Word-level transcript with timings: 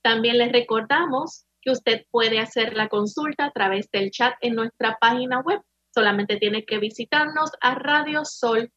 También 0.01 0.39
les 0.39 0.51
recordamos 0.51 1.45
que 1.61 1.69
usted 1.69 2.07
puede 2.09 2.39
hacer 2.39 2.75
la 2.75 2.89
consulta 2.89 3.45
a 3.45 3.51
través 3.51 3.91
del 3.91 4.09
chat 4.09 4.33
en 4.41 4.55
nuestra 4.55 4.97
página 4.99 5.41
web. 5.41 5.61
Solamente 5.93 6.37
tiene 6.37 6.65
que 6.65 6.79
visitarnos 6.79 7.51
a 7.61 7.75
radiosol.org. 7.75 8.71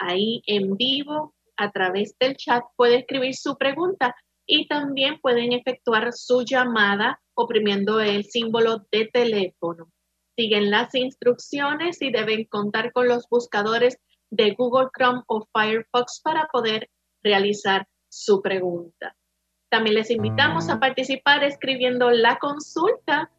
Ahí 0.00 0.42
en 0.48 0.76
vivo, 0.76 1.36
a 1.56 1.70
través 1.70 2.18
del 2.18 2.36
chat, 2.36 2.64
puede 2.74 2.96
escribir 2.96 3.36
su 3.36 3.56
pregunta 3.56 4.16
y 4.48 4.66
también 4.66 5.20
pueden 5.20 5.52
efectuar 5.52 6.12
su 6.14 6.42
llamada 6.42 7.20
oprimiendo 7.34 8.00
el 8.00 8.24
símbolo 8.24 8.86
de 8.90 9.08
teléfono. 9.12 9.92
Siguen 10.36 10.70
las 10.70 10.94
instrucciones 10.94 12.00
y 12.00 12.10
deben 12.10 12.44
contar 12.44 12.92
con 12.92 13.08
los 13.08 13.28
buscadores 13.28 13.98
de 14.30 14.54
Google 14.56 14.88
Chrome 14.96 15.22
o 15.26 15.46
Firefox 15.52 16.22
para 16.24 16.46
poder 16.46 16.88
realizar 17.22 17.86
su 18.08 18.40
pregunta. 18.40 19.14
También 19.68 19.96
les 19.96 20.10
invitamos 20.10 20.70
a 20.70 20.80
participar 20.80 21.44
escribiendo 21.44 22.10
la 22.10 22.38
consulta 22.38 23.30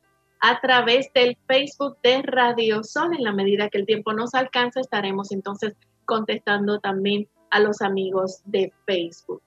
a 0.41 0.61
través 0.61 1.11
del 1.13 1.37
Facebook 1.47 1.97
de 2.03 2.21
Radio 2.21 2.83
Sol. 2.83 3.15
En 3.17 3.23
la 3.23 3.33
medida 3.33 3.69
que 3.69 3.79
el 3.79 3.87
tiempo 3.87 4.13
nos 4.13 4.35
alcanza, 4.35 4.79
estaremos 4.79 5.31
entonces 5.31 5.73
contestando 6.05 6.79
también 6.79 7.27
a 7.49 7.59
los 7.59 7.81
amigos 7.81 8.43
de 8.45 8.71
Facebook. 8.85 9.41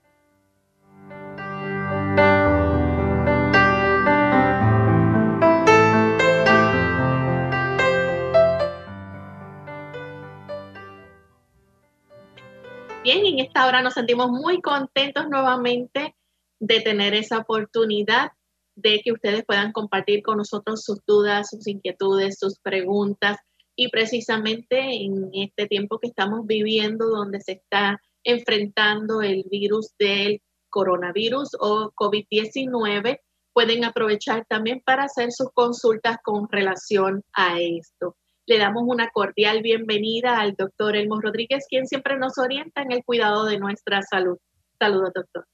En 13.14 13.40
esta 13.40 13.66
hora 13.66 13.82
nos 13.82 13.92
sentimos 13.92 14.30
muy 14.30 14.62
contentos 14.62 15.28
nuevamente 15.28 16.16
de 16.58 16.80
tener 16.80 17.12
esa 17.12 17.40
oportunidad 17.40 18.30
de 18.74 19.02
que 19.04 19.12
ustedes 19.12 19.44
puedan 19.44 19.72
compartir 19.72 20.22
con 20.22 20.38
nosotros 20.38 20.82
sus 20.82 21.04
dudas, 21.06 21.50
sus 21.50 21.66
inquietudes, 21.66 22.38
sus 22.38 22.58
preguntas. 22.60 23.36
Y 23.76 23.90
precisamente 23.90 24.78
en 25.04 25.28
este 25.34 25.66
tiempo 25.66 25.98
que 25.98 26.08
estamos 26.08 26.46
viviendo, 26.46 27.04
donde 27.04 27.42
se 27.42 27.52
está 27.52 28.00
enfrentando 28.24 29.20
el 29.20 29.44
virus 29.50 29.90
del 29.98 30.40
coronavirus 30.70 31.50
o 31.60 31.92
COVID-19, 31.94 33.20
pueden 33.52 33.84
aprovechar 33.84 34.46
también 34.48 34.80
para 34.86 35.04
hacer 35.04 35.32
sus 35.32 35.50
consultas 35.52 36.16
con 36.24 36.48
relación 36.50 37.22
a 37.34 37.60
esto. 37.60 38.16
Le 38.46 38.58
damos 38.58 38.82
una 38.84 39.08
cordial 39.10 39.62
bienvenida 39.62 40.40
al 40.40 40.54
doctor 40.56 40.96
Elmo 40.96 41.20
Rodríguez, 41.20 41.64
quien 41.68 41.86
siempre 41.86 42.18
nos 42.18 42.38
orienta 42.38 42.82
en 42.82 42.90
el 42.90 43.04
cuidado 43.04 43.44
de 43.44 43.56
nuestra 43.56 44.02
salud. 44.02 44.36
Saludos, 44.80 45.12
doctor. 45.14 45.46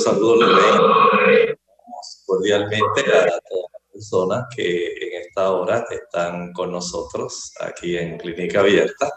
Saludos, 0.00 0.40
Lorena. 0.40 1.56
Cordialmente 2.26 3.00
a 3.00 3.38
todas 3.48 3.70
las 3.72 3.82
personas 3.92 4.44
que 4.56 4.86
en 4.86 5.22
esta 5.22 5.52
hora 5.52 5.84
están 5.88 6.52
con 6.52 6.72
nosotros 6.72 7.52
aquí 7.60 7.96
en 7.96 8.18
Clínica 8.18 8.58
Abierta. 8.58 9.12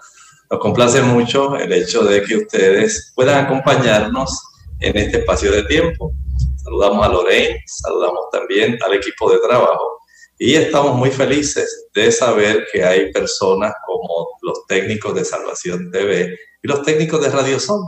Nos 0.52 0.60
complace 0.60 1.02
mucho 1.02 1.56
el 1.56 1.74
hecho 1.74 2.04
de 2.04 2.22
que 2.22 2.36
ustedes 2.36 3.12
puedan 3.16 3.46
acompañarnos 3.46 4.40
en 4.82 4.96
este 4.98 5.18
espacio 5.18 5.52
de 5.52 5.64
tiempo. 5.64 6.12
Saludamos 6.58 7.04
a 7.04 7.10
Lorraine, 7.10 7.60
saludamos 7.66 8.30
también 8.32 8.78
al 8.86 8.94
equipo 8.94 9.32
de 9.32 9.40
trabajo 9.40 9.97
y 10.40 10.56
estamos 10.56 10.96
muy 10.96 11.10
felices 11.10 11.88
de 11.96 12.12
saber 12.12 12.68
que 12.72 12.84
hay 12.84 13.12
personas 13.12 13.74
como 13.86 14.28
los 14.44 14.66
técnicos 14.68 15.16
de 15.16 15.26
Salvación 15.26 15.90
TV 15.92 16.38
y 16.62 16.68
los 16.68 16.84
técnicos 16.84 17.22
de 17.22 17.30
Radio 17.30 17.60
Son, 17.60 17.82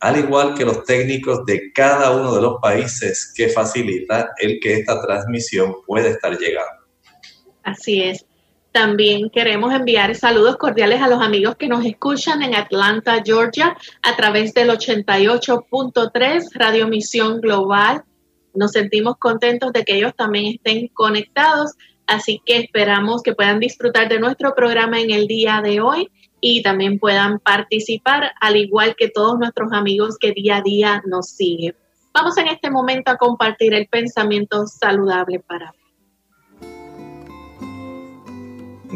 al 0.00 0.18
igual 0.18 0.54
que 0.54 0.64
los 0.64 0.84
técnicos 0.84 1.44
de 1.44 1.72
cada 1.72 2.10
uno 2.12 2.34
de 2.34 2.40
los 2.40 2.54
países 2.60 3.32
que 3.36 3.48
facilita 3.48 4.30
el 4.38 4.58
que 4.60 4.74
esta 4.74 5.00
transmisión 5.02 5.74
pueda 5.86 6.08
estar 6.08 6.38
llegando. 6.38 6.84
Así 7.62 8.02
es. 8.02 8.24
También 8.72 9.28
queremos 9.30 9.74
enviar 9.74 10.14
saludos 10.14 10.56
cordiales 10.56 11.02
a 11.02 11.08
los 11.08 11.20
amigos 11.20 11.56
que 11.56 11.68
nos 11.68 11.84
escuchan 11.84 12.42
en 12.42 12.54
Atlanta, 12.54 13.20
Georgia, 13.22 13.76
a 14.02 14.16
través 14.16 14.54
del 14.54 14.70
88.3 14.70 16.48
Radio 16.54 16.86
Misión 16.86 17.40
Global. 17.40 18.04
Nos 18.54 18.72
sentimos 18.72 19.16
contentos 19.18 19.72
de 19.72 19.84
que 19.84 19.96
ellos 19.96 20.14
también 20.16 20.54
estén 20.54 20.88
conectados 20.88 21.72
Así 22.10 22.42
que 22.44 22.56
esperamos 22.56 23.22
que 23.22 23.36
puedan 23.36 23.60
disfrutar 23.60 24.08
de 24.08 24.18
nuestro 24.18 24.52
programa 24.52 25.00
en 25.00 25.12
el 25.12 25.28
día 25.28 25.60
de 25.62 25.80
hoy 25.80 26.10
y 26.40 26.60
también 26.60 26.98
puedan 26.98 27.38
participar, 27.38 28.32
al 28.40 28.56
igual 28.56 28.96
que 28.98 29.10
todos 29.10 29.38
nuestros 29.38 29.72
amigos 29.72 30.18
que 30.18 30.32
día 30.32 30.56
a 30.56 30.60
día 30.60 31.02
nos 31.06 31.28
siguen. 31.28 31.76
Vamos 32.12 32.36
en 32.36 32.48
este 32.48 32.68
momento 32.68 33.12
a 33.12 33.16
compartir 33.16 33.74
el 33.74 33.86
pensamiento 33.86 34.66
saludable 34.66 35.38
para 35.38 35.72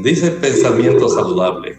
Dice 0.02 0.26
el 0.26 0.36
pensamiento 0.38 1.08
saludable. 1.08 1.78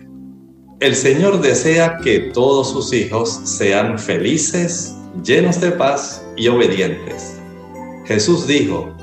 El 0.80 0.96
Señor 0.96 1.42
desea 1.42 1.98
que 1.98 2.32
todos 2.34 2.72
sus 2.72 2.94
hijos 2.94 3.42
sean 3.44 4.00
felices 4.00 4.96
llenos 5.22 5.60
de 5.60 5.72
paz 5.72 6.26
y 6.38 6.48
obedientes. 6.48 7.42
Jesús 8.06 8.48
dijo, 8.48 8.96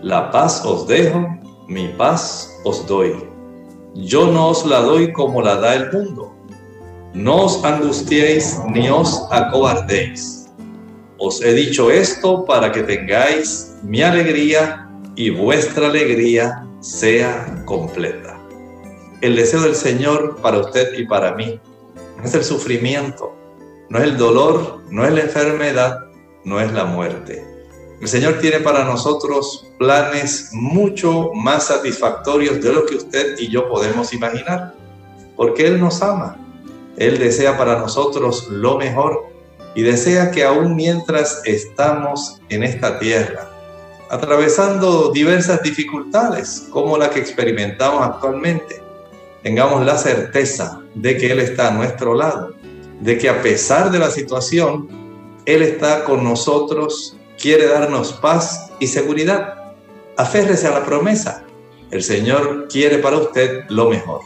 la 0.00 0.30
paz 0.30 0.62
os 0.64 0.86
dejo, 0.86 1.41
mi 1.72 1.88
paz 1.88 2.60
os 2.64 2.86
doy. 2.86 3.16
Yo 3.94 4.26
no 4.26 4.48
os 4.48 4.66
la 4.66 4.80
doy 4.80 5.12
como 5.12 5.40
la 5.40 5.56
da 5.56 5.74
el 5.74 5.90
mundo. 5.92 6.34
No 7.14 7.44
os 7.44 7.64
angustiéis 7.64 8.60
ni 8.68 8.88
os 8.88 9.22
acobardéis. 9.30 10.50
Os 11.18 11.40
he 11.42 11.52
dicho 11.54 11.90
esto 11.90 12.44
para 12.44 12.70
que 12.72 12.82
tengáis 12.82 13.74
mi 13.82 14.02
alegría 14.02 14.88
y 15.16 15.30
vuestra 15.30 15.86
alegría 15.86 16.66
sea 16.80 17.62
completa. 17.64 18.38
El 19.20 19.36
deseo 19.36 19.62
del 19.62 19.74
Señor 19.74 20.36
para 20.42 20.58
usted 20.58 20.98
y 20.98 21.06
para 21.06 21.34
mí 21.34 21.60
no 22.16 22.24
es 22.24 22.34
el 22.34 22.44
sufrimiento, 22.44 23.34
no 23.88 23.98
es 23.98 24.04
el 24.04 24.16
dolor, 24.16 24.82
no 24.90 25.04
es 25.06 25.12
la 25.12 25.20
enfermedad, 25.20 25.98
no 26.44 26.60
es 26.60 26.72
la 26.72 26.84
muerte. 26.84 27.51
El 28.02 28.08
Señor 28.08 28.40
tiene 28.40 28.58
para 28.58 28.82
nosotros 28.82 29.64
planes 29.78 30.48
mucho 30.50 31.30
más 31.34 31.68
satisfactorios 31.68 32.60
de 32.60 32.72
lo 32.72 32.84
que 32.84 32.96
usted 32.96 33.38
y 33.38 33.48
yo 33.48 33.68
podemos 33.68 34.12
imaginar, 34.12 34.74
porque 35.36 35.68
Él 35.68 35.78
nos 35.78 36.02
ama. 36.02 36.36
Él 36.96 37.20
desea 37.20 37.56
para 37.56 37.78
nosotros 37.78 38.48
lo 38.50 38.76
mejor 38.76 39.28
y 39.76 39.82
desea 39.82 40.32
que 40.32 40.42
aún 40.42 40.74
mientras 40.74 41.42
estamos 41.44 42.40
en 42.48 42.64
esta 42.64 42.98
tierra, 42.98 43.48
atravesando 44.10 45.12
diversas 45.12 45.62
dificultades 45.62 46.66
como 46.72 46.98
la 46.98 47.08
que 47.08 47.20
experimentamos 47.20 48.04
actualmente, 48.04 48.82
tengamos 49.44 49.86
la 49.86 49.96
certeza 49.96 50.80
de 50.96 51.16
que 51.16 51.30
Él 51.30 51.38
está 51.38 51.68
a 51.68 51.70
nuestro 51.70 52.14
lado, 52.14 52.52
de 52.98 53.16
que 53.16 53.28
a 53.28 53.40
pesar 53.42 53.92
de 53.92 54.00
la 54.00 54.10
situación, 54.10 54.88
Él 55.46 55.62
está 55.62 56.02
con 56.02 56.24
nosotros, 56.24 57.16
quiere 57.42 57.66
darnos 57.66 58.12
paz 58.12 58.72
y 58.78 58.86
seguridad. 58.86 59.74
Aférrese 60.16 60.68
a 60.68 60.78
la 60.78 60.86
promesa. 60.86 61.44
El 61.90 62.02
Señor 62.02 62.68
quiere 62.68 62.98
para 62.98 63.18
usted 63.18 63.64
lo 63.68 63.90
mejor. 63.90 64.20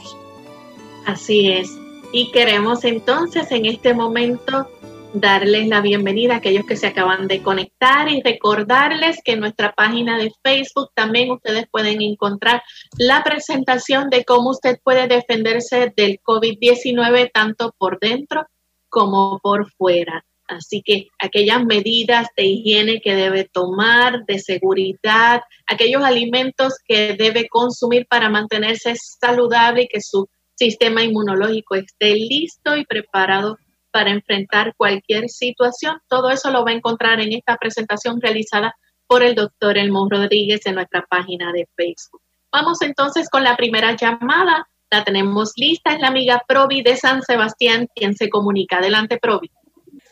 Así 1.07 1.51
es. 1.51 1.71
Y 2.13 2.31
queremos 2.31 2.85
entonces 2.85 3.51
en 3.51 3.65
este 3.65 3.95
momento 3.95 4.69
darles 5.15 5.67
la 5.67 5.81
bienvenida 5.81 6.35
a 6.35 6.37
aquellos 6.39 6.67
que 6.67 6.77
se 6.77 6.89
acaban 6.89 7.27
de 7.27 7.43
conectar 7.43 8.07
y 8.11 8.21
recordarles 8.21 9.19
que 9.25 9.33
en 9.33 9.41
nuestra 9.41 9.73
página 9.73 10.19
de 10.19 10.31
Facebook 10.45 10.91
también 10.95 11.31
ustedes 11.31 11.67
pueden 11.71 12.03
encontrar 12.03 12.63
la 12.99 13.25
presentación 13.25 14.11
de 14.11 14.27
cómo 14.27 14.51
usted 14.51 14.79
puede 14.85 15.09
defenderse 15.09 15.91
del 15.97 16.21
COVID-19 16.21 17.31
tanto 17.33 17.75
por 17.79 17.99
dentro 17.99 18.45
como 18.91 19.41
por 19.43 19.71
fuera. 19.73 20.23
Así 20.49 20.83
que 20.83 21.09
aquellas 21.19 21.65
medidas 21.65 22.29
de 22.37 22.45
higiene 22.45 23.01
que 23.01 23.15
debe 23.15 23.45
tomar, 23.45 24.25
de 24.27 24.39
seguridad, 24.39 25.43
aquellos 25.67 26.03
alimentos 26.03 26.75
que 26.87 27.15
debe 27.15 27.49
consumir 27.49 28.07
para 28.09 28.29
mantenerse 28.29 28.95
saludable 28.97 29.83
y 29.83 29.89
que 29.89 30.01
su 30.01 30.29
sistema 30.55 31.03
inmunológico 31.03 31.75
esté 31.75 32.15
listo 32.15 32.77
y 32.77 32.85
preparado 32.85 33.59
para 33.91 34.11
enfrentar 34.11 34.75
cualquier 34.77 35.29
situación. 35.29 35.99
Todo 36.09 36.31
eso 36.31 36.51
lo 36.51 36.65
va 36.65 36.71
a 36.71 36.75
encontrar 36.75 37.21
en 37.21 37.33
esta 37.33 37.57
presentación 37.57 38.21
realizada 38.21 38.75
por 39.07 39.23
el 39.23 39.35
doctor 39.35 39.79
Elmo 39.79 40.07
Rodríguez 40.11 40.67
en 40.67 40.75
nuestra 40.75 41.05
página 41.09 41.53
de 41.53 41.69
Facebook. 41.77 42.21
Vamos 42.53 42.83
entonces 42.83 43.29
con 43.29 43.45
la 43.45 43.57
primera 43.57 43.97
llamada. 43.97 44.69
La 44.91 45.03
tenemos 45.03 45.53
lista, 45.57 45.93
es 45.93 46.01
la 46.01 46.09
amiga 46.09 46.43
Provi 46.47 46.83
de 46.83 46.97
San 46.97 47.23
Sebastián 47.23 47.89
quien 47.95 48.15
se 48.15 48.29
comunica. 48.29 48.79
Adelante, 48.79 49.19
Provi. 49.21 49.51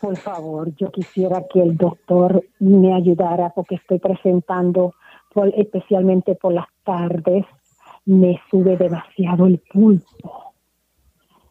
Por 0.05 0.19
favor, 0.19 0.71
yo 0.77 0.93
quisiera 0.93 1.45
que 1.51 1.63
el 1.63 1.79
doctor 1.79 2.45
me 2.59 2.95
ayudara 2.95 3.55
porque 3.55 3.77
estoy 3.77 3.99
presentando, 3.99 4.95
especialmente 5.57 6.35
por 6.35 6.53
las 6.53 6.67
tardes, 6.85 7.47
me 8.05 8.39
sube 8.51 8.77
demasiado 8.77 9.47
el 9.47 9.61
pulso 9.61 10.53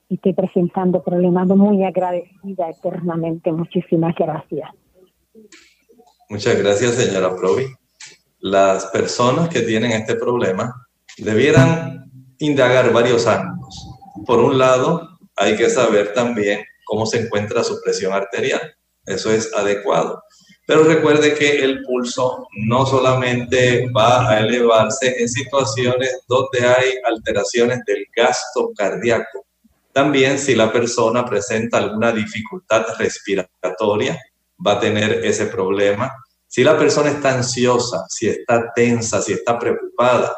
y 0.07 0.15
estoy 0.15 0.33
presentando 0.33 1.01
problemas 1.01 1.47
muy 1.47 1.83
agradecida 1.83 2.69
eternamente. 2.69 3.51
Muchísimas 3.51 4.13
gracias. 4.13 4.69
Muchas 6.29 6.55
gracias, 6.55 6.91
señora 6.91 7.35
Provi. 7.35 7.65
Las 8.37 8.85
personas 8.85 9.49
que 9.49 9.61
tienen 9.61 9.93
este 9.93 10.13
problema 10.13 10.75
debieran 11.17 12.11
indagar 12.37 12.93
varios 12.93 13.25
ángulos. 13.25 13.89
Por 14.27 14.37
un 14.37 14.59
lado, 14.59 15.17
hay 15.37 15.57
que 15.57 15.71
saber 15.71 16.13
también 16.13 16.59
cómo 16.85 17.05
se 17.05 17.19
encuentra 17.19 17.63
su 17.63 17.81
presión 17.81 18.13
arterial. 18.13 18.75
Eso 19.05 19.31
es 19.31 19.53
adecuado. 19.53 20.23
Pero 20.65 20.85
recuerde 20.85 21.33
que 21.33 21.63
el 21.63 21.83
pulso 21.83 22.47
no 22.65 22.85
solamente 22.85 23.89
va 23.95 24.29
a 24.29 24.39
elevarse 24.39 25.21
en 25.21 25.27
situaciones 25.27 26.21
donde 26.27 26.65
hay 26.65 26.93
alteraciones 27.03 27.79
del 27.85 28.05
gasto 28.15 28.71
cardíaco. 28.75 29.45
También 29.91 30.39
si 30.39 30.55
la 30.55 30.71
persona 30.71 31.25
presenta 31.25 31.77
alguna 31.77 32.13
dificultad 32.13 32.85
respiratoria, 32.97 34.17
va 34.65 34.73
a 34.73 34.79
tener 34.79 35.25
ese 35.25 35.47
problema. 35.47 36.11
Si 36.47 36.63
la 36.63 36.77
persona 36.77 37.09
está 37.09 37.35
ansiosa, 37.35 38.05
si 38.07 38.29
está 38.29 38.71
tensa, 38.73 39.21
si 39.21 39.33
está 39.33 39.59
preocupada, 39.59 40.33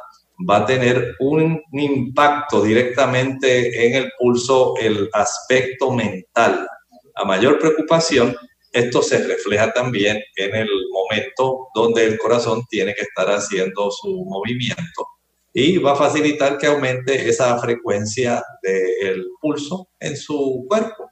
va 0.49 0.57
a 0.57 0.65
tener 0.65 1.15
un 1.19 1.61
impacto 1.71 2.63
directamente 2.63 3.87
en 3.87 4.03
el 4.03 4.11
pulso, 4.19 4.75
el 4.79 5.09
aspecto 5.13 5.91
mental. 5.91 6.67
A 7.15 7.23
mayor 7.23 7.59
preocupación, 7.59 8.35
esto 8.71 9.01
se 9.01 9.25
refleja 9.25 9.71
también 9.71 10.21
en 10.35 10.55
el 10.55 10.69
momento 10.91 11.69
donde 11.73 12.05
el 12.05 12.17
corazón 12.17 12.63
tiene 12.69 12.93
que 12.93 13.03
estar 13.03 13.29
haciendo 13.29 13.89
su 13.89 14.25
movimiento 14.25 15.07
y 15.53 15.77
va 15.77 15.93
a 15.93 15.95
facilitar 15.95 16.57
que 16.57 16.67
aumente 16.67 17.29
esa 17.29 17.57
frecuencia 17.59 18.43
del 18.61 19.25
pulso 19.39 19.87
en 20.01 20.17
su 20.17 20.65
cuerpo. 20.67 21.09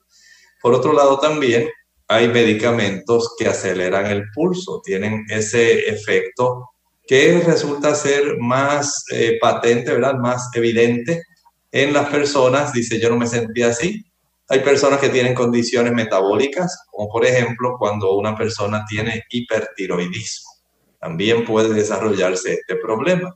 Por 0.62 0.74
otro 0.74 0.92
lado, 0.92 1.18
también 1.18 1.70
hay 2.10 2.28
medicamentos 2.28 3.34
que 3.40 3.48
aceleran 3.48 4.08
el 4.08 4.26
pulso, 4.36 4.82
tienen 4.84 5.24
ese 5.30 5.88
efecto 5.88 6.73
que 7.06 7.42
resulta 7.46 7.96
ser 7.96 8.38
más 8.40 9.04
eh, 9.12 9.38
patente, 9.42 9.92
¿verdad? 9.92 10.16
Más 10.16 10.50
evidente 10.54 11.24
en 11.72 11.94
las 11.94 12.10
personas. 12.10 12.74
Dice, 12.74 13.00
yo 13.00 13.10
no 13.10 13.18
me 13.18 13.28
sentía 13.28 13.68
así, 13.68 14.06
hay 14.50 14.60
personas 14.60 15.00
que 15.00 15.10
tienen 15.10 15.34
condiciones 15.34 15.94
metabólicas, 15.94 16.86
como 16.92 17.10
por 17.10 17.26
ejemplo 17.26 17.76
cuando 17.80 18.14
una 18.16 18.36
persona 18.36 18.86
tiene 18.88 19.24
hipertiroidismo. 19.30 20.52
También 21.00 21.46
puede 21.46 21.74
desarrollarse 21.74 22.54
este 22.54 22.76
problema. 22.76 23.34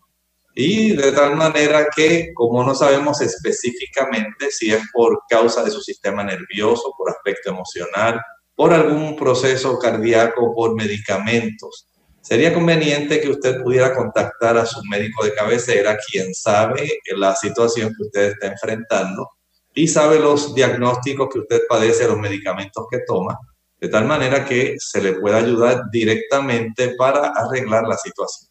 Y 0.54 0.96
de 0.96 1.12
tal 1.12 1.36
manera 1.36 1.88
que, 1.96 2.32
como 2.34 2.64
no 2.64 2.74
sabemos 2.74 3.22
específicamente 3.22 4.50
si 4.50 4.72
es 4.72 4.82
por 4.92 5.22
causa 5.30 5.64
de 5.64 5.72
su 5.72 5.82
sistema 5.82 6.24
nervioso, 6.24 6.94
por 6.98 7.10
aspecto 7.10 7.52
emocional, 7.52 8.20
por 8.56 8.74
algún 8.74 9.16
proceso 9.16 9.78
cardíaco, 9.78 10.54
por 10.56 10.76
medicamentos, 10.76 11.88
sería 12.28 12.54
conveniente 12.54 13.22
que 13.22 13.30
usted 13.30 13.64
pudiera 13.64 13.96
contactar 13.96 14.58
a 14.58 14.66
su 14.66 14.84
médico 14.90 15.24
de 15.24 15.34
cabecera, 15.34 15.98
quien 16.12 16.34
sabe 16.36 17.00
la 17.16 17.34
situación 17.34 17.94
que 17.96 18.04
usted 18.04 18.32
está 18.32 18.48
enfrentando 18.48 19.30
y 19.74 19.88
sabe 19.88 20.20
los 20.20 20.54
diagnósticos 20.54 21.30
que 21.32 21.40
usted 21.40 21.62
padece, 21.70 22.06
los 22.06 22.20
medicamentos 22.20 22.86
que 22.92 23.00
toma, 23.08 23.40
de 23.80 23.88
tal 23.88 24.04
manera 24.04 24.44
que 24.44 24.76
se 24.78 25.02
le 25.02 25.14
pueda 25.14 25.38
ayudar 25.38 25.84
directamente 25.90 26.96
para 26.98 27.30
arreglar 27.30 27.88
la 27.88 27.96
situación. 27.96 28.50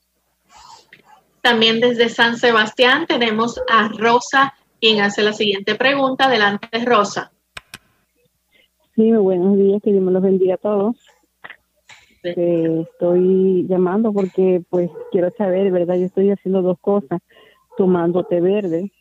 También 1.43 1.79
desde 1.79 2.09
San 2.09 2.39
Sebastián 2.39 3.07
tenemos 3.07 3.61
a 3.69 3.89
Rosa, 3.89 4.55
quien 4.81 5.03
hace 5.03 5.21
la 5.21 5.35
siguiente 5.35 5.75
pregunta. 5.75 6.29
Adelante, 6.29 6.83
Rosa. 6.83 7.31
Sí, 8.95 9.13
buenos 9.13 9.59
días, 9.59 9.83
que 9.85 9.91
Dios 9.93 10.03
me 10.03 10.13
los 10.13 10.23
bendiga 10.23 10.55
a 10.55 10.59
todos. 10.59 10.97
Estoy 12.31 13.67
llamando 13.69 14.13
porque 14.13 14.63
pues 14.69 14.91
quiero 15.13 15.31
saber, 15.37 15.71
¿verdad? 15.71 15.97
Yo 15.97 16.07
estoy 16.07 16.31
haciendo 16.31 16.63
dos 16.63 16.79
cosas, 16.81 17.21
tomando 17.77 18.25
té 18.25 18.41
verde 18.41 18.93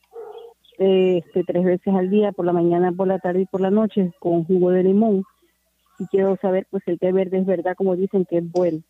este, 0.77 1.43
tres 1.45 1.63
veces 1.63 1.93
al 1.93 2.09
día, 2.09 2.31
por 2.31 2.45
la 2.45 2.53
mañana, 2.53 2.91
por 2.91 3.07
la 3.07 3.19
tarde 3.19 3.41
y 3.41 3.45
por 3.45 3.61
la 3.61 3.71
noche, 3.71 4.11
con 4.19 4.43
jugo 4.43 4.71
de 4.71 4.83
limón. 4.83 5.23
Y 5.99 6.07
quiero 6.07 6.37
saber, 6.41 6.67
pues, 6.69 6.83
el 6.87 6.99
té 6.99 7.11
verde 7.11 7.39
es 7.39 7.45
verdad, 7.45 7.75
como 7.77 7.95
dicen, 7.95 8.25
que 8.25 8.39
es 8.39 8.51
bueno 8.51 8.81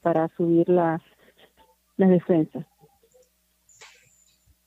para 0.00 0.28
subir 0.36 0.68
las, 0.68 1.00
las 1.96 2.10
defensas. 2.10 2.64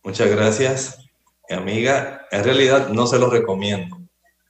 Muchas 0.04 0.30
gracias, 0.30 1.10
amiga. 1.50 2.26
En 2.32 2.44
realidad 2.44 2.90
no 2.90 3.08
se 3.08 3.20
lo 3.20 3.30
recomiendo. 3.30 3.98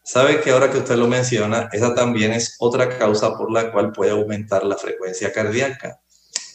Sabe 0.07 0.39
que 0.39 0.51
ahora 0.51 0.71
que 0.71 0.77
usted 0.77 0.95
lo 0.95 1.05
menciona, 1.09 1.67
esa 1.73 1.93
también 1.93 2.31
es 2.31 2.55
otra 2.59 2.97
causa 2.97 3.37
por 3.37 3.51
la 3.51 3.73
cual 3.73 3.91
puede 3.91 4.11
aumentar 4.11 4.63
la 4.63 4.77
frecuencia 4.77 5.33
cardíaca. 5.33 5.99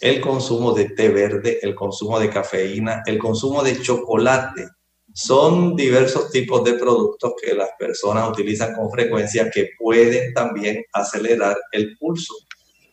El 0.01 0.23
consumo 0.23 0.73
de 0.73 0.87
té 0.87 1.11
verde, 1.11 1.59
el 1.61 1.75
consumo 1.75 2.19
de 2.19 2.31
cafeína, 2.31 3.03
el 3.05 3.19
consumo 3.19 3.63
de 3.63 3.79
chocolate 3.83 4.69
son 5.13 5.77
diversos 5.77 6.31
tipos 6.31 6.65
de 6.65 6.79
productos 6.79 7.35
que 7.43 7.53
las 7.53 7.69
personas 7.79 8.27
utilizan 8.31 8.75
con 8.75 8.91
frecuencia 8.91 9.51
que 9.51 9.69
pueden 9.79 10.33
también 10.33 10.83
acelerar 10.95 11.59
el 11.73 11.99
pulso. 11.99 12.33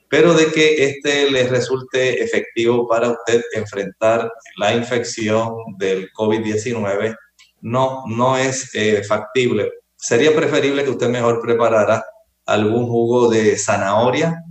Pero 0.09 0.33
de 0.33 0.47
que 0.47 0.83
este 0.83 1.31
les 1.31 1.49
resulte 1.49 2.21
efectivo 2.21 2.85
para 2.85 3.11
usted 3.11 3.41
enfrentar 3.53 4.29
la 4.57 4.75
infección 4.75 5.53
del 5.77 6.11
COVID-19, 6.11 7.15
no, 7.61 8.03
no 8.07 8.37
es 8.37 8.75
eh, 8.75 9.01
factible. 9.05 9.71
Sería 10.01 10.33
preferible 10.33 10.85
que 10.85 10.91
usted 10.91 11.09
mejor 11.09 11.41
preparara 11.41 12.05
algún 12.45 12.87
jugo 12.87 13.29
de 13.29 13.57
zanahoria, 13.57 14.41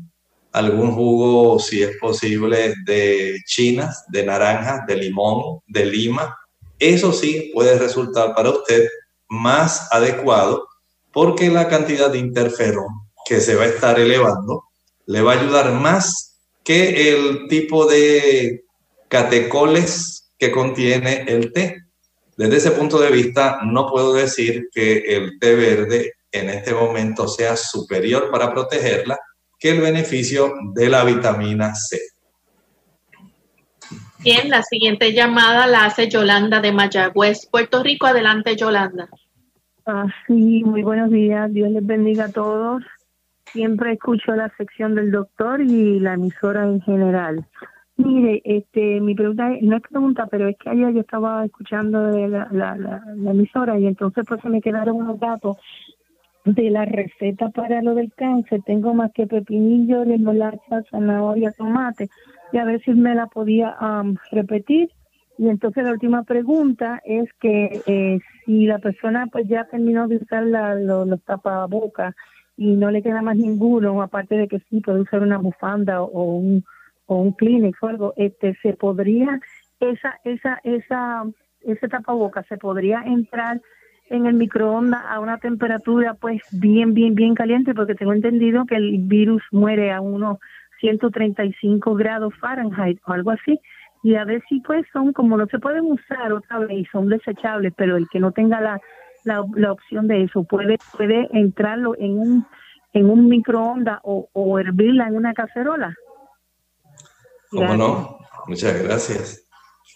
algún 0.52 0.92
jugo, 0.94 1.58
si 1.58 1.82
es 1.82 1.96
posible, 1.98 2.74
de 2.84 3.38
chinas, 3.46 4.04
de 4.08 4.24
naranjas, 4.24 4.86
de 4.86 4.96
limón, 4.96 5.60
de 5.66 5.86
lima. 5.86 6.36
Eso 6.78 7.14
sí 7.14 7.50
puede 7.54 7.78
resultar 7.78 8.34
para 8.34 8.50
usted 8.50 8.88
más 9.28 9.90
adecuado 9.90 10.68
porque 11.12 11.48
la 11.48 11.66
cantidad 11.66 12.10
de 12.10 12.18
interferón 12.18 12.88
que 13.24 13.40
se 13.40 13.54
va 13.54 13.64
a 13.64 13.68
estar 13.68 13.98
elevando 13.98 14.64
le 15.06 15.22
va 15.22 15.32
a 15.32 15.40
ayudar 15.40 15.72
más 15.72 16.38
que 16.62 17.10
el 17.10 17.48
tipo 17.48 17.86
de 17.86 18.64
catecoles 19.08 20.30
que 20.38 20.52
contiene 20.52 21.24
el 21.26 21.52
té. 21.54 21.78
Desde 22.38 22.58
ese 22.58 22.70
punto 22.70 23.00
de 23.00 23.10
vista, 23.10 23.58
no 23.64 23.88
puedo 23.88 24.14
decir 24.14 24.68
que 24.72 24.98
el 25.16 25.40
té 25.40 25.56
verde 25.56 26.12
en 26.30 26.48
este 26.48 26.72
momento 26.72 27.26
sea 27.26 27.56
superior 27.56 28.30
para 28.30 28.52
protegerla 28.52 29.18
que 29.58 29.70
el 29.70 29.80
beneficio 29.80 30.54
de 30.72 30.88
la 30.88 31.02
vitamina 31.02 31.74
C. 31.74 31.98
Bien, 34.20 34.50
la 34.50 34.62
siguiente 34.62 35.12
llamada 35.12 35.66
la 35.66 35.86
hace 35.86 36.08
Yolanda 36.08 36.60
de 36.60 36.70
Mayagüez, 36.70 37.48
Puerto 37.50 37.82
Rico. 37.82 38.06
Adelante, 38.06 38.54
Yolanda. 38.54 39.08
Ah, 39.84 40.06
sí, 40.28 40.62
muy 40.64 40.84
buenos 40.84 41.10
días. 41.10 41.52
Dios 41.52 41.72
les 41.72 41.84
bendiga 41.84 42.26
a 42.26 42.32
todos. 42.32 42.84
Siempre 43.52 43.94
escucho 43.94 44.36
la 44.36 44.48
sección 44.56 44.94
del 44.94 45.10
doctor 45.10 45.60
y 45.60 45.98
la 45.98 46.14
emisora 46.14 46.62
en 46.62 46.80
general. 46.82 47.44
Mire, 47.98 48.40
este, 48.44 49.00
mi 49.00 49.16
pregunta 49.16 49.50
no 49.60 49.76
es 49.76 49.82
pregunta, 49.82 50.28
pero 50.30 50.46
es 50.46 50.56
que 50.56 50.70
ayer 50.70 50.94
yo 50.94 51.00
estaba 51.00 51.44
escuchando 51.44 52.12
de 52.12 52.28
la, 52.28 52.48
la, 52.52 52.76
la, 52.76 53.30
emisora 53.32 53.76
y 53.76 53.86
entonces 53.86 54.24
pues 54.26 54.40
se 54.40 54.48
me 54.48 54.60
quedaron 54.60 54.98
unos 54.98 55.18
datos 55.18 55.56
de 56.44 56.70
la 56.70 56.84
receta 56.84 57.48
para 57.48 57.82
lo 57.82 57.96
del 57.96 58.12
cáncer. 58.14 58.62
Tengo 58.64 58.94
más 58.94 59.10
que 59.12 59.26
pepinillo, 59.26 60.04
remolacha, 60.04 60.84
zanahoria, 60.92 61.50
tomate 61.50 62.08
y 62.52 62.58
a 62.58 62.64
ver 62.64 62.80
si 62.82 62.92
me 62.92 63.16
la 63.16 63.26
podía 63.26 63.76
repetir. 64.30 64.90
Y 65.36 65.48
entonces 65.48 65.82
la 65.82 65.90
última 65.90 66.22
pregunta 66.22 67.02
es 67.04 67.28
que 67.40 67.82
eh, 67.84 68.20
si 68.44 68.66
la 68.66 68.78
persona 68.78 69.26
pues 69.26 69.48
ya 69.48 69.64
terminó 69.64 70.06
de 70.06 70.18
usar 70.18 70.44
la, 70.44 70.76
los 70.76 71.20
tapabocas 71.24 72.14
y 72.56 72.76
no 72.76 72.92
le 72.92 73.02
queda 73.02 73.22
más 73.22 73.36
ninguno, 73.36 74.00
aparte 74.02 74.36
de 74.36 74.46
que 74.46 74.60
sí 74.70 74.80
puede 74.80 75.00
usar 75.00 75.20
una 75.20 75.38
bufanda 75.38 76.00
o 76.02 76.36
un 76.36 76.64
o 77.08 77.16
un 77.16 77.32
Kleenex 77.32 77.82
o 77.82 77.88
algo, 77.88 78.12
este, 78.16 78.54
se 78.62 78.74
podría, 78.74 79.40
esa, 79.80 80.20
esa, 80.24 80.60
esa, 80.62 81.24
ese 81.62 81.88
tapaboca 81.88 82.42
se 82.44 82.58
podría 82.58 83.02
entrar 83.02 83.60
en 84.10 84.26
el 84.26 84.34
microondas 84.34 85.02
a 85.08 85.18
una 85.18 85.38
temperatura 85.38 86.14
pues 86.14 86.42
bien, 86.52 86.92
bien, 86.94 87.14
bien 87.14 87.34
caliente, 87.34 87.74
porque 87.74 87.94
tengo 87.94 88.12
entendido 88.12 88.66
que 88.66 88.76
el 88.76 88.98
virus 88.98 89.42
muere 89.52 89.90
a 89.90 90.00
unos 90.00 90.38
135 90.80 91.94
grados 91.94 92.34
Fahrenheit 92.40 93.00
o 93.06 93.12
algo 93.12 93.30
así, 93.30 93.58
y 94.02 94.14
a 94.14 94.24
ver 94.24 94.42
si 94.48 94.60
pues 94.60 94.86
son 94.92 95.12
como 95.12 95.36
no 95.38 95.46
se 95.46 95.58
pueden 95.58 95.86
usar 95.86 96.32
otra 96.32 96.58
vez 96.60 96.78
y 96.78 96.84
son 96.86 97.08
desechables, 97.08 97.72
pero 97.76 97.96
el 97.96 98.06
que 98.10 98.20
no 98.20 98.32
tenga 98.32 98.60
la, 98.60 98.78
la, 99.24 99.44
la 99.56 99.72
opción 99.72 100.06
de 100.08 100.24
eso 100.24 100.44
puede, 100.44 100.76
puede 100.96 101.26
entrarlo 101.32 101.94
en 101.98 102.18
un, 102.18 102.46
en 102.92 103.10
un 103.10 103.28
microondas 103.28 103.98
o, 104.02 104.28
o 104.32 104.58
hervirla 104.58 105.08
en 105.08 105.16
una 105.16 105.32
cacerola. 105.32 105.94
¿Cómo 107.50 107.74
no? 107.74 108.18
Muchas 108.46 108.82
gracias. 108.82 109.44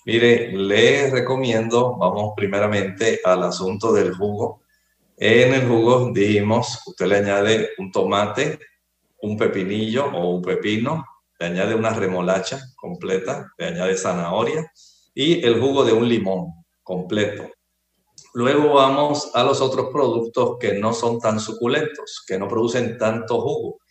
Mire, 0.07 0.53
le 0.53 1.11
recomiendo, 1.11 1.97
vamos 1.97 2.33
primeramente 2.35 3.21
al 3.23 3.43
asunto 3.43 3.93
del 3.93 4.15
jugo. 4.15 4.63
En 5.19 5.53
el 5.53 5.69
jugo 5.69 6.11
dijimos, 6.13 6.81
usted 6.87 7.07
le 7.07 7.17
añade 7.17 7.71
un 7.79 7.93
tomate, 7.93 8.59
un 9.21 9.37
pepinillo 9.37 10.07
o 10.07 10.31
un 10.31 10.43
pepino, 10.43 11.05
le 11.39 11.47
añade 11.47 11.75
una 11.75 11.91
remolacha 11.91 12.59
completa, 12.75 13.53
le 13.59 13.67
añade 13.67 13.97
zanahoria 13.97 14.73
y 15.15 15.45
el 15.45 15.61
jugo 15.61 15.85
de 15.85 15.93
un 15.93 16.09
limón 16.09 16.55
completo. 16.83 17.51
Luego 18.33 18.73
vamos 18.75 19.31
a 19.35 19.45
los 19.45 19.61
otros 19.61 19.91
productos 19.93 20.57
que 20.59 20.79
no 20.79 20.95
son 20.95 21.21
tan 21.21 21.39
suculentos, 21.39 22.25
que 22.27 22.39
no 22.39 22.49
producen 22.49 22.97
tanto 22.97 23.43
jugo 23.43 23.82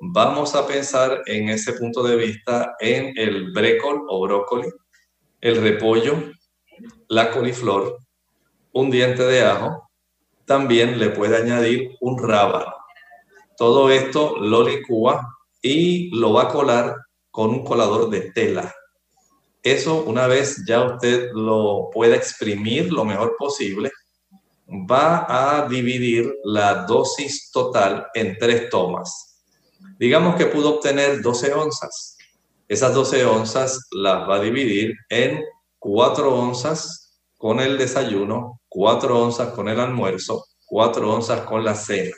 vamos 0.00 0.54
a 0.54 0.66
pensar 0.66 1.22
en 1.26 1.50
ese 1.50 1.74
punto 1.74 2.02
de 2.02 2.16
vista 2.16 2.74
en 2.80 3.12
el 3.16 3.52
brécol 3.52 4.06
o 4.08 4.22
brócoli, 4.22 4.68
el 5.42 5.60
repollo, 5.60 6.32
la 7.08 7.30
coliflor, 7.30 7.98
un 8.72 8.90
diente 8.90 9.22
de 9.24 9.42
ajo, 9.42 9.90
también 10.46 10.98
le 10.98 11.10
puede 11.10 11.36
añadir 11.36 11.96
un 12.00 12.18
rábano. 12.18 12.74
Todo 13.58 13.90
esto 13.90 14.36
lo 14.38 14.66
licúa 14.66 15.36
y 15.60 16.08
lo 16.18 16.32
va 16.32 16.44
a 16.44 16.48
colar 16.48 16.96
con 17.30 17.50
un 17.50 17.64
colador 17.64 18.08
de 18.08 18.32
tela. 18.32 18.74
Eso 19.62 20.02
una 20.04 20.26
vez 20.26 20.64
ya 20.66 20.82
usted 20.82 21.30
lo 21.34 21.90
pueda 21.92 22.16
exprimir 22.16 22.90
lo 22.90 23.04
mejor 23.04 23.36
posible, 23.38 23.90
va 24.66 25.26
a 25.58 25.68
dividir 25.68 26.32
la 26.44 26.86
dosis 26.86 27.50
total 27.50 28.06
en 28.14 28.38
tres 28.38 28.70
tomas 28.70 29.29
Digamos 30.00 30.36
que 30.36 30.46
pudo 30.46 30.76
obtener 30.76 31.20
12 31.20 31.52
onzas. 31.52 32.16
Esas 32.66 32.94
12 32.94 33.22
onzas 33.26 33.86
las 33.90 34.26
va 34.26 34.36
a 34.36 34.40
dividir 34.40 34.94
en 35.10 35.44
4 35.78 36.34
onzas 36.34 37.20
con 37.36 37.60
el 37.60 37.76
desayuno, 37.76 38.62
4 38.70 39.22
onzas 39.22 39.50
con 39.50 39.68
el 39.68 39.78
almuerzo, 39.78 40.46
4 40.64 41.14
onzas 41.14 41.42
con 41.42 41.62
la 41.62 41.74
cena. 41.74 42.16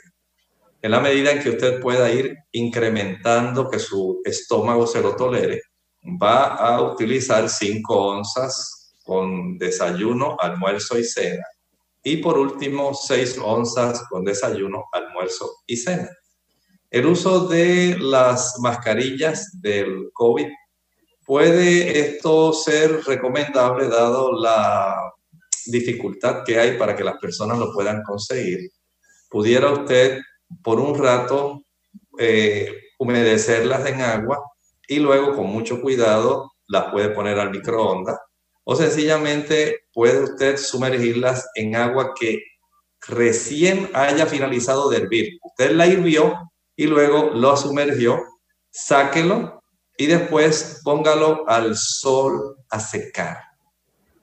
En 0.81 0.91
la 0.91 1.01
medida 1.01 1.33
en 1.33 1.43
que 1.43 1.49
usted 1.49 1.81
pueda 1.81 2.09
ir 2.09 2.37
incrementando 2.53 3.69
que 3.69 3.79
su 3.79 4.21
estómago 4.23 4.87
se 4.87 5.01
lo 5.01 5.17
tolere, 5.17 5.63
va 6.05 6.55
a 6.55 6.81
utilizar 6.81 7.49
5 7.49 7.93
onzas 7.93 8.93
con 9.03 9.57
desayuno, 9.57 10.37
almuerzo 10.39 10.97
y 10.97 11.03
cena. 11.03 11.43
Y 12.01 12.15
por 12.17 12.37
último, 12.37 12.93
6 12.93 13.39
onzas 13.43 14.05
con 14.09 14.23
desayuno, 14.23 14.85
almuerzo 14.93 15.63
y 15.67 15.75
cena. 15.75 16.09
El 16.93 17.07
uso 17.07 17.47
de 17.47 17.97
las 17.99 18.59
mascarillas 18.59 19.59
del 19.59 20.11
COVID 20.13 20.45
puede 21.25 21.99
esto 21.99 22.53
ser 22.53 23.03
recomendable 23.05 23.87
dado 23.87 24.31
la 24.39 25.11
dificultad 25.65 26.43
que 26.45 26.59
hay 26.59 26.77
para 26.77 26.95
que 26.95 27.03
las 27.03 27.17
personas 27.17 27.57
lo 27.57 27.73
puedan 27.73 28.03
conseguir. 28.03 28.69
Pudiera 29.27 29.71
usted 29.71 30.19
por 30.61 30.79
un 30.79 30.95
rato 30.95 31.63
eh, 32.19 32.71
humedecerlas 32.99 33.87
en 33.87 34.01
agua 34.01 34.43
y 34.87 34.99
luego 34.99 35.35
con 35.35 35.47
mucho 35.47 35.81
cuidado 35.81 36.51
las 36.67 36.91
puede 36.91 37.09
poner 37.09 37.39
al 37.39 37.49
microondas 37.49 38.19
o 38.65 38.75
sencillamente 38.75 39.85
puede 39.91 40.25
usted 40.25 40.57
sumergirlas 40.57 41.49
en 41.55 41.75
agua 41.75 42.13
que 42.13 42.43
recién 43.07 43.89
haya 43.95 44.27
finalizado 44.27 44.91
de 44.91 44.97
hervir. 44.97 45.39
Usted 45.41 45.71
la 45.71 45.87
hirvió 45.87 46.35
y 46.75 46.87
luego 46.87 47.31
lo 47.33 47.55
sumergió, 47.55 48.23
sáquelo 48.69 49.61
y 49.97 50.07
después 50.07 50.81
póngalo 50.83 51.47
al 51.47 51.75
sol 51.75 52.57
a 52.69 52.79
secar. 52.79 53.37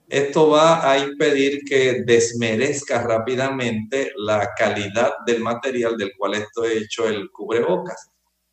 Esto 0.08 0.50
va 0.50 0.90
a 0.90 0.98
impedir 0.98 1.60
que 1.64 2.02
desmerezca 2.04 3.00
rápidamente 3.00 4.10
la 4.16 4.50
calidad 4.58 5.12
del 5.24 5.40
material 5.40 5.96
del 5.96 6.10
cual 6.18 6.34
esto 6.34 6.64
hecho 6.64 7.06
el 7.06 7.30
cubrebocas. 7.30 8.10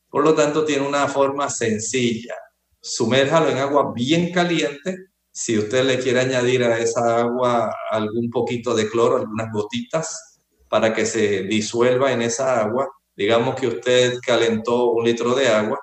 Por 0.07 0.23
lo 0.23 0.35
tanto, 0.35 0.63
tiene 0.63 0.87
una 0.87 1.07
forma 1.07 1.49
sencilla. 1.49 2.35
Sumérjalo 2.79 3.49
en 3.49 3.57
agua 3.57 3.91
bien 3.93 4.31
caliente. 4.31 5.07
Si 5.31 5.57
usted 5.57 5.83
le 5.83 5.97
quiere 5.97 6.19
añadir 6.19 6.63
a 6.63 6.77
esa 6.77 7.21
agua 7.21 7.75
algún 7.89 8.29
poquito 8.29 8.75
de 8.75 8.87
cloro, 8.87 9.17
algunas 9.17 9.51
gotitas, 9.51 10.39
para 10.69 10.93
que 10.93 11.07
se 11.07 11.41
disuelva 11.43 12.11
en 12.11 12.21
esa 12.21 12.61
agua, 12.61 12.87
Digamos 13.17 13.55
que 13.55 13.67
usted 13.67 14.19
calentó 14.25 14.91
un 14.91 15.03
litro 15.03 15.33
de 15.33 15.47
agua, 15.47 15.79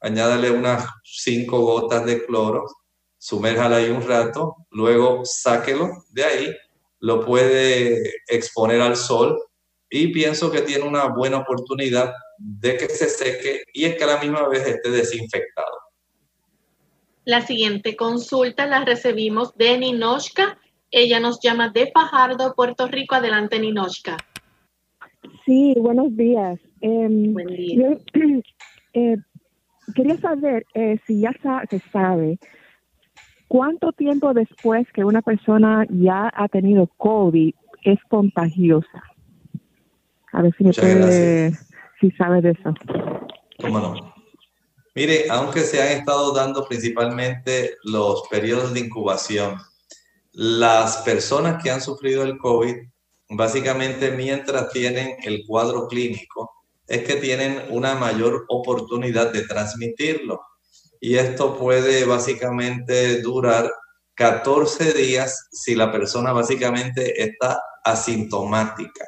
añádale 0.00 0.52
unas 0.52 0.88
cinco 1.02 1.58
gotas 1.60 2.06
de 2.06 2.24
cloro, 2.24 2.64
sumérjala 3.18 3.78
ahí 3.78 3.90
un 3.90 4.06
rato, 4.06 4.54
luego 4.70 5.22
sáquelo 5.24 5.90
de 6.10 6.24
ahí, 6.24 6.56
lo 7.00 7.26
puede 7.26 8.00
exponer 8.28 8.80
al 8.80 8.96
sol 8.96 9.36
y 9.90 10.12
pienso 10.12 10.50
que 10.52 10.62
tiene 10.62 10.84
una 10.84 11.06
buena 11.06 11.38
oportunidad 11.38 12.14
de 12.38 12.76
que 12.76 12.88
se 12.88 13.08
seque 13.08 13.64
y 13.72 13.84
es 13.84 13.96
que 13.96 14.04
a 14.04 14.08
la 14.08 14.18
misma 14.18 14.48
vez 14.48 14.66
esté 14.66 14.90
desinfectado. 14.90 15.76
La 17.24 17.44
siguiente 17.44 17.96
consulta 17.96 18.66
la 18.66 18.84
recibimos 18.84 19.56
de 19.56 19.76
Ninoshka 19.78 20.60
Ella 20.92 21.18
nos 21.18 21.40
llama 21.40 21.70
de 21.70 21.90
Fajardo, 21.92 22.54
Puerto 22.54 22.86
Rico. 22.86 23.16
Adelante, 23.16 23.58
Ninochka. 23.58 24.16
Sí, 25.44 25.74
buenos 25.78 26.16
días. 26.16 26.58
Em, 26.80 27.32
Buen 27.32 27.48
día. 27.48 27.98
Eh, 28.98 29.18
quería 29.94 30.16
saber 30.20 30.64
eh, 30.72 30.98
si 31.06 31.20
ya 31.20 31.30
se 31.68 31.82
sabe 31.92 32.38
cuánto 33.46 33.92
tiempo 33.92 34.32
después 34.32 34.86
que 34.94 35.04
una 35.04 35.20
persona 35.20 35.86
ya 35.90 36.32
ha 36.34 36.48
tenido 36.48 36.86
COVID 36.96 37.54
es 37.84 37.98
contagiosa. 38.08 39.02
A 40.32 40.40
ver 40.40 40.54
si 40.56 40.64
me 40.64 40.72
puede, 40.72 41.52
si 42.00 42.10
sabe 42.12 42.40
de 42.40 42.52
eso. 42.52 42.74
¿Cómo 43.60 43.78
no? 43.80 44.14
Mire, 44.94 45.26
aunque 45.28 45.60
se 45.60 45.82
han 45.82 45.98
estado 45.98 46.32
dando 46.32 46.66
principalmente 46.66 47.76
los 47.84 48.26
periodos 48.30 48.72
de 48.72 48.80
incubación, 48.80 49.56
las 50.32 50.98
personas 50.98 51.62
que 51.62 51.70
han 51.70 51.82
sufrido 51.82 52.22
el 52.22 52.38
COVID, 52.38 52.76
básicamente 53.28 54.10
mientras 54.10 54.70
tienen 54.70 55.16
el 55.22 55.44
cuadro 55.46 55.86
clínico, 55.88 56.52
es 56.86 57.02
que 57.02 57.16
tienen 57.16 57.64
una 57.70 57.94
mayor 57.94 58.44
oportunidad 58.48 59.32
de 59.32 59.46
transmitirlo. 59.46 60.40
Y 61.00 61.16
esto 61.16 61.58
puede 61.58 62.04
básicamente 62.04 63.20
durar 63.20 63.70
14 64.14 64.92
días 64.92 65.48
si 65.50 65.74
la 65.74 65.92
persona 65.92 66.32
básicamente 66.32 67.22
está 67.22 67.60
asintomática. 67.84 69.04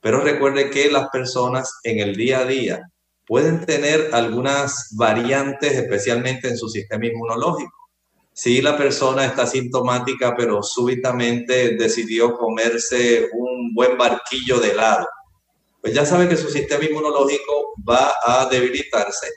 Pero 0.00 0.20
recuerde 0.20 0.70
que 0.70 0.90
las 0.90 1.08
personas 1.08 1.80
en 1.82 1.98
el 1.98 2.14
día 2.14 2.40
a 2.40 2.44
día 2.44 2.80
pueden 3.26 3.66
tener 3.66 4.10
algunas 4.12 4.94
variantes, 4.96 5.72
especialmente 5.72 6.48
en 6.48 6.56
su 6.56 6.68
sistema 6.68 7.06
inmunológico. 7.06 7.85
Si 8.38 8.60
la 8.60 8.76
persona 8.76 9.24
está 9.24 9.44
asintomática, 9.44 10.34
pero 10.36 10.62
súbitamente 10.62 11.74
decidió 11.74 12.36
comerse 12.36 13.30
un 13.32 13.72
buen 13.72 13.96
barquillo 13.96 14.60
de 14.60 14.72
helado, 14.72 15.06
pues 15.80 15.94
ya 15.94 16.04
sabe 16.04 16.28
que 16.28 16.36
su 16.36 16.50
sistema 16.50 16.84
inmunológico 16.84 17.72
va 17.88 18.12
a 18.22 18.46
debilitarse. 18.50 19.28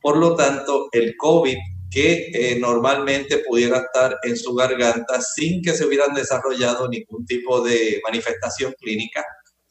Por 0.00 0.18
lo 0.18 0.36
tanto, 0.36 0.86
el 0.92 1.16
COVID 1.16 1.56
que 1.90 2.30
eh, 2.32 2.56
normalmente 2.60 3.38
pudiera 3.38 3.78
estar 3.78 4.18
en 4.22 4.36
su 4.36 4.54
garganta 4.54 5.20
sin 5.20 5.60
que 5.60 5.72
se 5.72 5.84
hubieran 5.84 6.14
desarrollado 6.14 6.88
ningún 6.88 7.26
tipo 7.26 7.60
de 7.60 8.00
manifestación 8.04 8.72
clínica, 8.78 9.24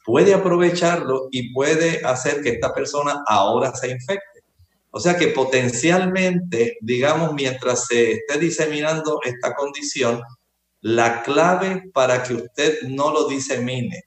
puede 0.04 0.34
aprovecharlo 0.34 1.28
y 1.30 1.54
puede 1.54 2.04
hacer 2.04 2.42
que 2.42 2.50
esta 2.50 2.74
persona 2.74 3.24
ahora 3.26 3.74
se 3.74 3.88
infecte. 3.88 4.33
O 4.96 5.00
sea 5.00 5.16
que 5.16 5.26
potencialmente, 5.26 6.78
digamos, 6.80 7.34
mientras 7.34 7.86
se 7.86 8.12
esté 8.12 8.38
diseminando 8.38 9.18
esta 9.24 9.52
condición, 9.52 10.22
la 10.82 11.24
clave 11.24 11.90
para 11.92 12.22
que 12.22 12.34
usted 12.34 12.82
no 12.82 13.10
lo 13.10 13.26
disemine, 13.26 14.04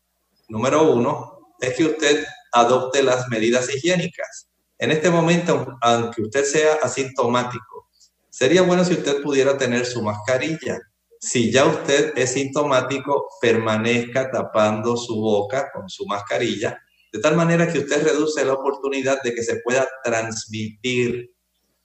número 0.47 0.89
uno, 0.89 1.55
es 1.59 1.73
que 1.75 1.83
usted 1.83 2.25
adopte 2.53 3.03
las 3.03 3.27
medidas 3.27 3.67
higiénicas. 3.69 4.47
En 4.77 4.91
este 4.91 5.09
momento, 5.09 5.77
aunque 5.81 6.21
usted 6.21 6.45
sea 6.45 6.75
asintomático, 6.81 7.89
sería 8.29 8.61
bueno 8.61 8.85
si 8.85 8.93
usted 8.93 9.21
pudiera 9.21 9.57
tener 9.57 9.85
su 9.85 10.01
mascarilla. 10.01 10.79
Si 11.19 11.51
ya 11.51 11.65
usted 11.65 12.17
es 12.17 12.31
sintomático, 12.31 13.27
permanezca 13.41 14.31
tapando 14.31 14.95
su 14.95 15.19
boca 15.19 15.69
con 15.73 15.89
su 15.89 16.05
mascarilla, 16.05 16.81
de 17.11 17.19
tal 17.19 17.35
manera 17.35 17.71
que 17.71 17.79
usted 17.79 18.03
reduce 18.03 18.43
la 18.45 18.53
oportunidad 18.53 19.21
de 19.23 19.33
que 19.33 19.43
se 19.43 19.61
pueda 19.63 19.87
transmitir. 20.03 21.31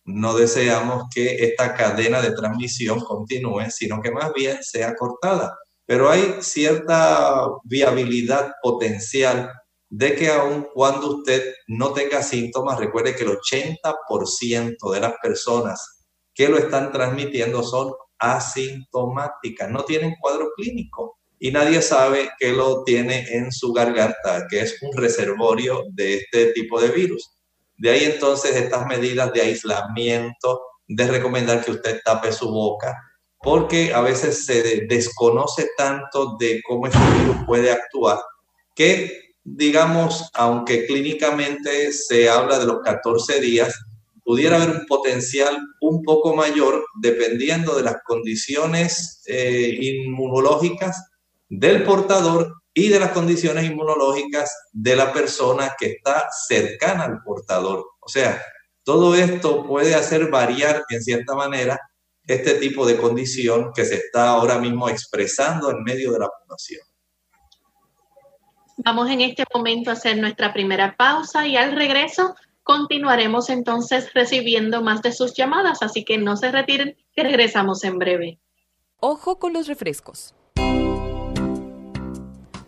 No 0.05 0.35
deseamos 0.35 1.05
que 1.14 1.45
esta 1.45 1.75
cadena 1.75 2.21
de 2.21 2.33
transmisión 2.33 3.00
continúe, 3.00 3.71
sino 3.71 4.00
que 4.00 4.11
más 4.11 4.33
bien 4.33 4.59
sea 4.62 4.95
cortada. 4.95 5.56
Pero 5.87 6.11
hay 6.11 6.37
cierta 6.41 7.47
viabilidad 7.65 8.52
potencial 8.63 9.52
de 9.89 10.15
que 10.17 10.30
aun 10.30 10.67
cuando 10.73 11.19
usted 11.19 11.54
no 11.69 11.93
tenga 11.93 12.23
síntomas, 12.23 12.78
recuerde 12.78 13.15
que 13.15 13.25
el 13.25 13.39
80% 13.39 14.91
de 14.93 15.00
las 15.00 15.13
personas 15.23 16.06
que 16.35 16.49
lo 16.49 16.56
están 16.56 16.91
transmitiendo 16.93 17.63
son 17.63 17.93
asintomáticas, 18.19 19.71
no 19.71 19.85
tienen 19.85 20.15
cuadro 20.21 20.50
clínico 20.56 21.19
y 21.45 21.50
nadie 21.50 21.83
sabe 21.83 22.31
que 22.39 22.52
lo 22.52 22.85
tiene 22.85 23.26
en 23.37 23.50
su 23.50 23.73
garganta, 23.73 24.47
que 24.49 24.61
es 24.61 24.81
un 24.81 24.97
reservorio 24.97 25.83
de 25.93 26.19
este 26.19 26.52
tipo 26.52 26.81
de 26.81 26.87
virus. 26.91 27.33
De 27.76 27.91
ahí 27.91 28.05
entonces 28.05 28.55
estas 28.55 28.87
medidas 28.87 29.33
de 29.33 29.41
aislamiento, 29.41 30.63
de 30.87 31.05
recomendar 31.09 31.65
que 31.65 31.73
usted 31.73 32.00
tape 32.05 32.33
su 32.33 32.49
boca, 32.49 32.97
porque 33.41 33.93
a 33.93 34.02
veces 34.02 34.47
se 34.47 34.87
desconoce 34.89 35.69
tanto 35.76 36.37
de 36.39 36.63
cómo 36.65 36.87
este 36.87 37.00
virus 37.19 37.37
puede 37.45 37.73
actuar 37.73 38.21
que 38.76 39.35
digamos, 39.43 40.31
aunque 40.35 40.87
clínicamente 40.87 41.93
se 41.93 42.28
habla 42.28 42.61
de 42.61 42.67
los 42.67 42.83
14 42.83 43.41
días, 43.41 43.75
pudiera 44.25 44.63
haber 44.63 44.76
un 44.76 44.87
potencial 44.87 45.59
un 45.81 46.05
poco 46.05 46.37
mayor 46.37 46.85
dependiendo 47.00 47.75
de 47.75 47.83
las 47.83 47.97
condiciones 48.07 49.25
eh, 49.26 49.76
inmunológicas 49.81 51.09
del 51.54 51.82
portador 51.82 52.62
y 52.73 52.88
de 52.88 52.99
las 52.99 53.10
condiciones 53.10 53.65
inmunológicas 53.65 54.69
de 54.73 54.97
la 54.97 55.12
persona 55.12 55.73
que 55.78 55.86
está 55.93 56.26
cercana 56.49 57.04
al 57.04 57.23
portador. 57.23 57.84
O 58.00 58.08
sea, 58.08 58.43
todo 58.82 59.15
esto 59.15 59.67
puede 59.67 59.95
hacer 59.95 60.30
variar 60.30 60.82
en 60.88 61.02
cierta 61.02 61.34
manera 61.34 61.78
este 62.26 62.54
tipo 62.54 62.86
de 62.86 62.97
condición 62.97 63.71
que 63.75 63.84
se 63.84 63.97
está 63.97 64.30
ahora 64.30 64.58
mismo 64.58 64.88
expresando 64.88 65.71
en 65.71 65.82
medio 65.82 66.10
de 66.12 66.21
la 66.21 66.28
población. 66.28 66.80
Vamos 68.78 69.10
en 69.10 69.21
este 69.21 69.45
momento 69.52 69.91
a 69.91 69.93
hacer 69.93 70.17
nuestra 70.17 70.54
primera 70.54 70.97
pausa 70.97 71.47
y 71.47 71.56
al 71.58 71.76
regreso 71.76 72.34
continuaremos 72.62 73.50
entonces 73.50 74.10
recibiendo 74.15 74.80
más 74.80 75.02
de 75.02 75.12
sus 75.12 75.34
llamadas, 75.34 75.82
así 75.82 76.02
que 76.02 76.17
no 76.17 76.38
se 76.38 76.50
retiren, 76.50 76.97
que 77.15 77.25
regresamos 77.25 77.84
en 77.84 77.99
breve. 77.99 78.38
Ojo 79.00 79.38
con 79.38 79.52
los 79.52 79.67
refrescos. 79.67 80.34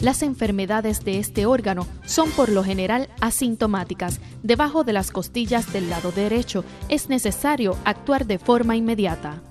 Las 0.00 0.22
enfermedades 0.22 1.04
de 1.04 1.18
este 1.18 1.44
órgano 1.46 1.86
son 2.04 2.30
por 2.30 2.50
lo 2.50 2.62
general 2.62 3.08
asintomáticas. 3.20 4.20
Debajo 4.44 4.84
de 4.84 4.92
las 4.92 5.10
costillas 5.10 5.72
del 5.72 5.90
lado 5.90 6.12
derecho 6.12 6.64
es 6.88 7.08
necesario 7.08 7.76
actuar 7.84 8.26
de 8.26 8.38
forma 8.38 8.76
inmediata. 8.76 9.42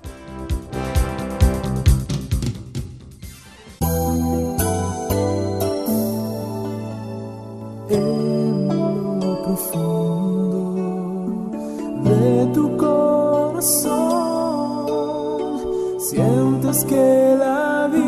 sientes 15.98 16.84
que 16.84 17.36
la 17.38 17.88
vida 17.92 18.07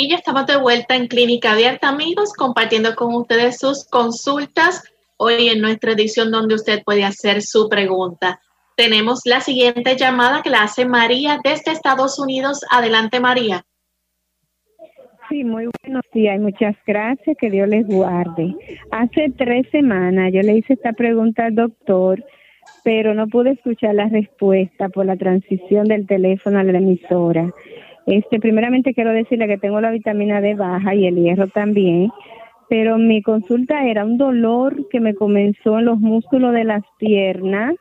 Y 0.00 0.08
ya 0.08 0.14
estamos 0.14 0.46
de 0.46 0.56
vuelta 0.56 0.94
en 0.94 1.08
Clínica 1.08 1.54
Abierta, 1.54 1.88
amigos, 1.88 2.32
compartiendo 2.32 2.94
con 2.94 3.16
ustedes 3.16 3.58
sus 3.58 3.84
consultas 3.84 4.84
hoy 5.16 5.48
en 5.48 5.60
nuestra 5.60 5.90
edición 5.90 6.30
donde 6.30 6.54
usted 6.54 6.84
puede 6.84 7.02
hacer 7.02 7.42
su 7.42 7.68
pregunta. 7.68 8.40
Tenemos 8.76 9.22
la 9.24 9.40
siguiente 9.40 9.96
llamada 9.96 10.42
que 10.42 10.50
la 10.50 10.62
hace 10.62 10.84
María 10.84 11.40
desde 11.42 11.72
Estados 11.72 12.16
Unidos. 12.20 12.60
Adelante, 12.70 13.18
María. 13.18 13.64
Sí, 15.28 15.42
muy 15.42 15.68
buenos 15.82 16.04
días 16.12 16.38
muchas 16.38 16.76
gracias. 16.86 17.36
Que 17.36 17.50
Dios 17.50 17.68
les 17.68 17.84
guarde. 17.84 18.54
Hace 18.92 19.32
tres 19.36 19.66
semanas 19.72 20.30
yo 20.32 20.42
le 20.42 20.58
hice 20.58 20.74
esta 20.74 20.92
pregunta 20.92 21.46
al 21.46 21.56
doctor, 21.56 22.24
pero 22.84 23.14
no 23.14 23.26
pude 23.26 23.50
escuchar 23.50 23.96
la 23.96 24.08
respuesta 24.08 24.90
por 24.90 25.06
la 25.06 25.16
transición 25.16 25.88
del 25.88 26.06
teléfono 26.06 26.60
a 26.60 26.62
la 26.62 26.78
emisora. 26.78 27.52
Este, 28.08 28.40
primeramente 28.40 28.94
quiero 28.94 29.12
decirle 29.12 29.46
que 29.46 29.58
tengo 29.58 29.82
la 29.82 29.90
vitamina 29.90 30.40
D 30.40 30.54
baja 30.54 30.94
y 30.94 31.06
el 31.06 31.16
hierro 31.16 31.46
también, 31.48 32.10
pero 32.70 32.96
mi 32.96 33.20
consulta 33.20 33.84
era 33.84 34.06
un 34.06 34.16
dolor 34.16 34.88
que 34.88 34.98
me 34.98 35.14
comenzó 35.14 35.78
en 35.78 35.84
los 35.84 36.00
músculos 36.00 36.54
de 36.54 36.64
las 36.64 36.82
piernas 36.98 37.74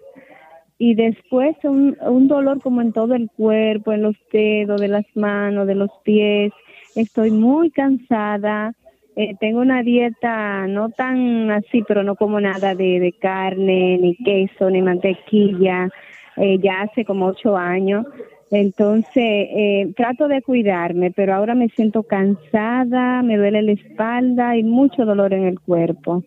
y 0.78 0.96
después 0.96 1.56
un, 1.64 1.96
un 2.02 2.28
dolor 2.28 2.62
como 2.62 2.82
en 2.82 2.92
todo 2.92 3.16
el 3.16 3.30
cuerpo, 3.38 3.94
en 3.94 4.02
los 4.02 4.16
dedos, 4.30 4.82
de 4.82 4.90
las 4.90 5.06
manos, 5.16 5.66
de 5.66 5.76
los 5.76 5.92
pies. 6.04 6.52
Estoy 6.94 7.32
muy 7.32 7.72
cansada. 7.72 8.74
Eh, 9.16 9.34
tengo 9.40 9.62
una 9.62 9.82
dieta 9.82 10.68
no 10.68 10.90
tan 10.90 11.52
así, 11.52 11.84
pero 11.88 12.04
no 12.04 12.16
como 12.16 12.42
nada 12.42 12.76
de, 12.76 13.00
de 13.00 13.14
carne, 13.14 13.98
ni 13.98 14.16
queso, 14.18 14.70
ni 14.70 14.82
mantequilla, 14.82 15.90
eh, 16.36 16.60
ya 16.60 16.82
hace 16.82 17.06
como 17.06 17.28
ocho 17.28 17.56
años. 17.56 18.06
Entonces, 18.50 19.14
eh, 19.16 19.92
trato 19.96 20.28
de 20.28 20.42
cuidarme, 20.42 21.12
pero 21.12 21.36
ahora 21.36 21.54
me 21.54 21.68
siento 21.70 22.04
cansada, 22.04 23.22
me 23.22 23.38
duele 23.38 23.62
la 23.62 23.74
espalda 23.74 24.56
y 24.56 24.64
mucho 24.64 25.06
dolor 25.06 25.34
en 25.34 25.46
el 25.46 25.60
cuerpo. 25.60 26.24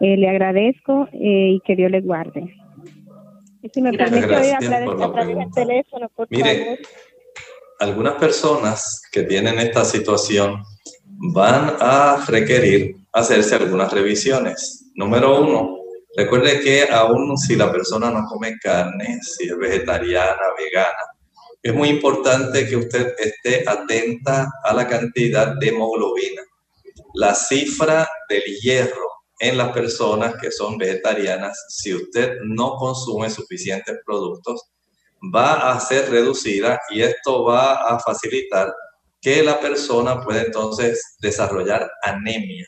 Eh, 0.00 0.16
le 0.16 0.28
agradezco 0.28 1.08
eh, 1.12 1.54
y 1.54 1.60
que 1.60 1.76
Dios 1.76 1.90
le 1.90 2.00
guarde. 2.00 2.54
Y 3.62 3.68
si 3.68 3.82
me 3.82 3.92
permite, 3.92 4.24
hablar 4.24 4.82
a 4.82 5.12
través 5.12 5.36
del 5.36 5.50
teléfono, 5.52 6.08
por 6.08 6.26
Mire, 6.30 6.58
favor. 6.58 6.78
algunas 7.78 8.14
personas 8.14 9.02
que 9.12 9.22
tienen 9.22 9.58
esta 9.58 9.84
situación 9.84 10.62
van 11.04 11.74
a 11.78 12.24
requerir 12.26 12.96
hacerse 13.12 13.54
algunas 13.54 13.92
revisiones. 13.92 14.90
Número 14.94 15.40
uno, 15.42 15.76
recuerde 16.16 16.60
que 16.60 16.84
aún 16.90 17.36
si 17.36 17.56
la 17.56 17.70
persona 17.70 18.10
no 18.10 18.24
come 18.26 18.56
carne, 18.58 19.18
si 19.20 19.48
es 19.48 19.58
vegetariana, 19.58 20.40
vegana, 20.56 21.19
es 21.62 21.74
muy 21.74 21.88
importante 21.88 22.66
que 22.66 22.76
usted 22.76 23.14
esté 23.18 23.68
atenta 23.68 24.50
a 24.64 24.74
la 24.74 24.86
cantidad 24.86 25.54
de 25.56 25.68
hemoglobina. 25.68 26.42
La 27.14 27.34
cifra 27.34 28.08
del 28.28 28.42
hierro 28.62 29.08
en 29.40 29.58
las 29.58 29.72
personas 29.72 30.36
que 30.36 30.50
son 30.50 30.78
vegetarianas, 30.78 31.66
si 31.68 31.94
usted 31.94 32.38
no 32.44 32.76
consume 32.76 33.30
suficientes 33.30 33.98
productos, 34.04 34.70
va 35.34 35.72
a 35.72 35.80
ser 35.80 36.10
reducida 36.10 36.80
y 36.90 37.02
esto 37.02 37.44
va 37.44 37.74
a 37.74 37.98
facilitar 37.98 38.72
que 39.20 39.42
la 39.42 39.60
persona 39.60 40.22
pueda 40.22 40.42
entonces 40.42 41.16
desarrollar 41.20 41.90
anemia. 42.02 42.66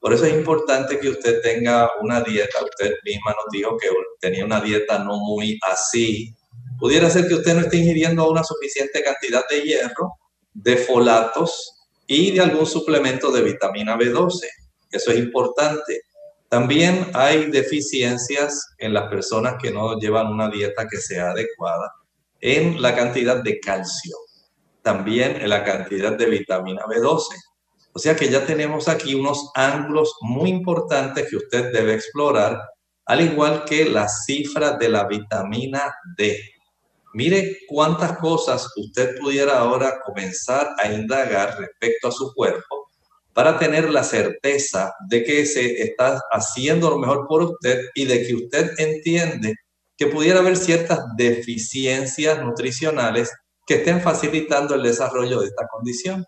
Por 0.00 0.12
eso 0.12 0.26
es 0.26 0.34
importante 0.34 0.98
que 0.98 1.08
usted 1.08 1.40
tenga 1.40 1.90
una 2.02 2.20
dieta. 2.20 2.62
Usted 2.62 2.92
misma 3.04 3.30
nos 3.30 3.46
dijo 3.50 3.78
que 3.78 3.88
tenía 4.20 4.44
una 4.44 4.60
dieta 4.60 4.98
no 4.98 5.16
muy 5.16 5.58
así, 5.62 6.34
pudiera 6.78 7.10
ser 7.10 7.28
que 7.28 7.34
usted 7.34 7.54
no 7.54 7.60
esté 7.60 7.78
ingiriendo 7.78 8.28
una 8.28 8.44
suficiente 8.44 9.02
cantidad 9.02 9.44
de 9.48 9.62
hierro, 9.62 10.14
de 10.52 10.76
folatos 10.76 11.74
y 12.06 12.32
de 12.32 12.40
algún 12.40 12.66
suplemento 12.66 13.30
de 13.30 13.42
vitamina 13.42 13.96
B12. 13.96 14.46
Eso 14.90 15.10
es 15.10 15.18
importante. 15.18 16.02
También 16.48 17.10
hay 17.14 17.50
deficiencias 17.50 18.74
en 18.78 18.94
las 18.94 19.08
personas 19.08 19.56
que 19.60 19.72
no 19.72 19.98
llevan 19.98 20.28
una 20.28 20.48
dieta 20.48 20.86
que 20.88 20.98
sea 20.98 21.30
adecuada 21.30 21.92
en 22.40 22.80
la 22.80 22.94
cantidad 22.94 23.42
de 23.42 23.58
calcio, 23.58 24.16
también 24.82 25.36
en 25.40 25.48
la 25.48 25.64
cantidad 25.64 26.12
de 26.12 26.26
vitamina 26.26 26.82
B12. 26.84 27.24
O 27.92 27.98
sea 27.98 28.14
que 28.14 28.28
ya 28.28 28.44
tenemos 28.44 28.88
aquí 28.88 29.14
unos 29.14 29.50
ángulos 29.54 30.14
muy 30.20 30.50
importantes 30.50 31.28
que 31.28 31.36
usted 31.36 31.72
debe 31.72 31.94
explorar, 31.94 32.60
al 33.06 33.20
igual 33.20 33.64
que 33.64 33.88
las 33.88 34.24
cifras 34.24 34.78
de 34.78 34.88
la 34.88 35.04
vitamina 35.06 35.94
D. 36.16 36.38
Mire 37.14 37.58
cuántas 37.68 38.18
cosas 38.18 38.68
usted 38.76 39.16
pudiera 39.20 39.60
ahora 39.60 40.00
comenzar 40.04 40.74
a 40.82 40.92
indagar 40.92 41.56
respecto 41.60 42.08
a 42.08 42.12
su 42.12 42.34
cuerpo 42.34 42.88
para 43.32 43.56
tener 43.56 43.88
la 43.88 44.02
certeza 44.02 44.92
de 45.08 45.22
que 45.22 45.46
se 45.46 45.80
está 45.80 46.20
haciendo 46.32 46.90
lo 46.90 46.98
mejor 46.98 47.28
por 47.28 47.42
usted 47.42 47.84
y 47.94 48.06
de 48.06 48.26
que 48.26 48.34
usted 48.34 48.72
entiende 48.78 49.54
que 49.96 50.08
pudiera 50.08 50.40
haber 50.40 50.56
ciertas 50.56 51.04
deficiencias 51.16 52.42
nutricionales 52.42 53.32
que 53.64 53.74
estén 53.74 54.00
facilitando 54.00 54.74
el 54.74 54.82
desarrollo 54.82 55.40
de 55.40 55.46
esta 55.46 55.68
condición. 55.68 56.24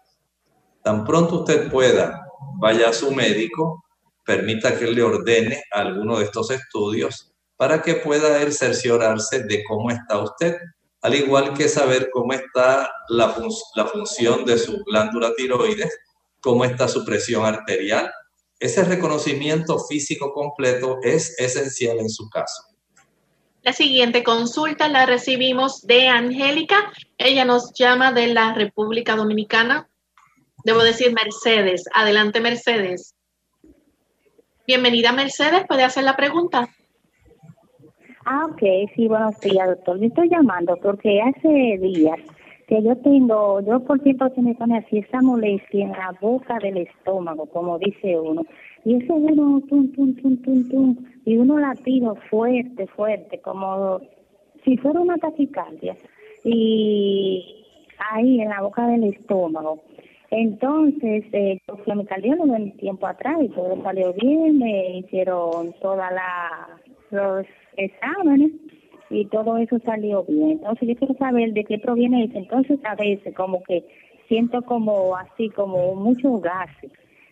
Tan 0.84 1.04
pronto 1.04 1.40
usted 1.40 1.68
pueda, 1.68 2.28
vaya 2.60 2.90
a 2.90 2.92
su 2.92 3.10
médico, 3.10 3.82
permita 4.24 4.78
que 4.78 4.86
le 4.86 5.02
ordene 5.02 5.64
alguno 5.72 6.18
de 6.18 6.26
estos 6.26 6.52
estudios 6.52 7.32
para 7.56 7.82
que 7.82 7.96
pueda 7.96 8.40
él 8.40 8.52
cerciorarse 8.52 9.42
de 9.42 9.64
cómo 9.64 9.90
está 9.90 10.18
usted 10.20 10.56
al 11.02 11.14
igual 11.14 11.54
que 11.54 11.68
saber 11.68 12.10
cómo 12.12 12.32
está 12.32 12.90
la, 13.08 13.30
fun 13.30 13.48
la 13.74 13.86
función 13.86 14.44
de 14.44 14.58
su 14.58 14.82
glándula 14.84 15.32
tiroides, 15.36 15.96
cómo 16.40 16.64
está 16.64 16.88
su 16.88 17.04
presión 17.04 17.44
arterial. 17.44 18.10
Ese 18.58 18.84
reconocimiento 18.84 19.78
físico 19.78 20.32
completo 20.32 20.98
es 21.02 21.38
esencial 21.38 21.98
en 21.98 22.08
su 22.08 22.28
caso. 22.30 22.62
La 23.62 23.72
siguiente 23.72 24.22
consulta 24.22 24.86
la 24.88 25.06
recibimos 25.06 25.82
de 25.82 26.06
Angélica. 26.06 26.92
Ella 27.18 27.44
nos 27.44 27.72
llama 27.74 28.12
de 28.12 28.28
la 28.28 28.54
República 28.54 29.16
Dominicana. 29.16 29.88
Debo 30.64 30.84
decir 30.84 31.12
Mercedes. 31.12 31.84
Adelante, 31.92 32.40
Mercedes. 32.40 33.16
Bienvenida, 34.68 35.12
Mercedes. 35.12 35.64
¿Puede 35.66 35.82
hacer 35.82 36.04
la 36.04 36.16
pregunta? 36.16 36.75
Ah, 38.28 38.46
ok, 38.50 38.90
sí, 38.96 39.06
buenos 39.06 39.40
días, 39.40 39.68
doctor. 39.68 40.00
Me 40.00 40.06
estoy 40.06 40.28
llamando 40.28 40.76
porque 40.82 41.22
hace 41.22 41.78
días 41.78 42.18
que 42.66 42.82
yo 42.82 42.96
tengo, 42.96 43.60
yo 43.60 43.78
por 43.84 44.00
tiempo 44.00 44.28
se 44.30 44.42
me 44.42 44.52
pone 44.56 44.78
así 44.78 44.98
esa 44.98 45.22
molestia 45.22 45.84
en 45.84 45.92
la 45.92 46.10
boca 46.20 46.58
del 46.58 46.78
estómago, 46.78 47.46
como 47.46 47.78
dice 47.78 48.18
uno. 48.18 48.42
Y 48.84 48.96
ese 48.96 49.12
uno, 49.12 49.60
tum, 49.68 49.92
tum, 49.92 50.16
tum, 50.16 50.42
tum, 50.42 50.68
tum, 50.68 50.96
y 51.24 51.36
uno 51.36 51.60
latido 51.60 52.16
fuerte, 52.28 52.88
fuerte, 52.88 53.38
como 53.38 54.00
si 54.64 54.76
fuera 54.78 54.98
una 54.98 55.18
taquicardia. 55.18 55.96
Y 56.42 57.64
ahí 58.10 58.40
en 58.40 58.48
la 58.48 58.60
boca 58.60 58.88
del 58.88 59.04
estómago. 59.04 59.84
Entonces, 60.32 61.24
eh, 61.30 61.60
yo 61.68 61.76
fui 61.76 61.92
a 61.92 61.94
mi 61.94 62.04
cardiólogo 62.04 62.52
un 62.52 62.76
tiempo 62.78 63.06
atrás 63.06 63.36
y 63.40 63.48
todo 63.50 63.80
salió 63.84 64.12
bien, 64.14 64.58
me 64.58 64.98
hicieron 64.98 65.72
toda 65.80 66.10
la 66.10 66.80
los 67.10 67.46
exámenes 67.76 68.52
y 69.10 69.26
todo 69.26 69.56
eso 69.58 69.78
salió 69.84 70.24
bien. 70.24 70.52
Entonces 70.52 70.88
yo 70.88 70.96
quiero 70.96 71.14
saber 71.14 71.52
de 71.52 71.64
qué 71.64 71.78
proviene 71.78 72.24
eso. 72.24 72.38
Entonces 72.38 72.78
a 72.84 72.94
veces 72.94 73.34
como 73.34 73.62
que 73.62 73.84
siento 74.28 74.62
como 74.62 75.16
así, 75.16 75.50
como 75.50 75.94
mucho 75.94 76.38
gas 76.38 76.70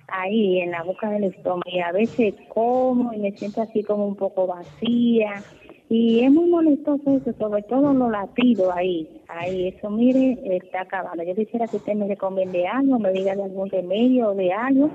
ahí 0.09 0.61
en 0.61 0.70
la 0.70 0.83
boca 0.83 1.11
del 1.11 1.24
estómago 1.24 1.62
y 1.66 1.80
a 1.80 1.92
veces 1.92 2.35
como 2.48 3.12
y 3.12 3.18
me 3.18 3.33
siento 3.33 3.62
así 3.62 3.83
como 3.83 4.07
un 4.07 4.16
poco 4.16 4.46
vacía 4.46 5.42
y 5.88 6.20
es 6.20 6.33
muy 6.33 6.48
molestoso 6.48 7.16
eso, 7.16 7.33
sobre 7.38 7.62
todo 7.62 7.92
los 7.92 8.11
latidos 8.11 8.72
ahí, 8.74 9.09
ahí, 9.28 9.68
eso 9.68 9.90
mire, 9.90 10.38
está 10.57 10.83
acabando. 10.83 11.22
Yo 11.22 11.35
quisiera 11.35 11.68
que 11.68 11.76
usted 11.76 11.94
me 11.94 12.09
recomiende 12.09 12.66
algo, 12.66 12.98
me 12.98 13.12
diga 13.12 13.37
de 13.37 13.44
algún 13.44 13.68
remedio 13.68 14.30
o 14.30 14.35
de 14.35 14.52
algo 14.52 14.90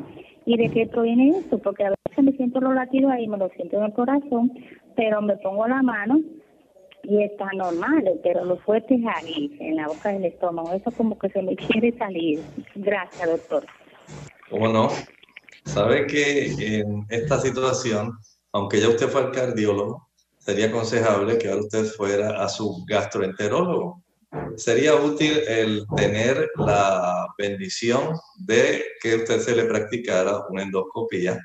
y 0.46 0.58
de 0.58 0.70
qué 0.70 0.88
proviene 0.88 1.30
eso, 1.30 1.60
porque 1.60 1.86
a 1.86 1.92
veces 1.92 2.24
me 2.24 2.32
siento 2.34 2.60
los 2.60 2.74
latidos 2.74 3.12
ahí, 3.12 3.28
me 3.28 3.38
lo 3.38 3.50
siento 3.50 3.78
en 3.78 3.84
el 3.84 3.94
corazón, 3.94 4.52
pero 5.00 5.22
me 5.22 5.38
pongo 5.38 5.66
la 5.66 5.82
mano 5.82 6.20
y 7.04 7.24
está 7.24 7.48
normal, 7.56 8.20
pero 8.22 8.44
lo 8.44 8.58
fuerte 8.58 8.96
es 8.96 9.02
ahí, 9.16 9.56
en 9.62 9.78
la 9.78 9.88
boca 9.88 10.10
del 10.10 10.26
estómago, 10.26 10.74
eso 10.74 10.92
como 10.92 11.18
que 11.18 11.30
se 11.30 11.42
me 11.42 11.56
quiere 11.56 11.98
salir. 11.98 12.42
Gracias, 12.76 13.30
doctor. 13.30 13.66
¿Cómo 14.50 14.68
no? 14.68 14.90
Sabe 15.64 16.06
que 16.06 16.80
en 16.80 17.06
esta 17.08 17.40
situación, 17.40 18.12
aunque 18.52 18.82
ya 18.82 18.90
usted 18.90 19.08
fue 19.08 19.22
al 19.22 19.32
cardiólogo, 19.32 20.10
sería 20.38 20.66
aconsejable 20.66 21.38
que 21.38 21.48
ahora 21.48 21.62
usted 21.62 21.86
fuera 21.86 22.44
a 22.44 22.50
su 22.50 22.84
gastroenterólogo. 22.86 24.04
Sería 24.58 24.96
útil 24.96 25.32
el 25.48 25.86
tener 25.96 26.50
la 26.58 27.26
bendición 27.38 28.16
de 28.46 28.84
que 29.02 29.16
usted 29.16 29.40
se 29.40 29.56
le 29.56 29.64
practicara 29.64 30.42
una 30.50 30.64
endoscopía 30.64 31.40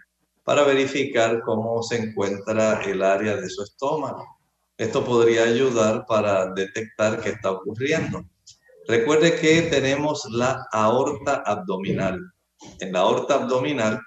para 0.45 0.65
verificar 0.65 1.41
cómo 1.41 1.83
se 1.83 1.97
encuentra 1.97 2.83
el 2.85 3.03
área 3.03 3.37
de 3.37 3.49
su 3.49 3.63
estómago. 3.63 4.39
Esto 4.77 5.05
podría 5.05 5.45
ayudar 5.45 6.05
para 6.07 6.53
detectar 6.53 7.21
qué 7.21 7.31
está 7.31 7.53
ocurriendo. 7.53 8.25
Recuerde 8.87 9.37
que 9.37 9.63
tenemos 9.63 10.25
la 10.31 10.67
aorta 10.73 11.43
abdominal. 11.47 12.21
En 12.81 12.93
la 12.93 13.01
aorta 13.01 13.35
abdominal, 13.35 14.01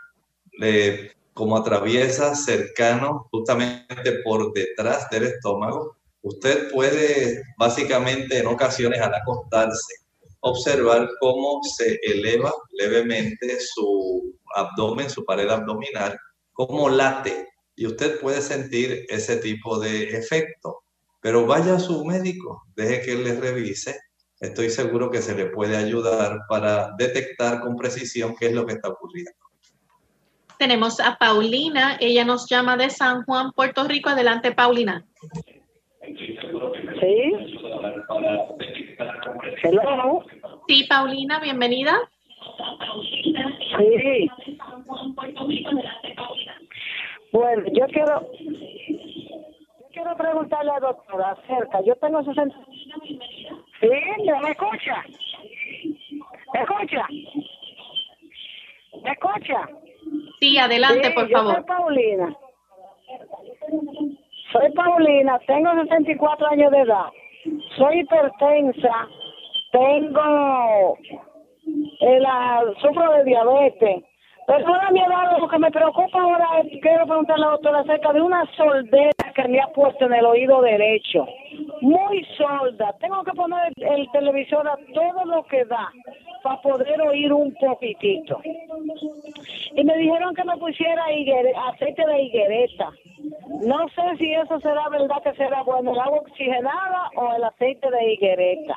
como 1.33 1.57
atraviesa 1.57 2.35
cercano 2.35 3.27
justamente 3.31 4.21
por 4.23 4.53
detrás 4.53 5.09
del 5.09 5.23
estómago, 5.23 5.97
usted 6.21 6.71
puede 6.71 7.43
básicamente 7.57 8.39
en 8.39 8.47
ocasiones 8.47 9.01
al 9.01 9.13
acostarse 9.15 10.07
observar 10.41 11.09
cómo 11.19 11.61
se 11.63 11.99
eleva 12.03 12.53
levemente 12.73 13.59
su 13.59 14.35
abdomen, 14.55 15.09
su 15.09 15.25
pared 15.25 15.49
abdominal, 15.49 16.17
cómo 16.57 16.89
late 16.89 17.49
y 17.75 17.85
usted 17.85 18.19
puede 18.19 18.41
sentir 18.41 19.05
ese 19.09 19.37
tipo 19.37 19.79
de 19.79 20.09
efecto. 20.17 20.79
Pero 21.21 21.45
vaya 21.45 21.75
a 21.75 21.79
su 21.79 22.03
médico, 22.03 22.63
deje 22.75 23.01
que 23.01 23.13
él 23.13 23.23
le 23.23 23.39
revise. 23.39 23.95
Estoy 24.39 24.69
seguro 24.69 25.09
que 25.09 25.21
se 25.21 25.35
le 25.35 25.47
puede 25.47 25.77
ayudar 25.77 26.39
para 26.49 26.91
detectar 26.97 27.59
con 27.61 27.75
precisión 27.75 28.35
qué 28.39 28.47
es 28.47 28.53
lo 28.53 28.65
que 28.65 28.73
está 28.73 28.89
ocurriendo. 28.89 29.31
Tenemos 30.57 30.99
a 30.99 31.17
Paulina, 31.17 31.97
ella 31.99 32.25
nos 32.25 32.49
llama 32.49 32.77
de 32.77 32.89
San 32.89 33.23
Juan, 33.23 33.51
Puerto 33.51 33.83
Rico. 33.83 34.09
Adelante, 34.09 34.51
Paulina. 34.51 35.05
Sí. 36.01 37.33
Hello. 39.63 40.25
Sí, 40.67 40.85
Paulina, 40.89 41.39
bienvenida. 41.39 41.99
Sí. 43.77 44.29
Bueno, 47.31 47.63
yo 47.73 47.85
quiero, 47.87 48.21
yo 48.39 49.87
quiero 49.91 50.15
preguntarle 50.15 50.71
a 50.71 50.73
la 50.75 50.79
doctora 50.79 51.31
acerca, 51.31 51.81
yo 51.81 51.95
tengo 51.95 52.23
60... 52.23 52.55
Sí, 53.79 53.87
¿me 53.87 54.51
escucha? 54.51 55.03
¿Me 56.53 56.61
escucha? 56.61 57.07
¿Me 59.03 59.11
escucha? 59.11 59.69
Sí, 60.39 60.57
adelante, 60.57 61.11
por 61.11 61.29
favor. 61.29 61.55
Soy 61.55 61.63
Paulina. 61.63 62.37
Soy 64.51 64.71
Paulina, 64.71 65.39
tengo 65.45 65.73
64 65.83 66.47
años 66.47 66.71
de 66.71 66.79
edad. 66.79 67.05
Soy 67.77 67.99
hipertensa, 67.99 69.07
tengo 69.71 70.97
el, 71.99 72.25
sufro 72.81 73.11
de 73.13 73.23
diabetes 73.25 74.03
Perdona 74.47 74.91
mi 74.91 75.01
edad, 75.01 75.37
lo 75.37 75.47
que 75.49 75.59
me 75.59 75.69
preocupa 75.69 76.21
ahora 76.21 76.47
es, 76.61 76.81
quiero 76.81 77.05
preguntarle 77.05 77.43
a 77.43 77.47
la 77.47 77.51
doctora 77.55 77.79
acerca 77.79 78.13
de 78.13 78.21
una 78.21 78.45
soldera 78.55 79.33
que 79.35 79.45
me 79.49 79.59
ha 79.59 79.67
puesto 79.67 80.05
en 80.05 80.13
el 80.13 80.25
oído 80.25 80.61
derecho. 80.61 81.27
Muy 81.81 82.23
solda. 82.37 82.95
Tengo 83.01 83.25
que 83.25 83.33
poner 83.33 83.73
el 83.75 84.09
televisor 84.11 84.65
a 84.65 84.77
todo 84.93 85.25
lo 85.25 85.43
que 85.47 85.65
da 85.65 85.91
para 86.43 86.61
poder 86.61 87.01
oír 87.01 87.33
un 87.33 87.53
poquitito. 87.55 88.39
Y 89.75 89.83
me 89.83 89.97
dijeron 89.97 90.33
que 90.33 90.45
me 90.45 90.55
pusiera 90.55 91.03
aceite 91.67 92.05
de 92.05 92.21
higuereta. 92.21 92.89
No 93.65 93.89
sé 93.89 94.17
si 94.17 94.33
eso 94.33 94.61
será 94.61 94.87
verdad 94.87 95.21
que 95.23 95.33
será 95.33 95.61
bueno, 95.63 95.91
el 95.91 95.99
agua 95.99 96.19
oxigenada 96.19 97.11
o 97.17 97.35
el 97.35 97.43
aceite 97.43 97.91
de 97.91 98.13
higuereta. 98.13 98.75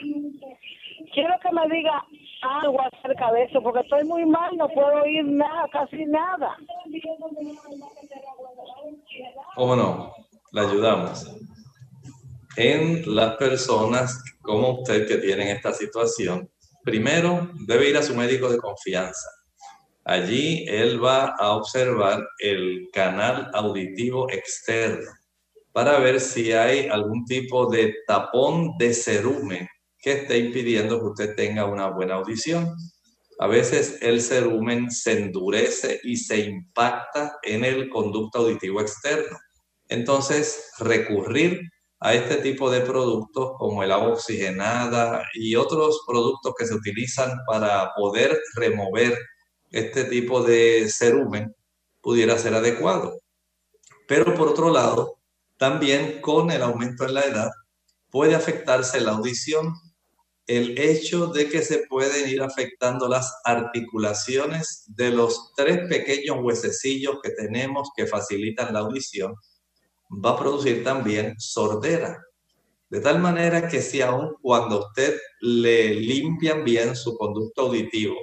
Quiero 1.14 1.35
que 1.40 1.52
me 1.52 1.76
diga 1.76 2.04
algo 2.42 2.79
acerca 2.81 3.33
de 3.33 3.44
eso, 3.44 3.62
porque 3.62 3.81
estoy 3.81 4.05
muy 4.05 4.24
mal, 4.26 4.57
no 4.57 4.68
puedo 4.68 5.03
oír 5.03 5.24
nada, 5.24 5.66
casi 5.72 6.05
nada. 6.07 6.57
¿Cómo 9.55 9.76
no? 9.76 10.12
La 10.53 10.62
ayudamos. 10.62 11.31
En 12.57 13.14
las 13.14 13.37
personas 13.37 14.22
como 14.42 14.81
usted 14.81 15.07
que 15.07 15.18
tienen 15.18 15.48
esta 15.48 15.72
situación, 15.72 16.50
primero 16.83 17.50
debe 17.66 17.90
ir 17.90 17.96
a 17.96 18.03
su 18.03 18.14
médico 18.14 18.50
de 18.50 18.59
confianza. 18.59 19.29
Allí 20.05 20.64
él 20.66 21.03
va 21.03 21.37
a 21.38 21.53
observar 21.53 22.26
el 22.38 22.88
canal 22.92 23.50
auditivo 23.55 24.31
externo 24.31 25.11
para 25.72 25.98
ver 25.98 26.20
si 26.20 26.53
hay 26.53 26.88
algún 26.88 27.24
tipo 27.26 27.70
de 27.70 27.94
tapón 28.07 28.76
de 28.79 28.92
cerumen 28.92 29.68
que 30.01 30.13
esté 30.13 30.39
impidiendo 30.39 30.99
que 30.99 31.07
usted 31.07 31.37
tenga 31.37 31.67
una 31.67 31.89
buena 31.89 32.15
audición. 32.15 32.75
A 33.39 33.47
veces 33.47 33.99
el 34.03 34.21
cerumen 34.21 34.91
se 34.91 35.13
endurece 35.13 36.01
y 36.03 36.17
se 36.17 36.41
impacta 36.41 37.39
en 37.43 37.65
el 37.65 37.89
conducto 37.89 38.41
auditivo 38.41 38.81
externo. 38.81 39.39
Entonces, 39.89 40.71
recurrir 40.79 41.61
a 42.01 42.15
este 42.15 42.37
tipo 42.37 42.71
de 42.71 42.81
productos 42.81 43.53
como 43.59 43.83
el 43.83 43.93
agua 43.93 44.15
oxigenada 44.15 45.23
y 45.35 45.55
otros 45.57 46.03
productos 46.07 46.55
que 46.59 46.67
se 46.67 46.75
utilizan 46.75 47.39
para 47.47 47.93
poder 47.95 48.39
remover 48.55 49.19
este 49.71 50.05
tipo 50.05 50.43
de 50.43 50.89
cerumen 50.89 51.55
pudiera 52.01 52.39
ser 52.39 52.55
adecuado. 52.55 53.21
Pero 54.09 54.35
por 54.35 54.49
otro 54.49 54.71
lado, 54.71 55.19
también 55.59 56.21
con 56.21 56.51
el 56.51 56.63
aumento 56.63 57.05
en 57.05 57.15
la 57.15 57.23
edad 57.23 57.51
puede 58.11 58.35
afectarse 58.35 59.01
la 59.01 59.13
audición 59.13 59.75
el 60.51 60.77
hecho 60.81 61.29
de 61.29 61.49
que 61.49 61.63
se 61.63 61.87
pueden 61.87 62.29
ir 62.29 62.43
afectando 62.43 63.07
las 63.07 63.41
articulaciones 63.45 64.85
de 64.89 65.13
los 65.13 65.53
tres 65.55 65.87
pequeños 65.89 66.39
huesecillos 66.41 67.19
que 67.23 67.31
tenemos 67.31 67.91
que 67.97 68.09
facilitan 68.09 68.75
la 68.75 68.81
audición, 68.81 69.37
va 70.11 70.31
a 70.31 70.37
producir 70.37 70.83
también 70.83 71.37
sordera. 71.39 72.21
De 72.89 72.99
tal 72.99 73.21
manera 73.21 73.69
que 73.69 73.81
si 73.81 74.01
aún 74.03 74.35
cuando 74.43 74.89
usted 74.89 75.21
le 75.41 75.95
limpian 75.95 76.65
bien 76.65 76.97
su 76.97 77.17
conducto 77.17 77.63
auditivo, 77.63 78.17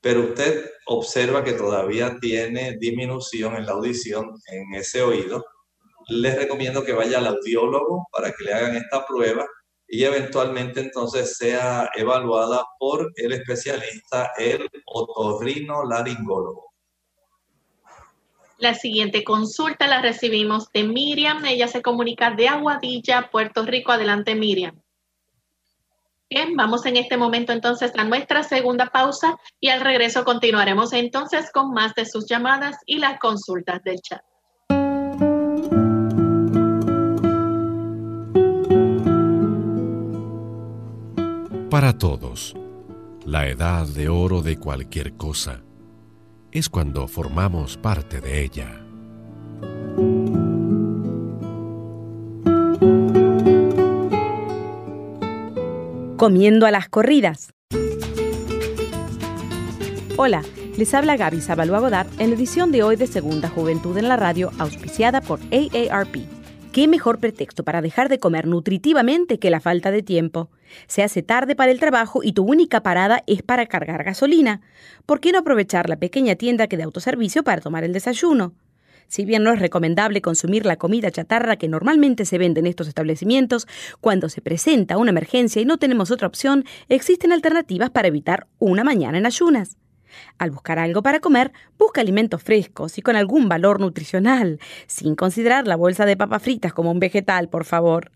pero 0.00 0.26
usted 0.26 0.70
observa 0.86 1.42
que 1.42 1.54
todavía 1.54 2.18
tiene 2.20 2.76
disminución 2.78 3.56
en 3.56 3.66
la 3.66 3.72
audición 3.72 4.30
en 4.46 4.74
ese 4.74 5.02
oído, 5.02 5.44
les 6.06 6.36
recomiendo 6.36 6.84
que 6.84 6.92
vaya 6.92 7.18
al 7.18 7.26
audiólogo 7.26 8.06
para 8.12 8.30
que 8.30 8.44
le 8.44 8.54
hagan 8.54 8.76
esta 8.76 9.04
prueba 9.04 9.44
y 9.88 10.04
eventualmente 10.04 10.80
entonces 10.80 11.36
sea 11.36 11.90
evaluada 11.94 12.64
por 12.78 13.12
el 13.16 13.32
especialista, 13.32 14.32
el 14.36 14.68
otorrino 14.84 15.84
laringólogo. 15.84 16.68
La 18.58 18.74
siguiente 18.74 19.24
consulta 19.24 19.86
la 19.86 20.02
recibimos 20.02 20.70
de 20.72 20.82
Miriam. 20.82 21.44
Ella 21.44 21.68
se 21.68 21.80
comunica 21.80 22.32
de 22.32 22.48
Aguadilla, 22.48 23.30
Puerto 23.30 23.64
Rico. 23.64 23.92
Adelante, 23.92 24.34
Miriam. 24.34 24.82
Bien, 26.28 26.56
vamos 26.56 26.84
en 26.84 26.96
este 26.96 27.16
momento 27.16 27.52
entonces 27.52 27.92
a 27.96 28.04
nuestra 28.04 28.42
segunda 28.42 28.86
pausa 28.86 29.38
y 29.60 29.68
al 29.68 29.80
regreso 29.80 30.24
continuaremos 30.24 30.92
entonces 30.92 31.50
con 31.52 31.72
más 31.72 31.94
de 31.94 32.04
sus 32.04 32.26
llamadas 32.26 32.76
y 32.84 32.98
las 32.98 33.18
consultas 33.18 33.82
del 33.82 34.00
chat. 34.02 34.22
Para 41.78 41.96
todos, 41.96 42.56
la 43.24 43.46
edad 43.46 43.86
de 43.86 44.08
oro 44.08 44.42
de 44.42 44.56
cualquier 44.56 45.12
cosa 45.12 45.62
es 46.50 46.68
cuando 46.68 47.06
formamos 47.06 47.76
parte 47.76 48.20
de 48.20 48.42
ella. 48.42 48.84
Comiendo 56.16 56.66
a 56.66 56.72
las 56.72 56.88
corridas. 56.88 57.52
Hola, 60.16 60.42
les 60.76 60.92
habla 60.94 61.16
Gaby 61.16 61.40
Zabalúa 61.40 62.06
en 62.18 62.30
la 62.30 62.36
edición 62.36 62.72
de 62.72 62.82
hoy 62.82 62.96
de 62.96 63.06
Segunda 63.06 63.48
Juventud 63.48 63.96
en 63.98 64.08
la 64.08 64.16
Radio, 64.16 64.50
auspiciada 64.58 65.20
por 65.20 65.38
AARP. 65.52 66.26
¿Qué 66.72 66.88
mejor 66.88 67.20
pretexto 67.20 67.62
para 67.62 67.82
dejar 67.82 68.08
de 68.08 68.18
comer 68.18 68.48
nutritivamente 68.48 69.38
que 69.38 69.50
la 69.50 69.60
falta 69.60 69.92
de 69.92 70.02
tiempo? 70.02 70.50
Se 70.86 71.02
hace 71.02 71.22
tarde 71.22 71.56
para 71.56 71.70
el 71.70 71.80
trabajo 71.80 72.22
y 72.22 72.32
tu 72.32 72.44
única 72.44 72.82
parada 72.82 73.22
es 73.26 73.42
para 73.42 73.66
cargar 73.66 74.04
gasolina. 74.04 74.60
¿Por 75.06 75.20
qué 75.20 75.32
no 75.32 75.38
aprovechar 75.38 75.88
la 75.88 75.96
pequeña 75.96 76.34
tienda 76.36 76.66
que 76.66 76.76
de 76.76 76.82
autoservicio 76.82 77.42
para 77.42 77.60
tomar 77.60 77.84
el 77.84 77.92
desayuno? 77.92 78.54
Si 79.08 79.24
bien 79.24 79.42
no 79.42 79.52
es 79.52 79.58
recomendable 79.58 80.20
consumir 80.20 80.66
la 80.66 80.76
comida 80.76 81.10
chatarra 81.10 81.56
que 81.56 81.66
normalmente 81.66 82.26
se 82.26 82.36
vende 82.36 82.60
en 82.60 82.66
estos 82.66 82.88
establecimientos, 82.88 83.66
cuando 84.00 84.28
se 84.28 84.42
presenta 84.42 84.98
una 84.98 85.10
emergencia 85.10 85.62
y 85.62 85.64
no 85.64 85.78
tenemos 85.78 86.10
otra 86.10 86.28
opción, 86.28 86.64
existen 86.90 87.32
alternativas 87.32 87.88
para 87.88 88.08
evitar 88.08 88.46
una 88.58 88.84
mañana 88.84 89.16
en 89.16 89.24
ayunas. 89.24 89.78
Al 90.38 90.50
buscar 90.50 90.78
algo 90.78 91.02
para 91.02 91.20
comer, 91.20 91.52
busca 91.78 92.00
alimentos 92.00 92.42
frescos 92.42 92.98
y 92.98 93.02
con 93.02 93.16
algún 93.16 93.48
valor 93.48 93.80
nutricional, 93.80 94.60
sin 94.86 95.14
considerar 95.14 95.66
la 95.66 95.76
bolsa 95.76 96.06
de 96.06 96.16
papas 96.16 96.42
fritas 96.42 96.72
como 96.72 96.90
un 96.90 97.00
vegetal, 97.00 97.48
por 97.48 97.64
favor. 97.64 98.10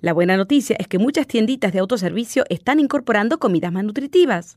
La 0.00 0.12
buena 0.12 0.36
noticia 0.36 0.76
es 0.78 0.88
que 0.88 0.98
muchas 0.98 1.26
tienditas 1.26 1.72
de 1.72 1.80
autoservicio 1.80 2.44
están 2.48 2.80
incorporando 2.80 3.38
comidas 3.38 3.72
más 3.72 3.84
nutritivas. 3.84 4.56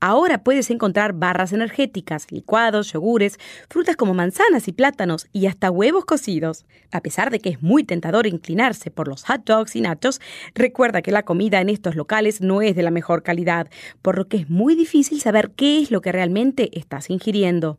Ahora 0.00 0.42
puedes 0.42 0.70
encontrar 0.70 1.12
barras 1.12 1.52
energéticas, 1.52 2.26
licuados, 2.30 2.92
yogures, 2.92 3.38
frutas 3.68 3.96
como 3.96 4.14
manzanas 4.14 4.68
y 4.68 4.72
plátanos 4.72 5.28
y 5.32 5.46
hasta 5.46 5.70
huevos 5.70 6.04
cocidos. 6.04 6.64
A 6.90 7.00
pesar 7.00 7.30
de 7.30 7.40
que 7.40 7.50
es 7.50 7.62
muy 7.62 7.84
tentador 7.84 8.26
inclinarse 8.26 8.90
por 8.90 9.08
los 9.08 9.24
hot 9.24 9.44
dogs 9.44 9.76
y 9.76 9.80
nachos, 9.80 10.20
recuerda 10.54 11.02
que 11.02 11.12
la 11.12 11.24
comida 11.24 11.60
en 11.60 11.68
estos 11.68 11.94
locales 11.94 12.40
no 12.40 12.62
es 12.62 12.74
de 12.74 12.82
la 12.82 12.90
mejor 12.90 13.22
calidad, 13.22 13.68
por 14.02 14.16
lo 14.16 14.28
que 14.28 14.38
es 14.38 14.50
muy 14.50 14.74
difícil 14.74 15.20
saber 15.20 15.52
qué 15.56 15.80
es 15.80 15.90
lo 15.90 16.00
que 16.00 16.12
realmente 16.12 16.76
estás 16.78 17.10
ingiriendo. 17.10 17.78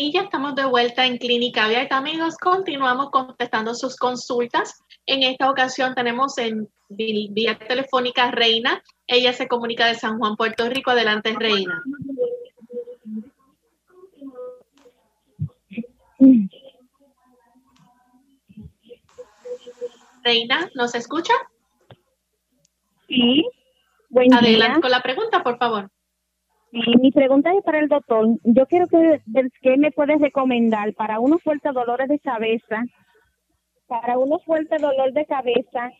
Y 0.00 0.12
ya 0.12 0.20
estamos 0.20 0.54
de 0.54 0.64
vuelta 0.64 1.06
en 1.06 1.18
Clínica 1.18 1.64
Abierta, 1.64 1.96
amigos. 1.96 2.36
Continuamos 2.36 3.10
contestando 3.10 3.74
sus 3.74 3.96
consultas. 3.96 4.80
En 5.06 5.24
esta 5.24 5.50
ocasión 5.50 5.92
tenemos 5.96 6.38
en 6.38 6.68
vía 6.88 7.58
telefónica 7.58 8.30
Reina. 8.30 8.80
Ella 9.08 9.32
se 9.32 9.48
comunica 9.48 9.86
de 9.86 9.96
San 9.96 10.20
Juan, 10.20 10.36
Puerto 10.36 10.68
Rico. 10.68 10.92
Adelante, 10.92 11.34
Reina. 11.36 11.82
Reina, 20.22 20.70
¿nos 20.76 20.94
escucha? 20.94 21.34
Sí. 23.08 23.44
Buen 24.10 24.32
Adelante 24.32 24.80
con 24.80 24.92
la 24.92 25.02
pregunta, 25.02 25.42
por 25.42 25.58
favor. 25.58 25.90
Mi 26.72 27.10
pregunta 27.12 27.52
es 27.52 27.62
para 27.64 27.80
el 27.80 27.88
doctor. 27.88 28.26
Yo 28.44 28.66
quiero 28.66 28.86
que 28.86 29.20
qué 29.62 29.76
me 29.76 29.90
puedes 29.90 30.20
recomendar 30.20 30.94
para 30.94 31.20
unos 31.20 31.42
fuertes 31.42 31.72
dolores 31.72 32.08
de 32.08 32.18
cabeza 32.18 32.84
para 33.88 34.18
unos 34.18 34.44
fuertes 34.44 34.80
dolor 34.80 35.12
de 35.12 35.26
cabeza. 35.26 35.90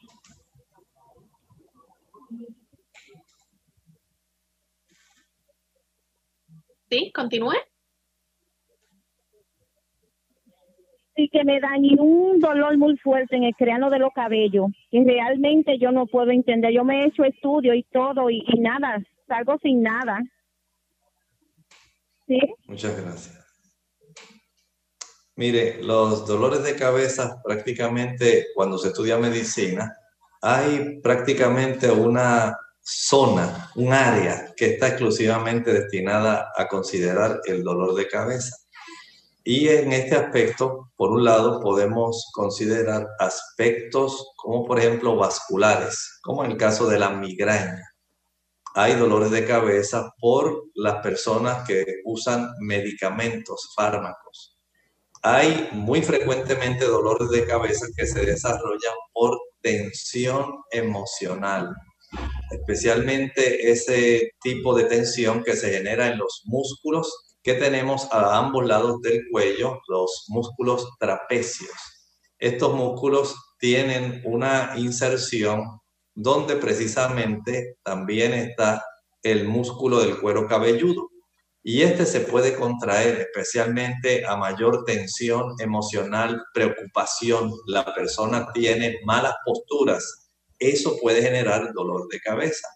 Sí, 6.91 7.11
continúe. 7.13 7.55
Y 11.17 11.29
que 11.31 11.43
me 11.45 11.59
dan 11.59 11.83
un 11.99 12.39
dolor 12.39 12.79
muy 12.79 12.97
fuerte 12.99 13.37
en 13.37 13.43
el 13.43 13.55
creano 13.57 13.91
de 13.91 13.99
los 13.99 14.13
cabellos, 14.13 14.67
que 14.91 15.03
realmente 15.03 15.77
yo 15.79 15.91
no 15.91 16.07
puedo 16.07 16.31
entender. 16.31 16.73
Yo 16.73 16.85
me 16.85 17.01
he 17.03 17.07
hecho 17.07 17.25
estudio 17.25 17.75
y 17.75 17.83
todo 17.85 18.31
y, 18.31 18.45
y 18.47 18.61
nada, 18.61 19.03
salgo 19.27 19.59
sin 19.59 19.83
nada. 19.83 20.21
Muchas 22.67 23.01
gracias. 23.01 23.39
Mire, 25.37 25.83
los 25.83 26.27
dolores 26.27 26.65
de 26.65 26.75
cabeza 26.75 27.41
prácticamente 27.45 28.49
cuando 28.55 28.77
se 28.77 28.89
estudia 28.89 29.19
medicina, 29.19 29.97
hay 30.43 31.01
prácticamente 31.01 31.91
una 31.91 32.57
zona, 32.81 33.71
un 33.77 33.93
área 33.93 34.53
que 34.57 34.75
está 34.75 34.89
exclusivamente 34.89 35.73
destinada 35.73 36.53
a 36.57 36.67
considerar 36.67 37.41
el 37.45 37.63
dolor 37.63 37.95
de 37.95 38.09
cabeza. 38.09 38.57
Y 39.45 39.69
en 39.69 39.93
este 39.93 40.17
aspecto, 40.17 40.91
por 40.97 41.11
un 41.11 41.25
lado, 41.25 41.61
podemos 41.61 42.31
considerar 42.35 43.07
aspectos 43.19 44.33
como 44.37 44.67
por 44.67 44.79
ejemplo 44.79 45.17
vasculares, 45.17 46.19
como 46.23 46.45
en 46.45 46.53
el 46.53 46.57
caso 46.57 46.87
de 46.89 46.99
la 46.99 47.11
migraña. 47.11 47.88
Hay 48.75 48.95
dolores 48.95 49.31
de 49.31 49.47
cabeza 49.47 50.13
por 50.21 50.65
las 50.75 51.03
personas 51.03 51.67
que 51.67 51.85
usan 52.05 52.51
medicamentos, 52.61 53.73
fármacos 53.75 54.59
hay 55.23 55.69
muy 55.73 56.03
frecuentemente 56.03 56.85
dolores 56.85 57.29
de 57.31 57.47
cabeza 57.47 57.87
que 57.97 58.07
se 58.07 58.25
desarrollan 58.25 58.95
por 59.13 59.39
tensión 59.61 60.53
emocional, 60.71 61.75
especialmente 62.53 63.71
ese 63.71 64.31
tipo 64.41 64.77
de 64.77 64.85
tensión 64.85 65.43
que 65.43 65.57
se 65.57 65.71
genera 65.71 66.09
en 66.09 66.19
los 66.19 66.43
músculos 66.45 67.37
que 67.43 67.55
tenemos 67.55 68.09
a 68.13 68.37
ambos 68.37 68.67
lados 68.67 69.01
del 69.03 69.23
cuello, 69.31 69.81
los 69.89 70.27
músculos 70.29 70.89
trapecios. 70.99 71.73
Estos 72.39 72.75
músculos 72.75 73.35
tienen 73.59 74.23
una 74.25 74.75
inserción 74.77 75.78
donde 76.21 76.57
precisamente 76.57 77.77
también 77.85 78.33
está 78.33 78.85
el 79.23 79.47
músculo 79.47 80.01
del 80.01 80.19
cuero 80.19 80.49
cabelludo. 80.49 81.11
Y 81.63 81.83
este 81.83 82.07
se 82.07 82.21
puede 82.21 82.57
contraer 82.57 83.21
especialmente 83.21 84.27
a 84.27 84.37
mayor 84.37 84.85
tensión 84.85 85.55
emocional, 85.61 86.43
preocupación. 86.53 87.53
La 87.67 87.95
persona 87.95 88.49
tiene 88.53 88.97
malas 89.05 89.35
posturas. 89.45 90.31
Eso 90.59 90.97
puede 91.01 91.23
generar 91.23 91.73
dolor 91.73 92.09
de 92.09 92.19
cabeza. 92.19 92.67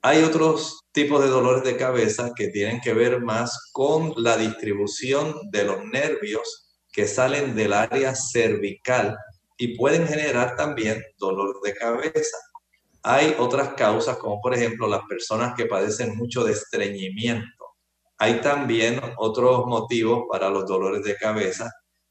Hay 0.00 0.22
otros 0.22 0.80
tipos 0.92 1.22
de 1.22 1.28
dolores 1.28 1.64
de 1.64 1.76
cabeza 1.76 2.32
que 2.34 2.48
tienen 2.48 2.80
que 2.80 2.94
ver 2.94 3.20
más 3.20 3.70
con 3.72 4.14
la 4.16 4.38
distribución 4.38 5.34
de 5.50 5.64
los 5.64 5.84
nervios 5.84 6.70
que 6.90 7.06
salen 7.06 7.54
del 7.54 7.74
área 7.74 8.14
cervical 8.14 9.14
y 9.58 9.76
pueden 9.76 10.06
generar 10.06 10.56
también 10.56 11.04
dolor 11.18 11.60
de 11.62 11.74
cabeza. 11.74 12.38
Hay 13.02 13.36
otras 13.38 13.74
causas 13.74 14.18
como 14.18 14.40
por 14.40 14.54
ejemplo 14.54 14.86
las 14.86 15.02
personas 15.08 15.54
que 15.56 15.66
padecen 15.66 16.16
mucho 16.16 16.44
de 16.44 16.52
estreñimiento 16.52 17.58
hay 18.18 18.40
también 18.40 19.00
otros 19.16 19.64
motivos 19.66 20.24
para 20.28 20.50
los 20.50 20.66
dolores 20.66 21.04
de 21.04 21.16
cabeza 21.16 21.70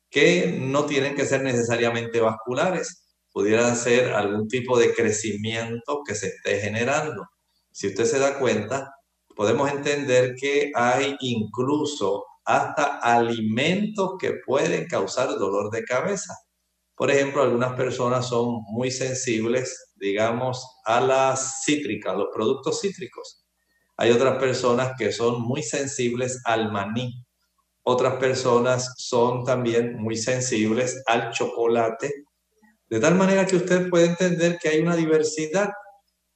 que 0.10 0.58
no 0.58 0.86
tienen 0.86 1.16
que 1.16 1.26
ser 1.26 1.44
necesariamente 1.44 2.22
vasculares. 2.22 3.04
Pudieran 3.30 3.76
ser 3.76 4.14
algún 4.14 4.48
tipo 4.48 4.80
de 4.80 4.94
crecimiento 4.94 6.02
que 6.08 6.16
se 6.16 6.28
esté 6.28 6.62
generando. 6.62 7.28
Si 7.72 7.88
usted 7.88 8.06
se 8.06 8.20
da 8.20 8.40
cuenta, 8.40 8.90
podemos 9.36 9.70
entender 9.70 10.36
que 10.40 10.72
hay 10.74 11.18
incluso 11.20 12.26
hasta 12.46 13.00
alimentos 13.00 14.12
que 14.18 14.36
pueden 14.46 14.88
causar 14.88 15.38
dolor 15.38 15.70
de 15.72 15.84
cabeza. 15.84 16.34
Por 16.96 17.12
ejemplo, 17.12 17.44
algunas 17.44 17.74
personas 17.74 18.28
son 18.30 18.62
muy 18.70 18.92
sensibles, 18.92 19.87
digamos, 20.00 20.66
a 20.86 21.02
las 21.02 21.64
cítricas, 21.64 22.16
los 22.16 22.28
productos 22.34 22.82
cítricos. 22.82 23.46
Hay 23.98 24.12
otras 24.12 24.38
personas 24.38 24.94
que 24.98 25.12
son 25.12 25.42
muy 25.42 25.64
sensibles 25.64 26.42
al 26.46 26.72
maní. 26.72 27.26
Otras 27.84 28.16
personas 28.16 28.94
son 28.98 29.44
también 29.44 29.96
muy 29.98 30.16
sensibles 30.16 31.02
al 31.06 31.32
chocolate. 31.32 32.26
De 32.90 33.00
tal 33.00 33.16
manera 33.16 33.46
que 33.46 33.56
usted 33.56 33.90
puede 33.90 34.08
entender 34.08 34.60
que 34.62 34.70
hay 34.70 34.80
una 34.80 34.96
diversidad. 34.96 35.70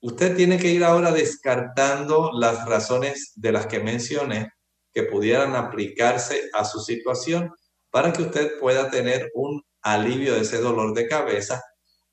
Usted 0.01 0.35
tiene 0.35 0.57
que 0.57 0.69
ir 0.69 0.83
ahora 0.83 1.11
descartando 1.11 2.31
las 2.33 2.65
razones 2.65 3.33
de 3.35 3.51
las 3.51 3.67
que 3.67 3.79
mencioné 3.79 4.51
que 4.93 5.03
pudieran 5.03 5.55
aplicarse 5.55 6.49
a 6.53 6.65
su 6.65 6.79
situación 6.79 7.53
para 7.91 8.11
que 8.11 8.23
usted 8.23 8.59
pueda 8.59 8.89
tener 8.89 9.29
un 9.35 9.61
alivio 9.81 10.33
de 10.33 10.41
ese 10.41 10.59
dolor 10.59 10.93
de 10.93 11.07
cabeza 11.07 11.61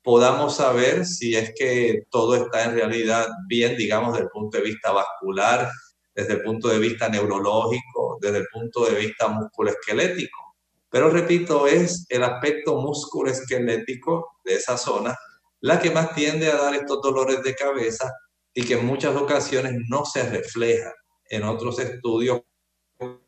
podamos 0.03 0.55
saber 0.57 1.05
si 1.05 1.35
es 1.35 1.53
que 1.57 2.03
todo 2.09 2.35
está 2.35 2.65
en 2.65 2.75
realidad 2.75 3.27
bien, 3.47 3.77
digamos, 3.77 4.13
desde 4.13 4.25
el 4.25 4.31
punto 4.31 4.57
de 4.57 4.63
vista 4.63 4.91
vascular, 4.91 5.69
desde 6.15 6.33
el 6.33 6.43
punto 6.43 6.67
de 6.67 6.79
vista 6.79 7.09
neurológico, 7.09 8.17
desde 8.21 8.39
el 8.39 8.47
punto 8.51 8.85
de 8.85 8.95
vista 8.95 9.27
musculoesquelético. 9.27 10.55
Pero 10.89 11.09
repito, 11.09 11.67
es 11.67 12.05
el 12.09 12.23
aspecto 12.23 12.75
musculoesquelético 12.81 14.39
de 14.43 14.55
esa 14.55 14.77
zona 14.77 15.15
la 15.61 15.79
que 15.79 15.91
más 15.91 16.13
tiende 16.15 16.49
a 16.49 16.55
dar 16.55 16.73
estos 16.73 17.01
dolores 17.01 17.43
de 17.43 17.55
cabeza 17.55 18.13
y 18.53 18.63
que 18.63 18.75
en 18.75 18.85
muchas 18.85 19.15
ocasiones 19.15 19.73
no 19.89 20.05
se 20.05 20.27
refleja 20.29 20.93
en 21.29 21.43
otros 21.43 21.79
estudios 21.79 22.41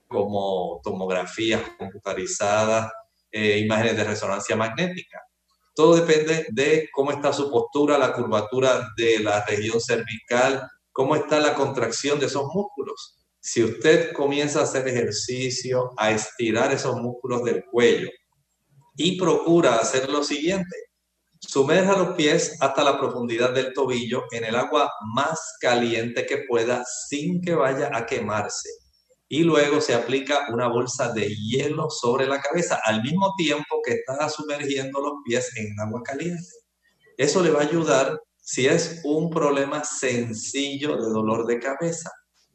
como 0.08 0.82
tomografías 0.84 1.62
computarizadas, 1.78 2.92
eh, 3.32 3.60
imágenes 3.60 3.96
de 3.96 4.04
resonancia 4.04 4.56
magnética. 4.56 5.22
Todo 5.74 5.96
depende 5.96 6.48
de 6.52 6.90
cómo 6.92 7.12
está 7.12 7.32
su 7.32 7.50
postura, 7.50 7.98
la 7.98 8.14
curvatura 8.14 8.88
de 8.98 9.20
la 9.20 9.46
región 9.46 9.80
cervical, 9.80 10.68
cómo 10.92 11.16
está 11.16 11.40
la 11.40 11.54
contracción 11.54 12.20
de 12.20 12.26
esos 12.26 12.46
músculos. 12.54 13.18
Si 13.40 13.64
usted 13.64 14.14
comienza 14.14 14.60
a 14.60 14.64
hacer 14.64 14.88
ejercicio, 14.88 15.92
a 15.98 16.12
estirar 16.12 16.72
esos 16.74 16.96
músculos 16.98 17.44
del 17.44 17.64
cuello 17.66 18.10
y 18.96 19.18
procura 19.18 19.78
hacer 19.78 20.10
lo 20.10 20.24
siguiente, 20.24 20.76
sumerja 21.40 21.98
los 21.98 22.16
pies 22.16 22.58
hasta 22.60 22.84
la 22.84 23.00
profundidad 23.00 23.52
del 23.52 23.74
tobillo 23.74 24.26
en 24.32 24.44
el 24.44 24.56
agua 24.56 24.92
más 25.16 25.40
caliente 25.60 26.26
que 26.26 26.44
pueda 26.48 26.84
sin 27.10 27.42
que 27.42 27.56
vaya 27.56 27.90
a 27.94 28.06
quemarse. 28.06 28.70
Y 29.34 29.44
luego 29.44 29.80
se 29.80 29.94
aplica 29.94 30.48
una 30.50 30.68
bolsa 30.68 31.14
de 31.14 31.34
hielo 31.34 31.90
sobre 31.90 32.28
la 32.28 32.42
cabeza 32.42 32.82
al 32.84 33.02
mismo 33.02 33.34
tiempo 33.38 33.82
que 33.82 33.94
está 33.94 34.28
sumergiendo 34.28 35.00
los 35.00 35.14
pies 35.24 35.56
en 35.56 35.80
agua 35.80 36.02
caliente. 36.04 36.50
Eso 37.16 37.42
le 37.42 37.50
va 37.50 37.62
a 37.62 37.64
ayudar 37.64 38.20
si 38.42 38.68
es 38.68 39.00
un 39.06 39.30
problema 39.30 39.86
sencillo 39.86 40.98
de 40.98 41.10
dolor 41.14 41.46
de 41.46 41.62
cabeza. 41.62 42.12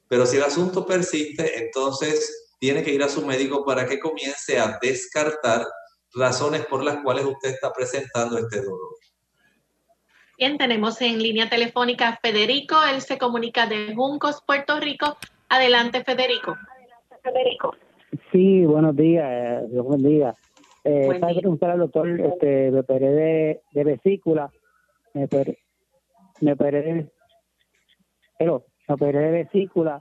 Pero 0.07 0.27
si 0.27 0.37
el 0.37 0.43
asunto 0.43 0.85
persiste, 0.85 1.65
entonces 1.65 2.51
tiene 2.61 2.83
que 2.83 2.93
ir 2.93 3.03
a 3.03 3.09
su 3.09 3.25
médico 3.25 3.65
para 3.65 3.87
que 3.87 3.99
comience 3.99 4.59
a 4.59 4.79
descartar 4.83 5.67
razones 6.13 6.67
por 6.67 6.85
las 6.85 6.99
cuales 7.03 7.25
usted 7.25 7.55
está 7.55 7.73
presentando 7.73 8.37
este 8.37 8.61
dolor. 8.61 8.97
Bien, 10.37 10.59
tenemos 10.59 11.01
en 11.01 11.23
línea 11.23 11.49
telefónica 11.49 12.09
a 12.09 12.19
Federico. 12.19 12.77
Él 12.83 13.01
se 13.01 13.17
comunica 13.17 13.67
de 13.67 13.95
Juncos, 13.95 14.43
Puerto 14.47 14.79
Rico. 14.79 15.17
Adelante, 15.49 16.03
Federico. 16.05 16.57
Federico. 17.23 17.75
Sí, 18.33 18.65
buenos 18.65 18.97
días. 18.97 19.71
Dios 19.71 19.89
bendiga. 19.89 20.35
Eh, 20.85 21.19
para 21.21 21.35
preguntar 21.35 21.71
al 21.71 21.81
doctor, 21.81 22.09
este, 22.21 22.71
me 22.71 22.81
operé 22.81 23.11
de, 23.11 23.61
de 23.73 23.85
vesícula, 23.85 24.51
me 25.15 25.25
operé, 25.25 25.59
me 26.41 26.53
operé, 26.53 27.11
pero 28.39 28.67
me 28.87 28.95
operé 28.95 29.19
de 29.19 29.31
vesícula 29.31 30.01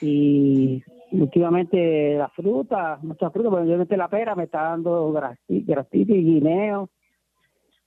y 0.00 0.84
últimamente 1.10 2.14
la 2.16 2.28
fruta, 2.28 2.98
muchas 3.02 3.32
frutas, 3.32 3.52
obviamente 3.52 3.96
la 3.96 4.08
pera 4.08 4.36
me 4.36 4.44
está 4.44 4.62
dando 4.62 5.12
grastitis, 5.48 6.06
guineo 6.06 6.88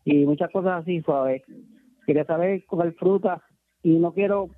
y 0.03 0.25
muchas 0.25 0.51
cosas 0.51 0.81
así 0.81 1.01
suaves. 1.01 1.43
Quería 2.05 2.25
saber 2.25 2.65
comer 2.65 2.93
fruta 2.95 3.41
y 3.81 3.91
no 3.91 4.13
quiero 4.13 4.49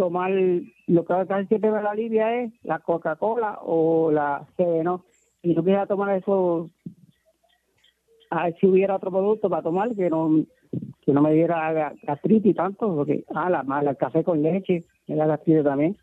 tomar 0.00 0.30
lo 0.30 1.04
que 1.04 1.26
casi 1.28 1.46
siempre 1.48 1.70
me 1.70 1.82
la 1.82 1.90
alivia 1.90 2.42
es 2.42 2.52
la 2.62 2.78
Coca-Cola 2.78 3.58
o 3.60 4.10
la 4.10 4.46
¿no? 4.82 5.04
y 5.42 5.54
no 5.54 5.62
quería 5.62 5.84
tomar 5.84 6.16
eso 6.16 6.70
a 8.30 8.44
ver 8.44 8.56
si 8.58 8.66
hubiera 8.66 8.96
otro 8.96 9.10
producto 9.10 9.50
para 9.50 9.62
tomar 9.62 9.94
que 9.94 10.08
no 10.08 10.46
que 11.04 11.12
no 11.12 11.20
me 11.20 11.34
diera 11.34 11.92
gastritis 12.02 12.56
tanto 12.56 12.96
porque 12.96 13.26
ah 13.34 13.50
la 13.50 13.62
mala 13.62 13.90
el 13.90 13.98
café 13.98 14.24
con 14.24 14.40
leche 14.40 14.86
me 15.06 15.16
da 15.16 15.26
gastritis 15.26 15.64
también. 15.64 15.98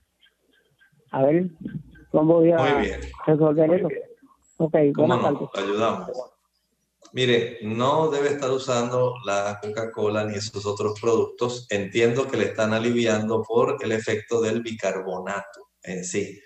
A 1.09 1.23
ver 1.23 1.47
cómo 2.11 2.35
voy 2.35 2.51
a 2.51 2.83
resolver 3.25 3.73
eso 3.73 3.87
ok 4.57 4.75
buenas 4.95 5.21
tardes. 5.23 5.49
Ayudamos 5.55 6.36
Mire, 7.17 7.57
no 7.63 8.11
debe 8.11 8.29
estar 8.29 8.51
usando 8.51 9.15
la 9.25 9.59
Coca-Cola 9.59 10.23
ni 10.25 10.35
esos 10.35 10.67
otros 10.67 11.01
productos. 11.01 11.65
Entiendo 11.71 12.27
que 12.27 12.37
le 12.37 12.45
están 12.45 12.73
aliviando 12.73 13.41
por 13.41 13.75
el 13.83 13.91
efecto 13.91 14.39
del 14.39 14.61
bicarbonato 14.61 15.71
en 15.81 16.05
sí. 16.05 16.39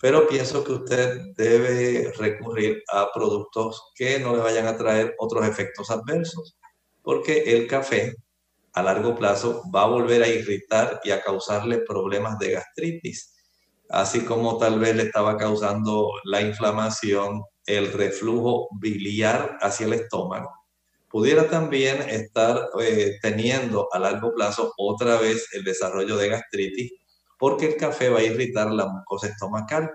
Pero 0.00 0.26
pienso 0.26 0.64
que 0.64 0.72
usted 0.72 1.20
debe 1.36 2.10
recurrir 2.18 2.82
a 2.92 3.12
productos 3.14 3.92
que 3.94 4.18
no 4.18 4.34
le 4.34 4.42
vayan 4.42 4.66
a 4.66 4.76
traer 4.76 5.14
otros 5.16 5.46
efectos 5.46 5.92
adversos. 5.92 6.58
Porque 7.02 7.44
el 7.44 7.68
café 7.68 8.12
a 8.72 8.82
largo 8.82 9.14
plazo 9.14 9.62
va 9.72 9.84
a 9.84 9.90
volver 9.90 10.24
a 10.24 10.28
irritar 10.28 11.00
y 11.04 11.12
a 11.12 11.22
causarle 11.22 11.84
problemas 11.86 12.36
de 12.40 12.50
gastritis. 12.50 13.32
Así 13.88 14.24
como 14.24 14.58
tal 14.58 14.80
vez 14.80 14.96
le 14.96 15.04
estaba 15.04 15.36
causando 15.36 16.10
la 16.24 16.40
inflamación 16.40 17.44
el 17.76 17.92
reflujo 17.92 18.68
biliar 18.80 19.58
hacia 19.60 19.86
el 19.86 19.94
estómago, 19.94 20.50
pudiera 21.08 21.48
también 21.48 22.02
estar 22.02 22.68
eh, 22.80 23.18
teniendo 23.20 23.88
a 23.92 23.98
largo 23.98 24.32
plazo 24.34 24.72
otra 24.78 25.18
vez 25.20 25.48
el 25.52 25.64
desarrollo 25.64 26.16
de 26.16 26.28
gastritis, 26.28 26.92
porque 27.38 27.66
el 27.66 27.76
café 27.76 28.08
va 28.08 28.20
a 28.20 28.24
irritar 28.24 28.70
la 28.70 28.86
mucosa 28.86 29.28
estomacal. 29.28 29.90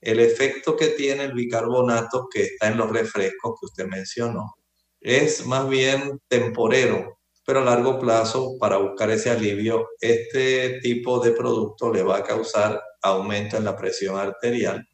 El 0.00 0.20
efecto 0.20 0.76
que 0.76 0.88
tiene 0.88 1.24
el 1.24 1.34
bicarbonato 1.34 2.28
que 2.32 2.42
está 2.42 2.68
en 2.68 2.78
los 2.78 2.90
refrescos 2.90 3.58
que 3.60 3.66
usted 3.66 3.86
mencionó 3.86 4.54
es 5.00 5.46
más 5.46 5.68
bien 5.68 6.20
temporero, 6.28 7.18
pero 7.44 7.60
a 7.60 7.64
largo 7.64 7.98
plazo, 7.98 8.56
para 8.58 8.78
buscar 8.78 9.10
ese 9.10 9.30
alivio, 9.30 9.88
este 10.00 10.80
tipo 10.80 11.20
de 11.20 11.32
producto 11.32 11.92
le 11.92 12.02
va 12.02 12.18
a 12.18 12.24
causar 12.24 12.82
aumento 13.02 13.56
en 13.56 13.64
la 13.64 13.76
presión 13.76 14.18
arterial 14.18 14.84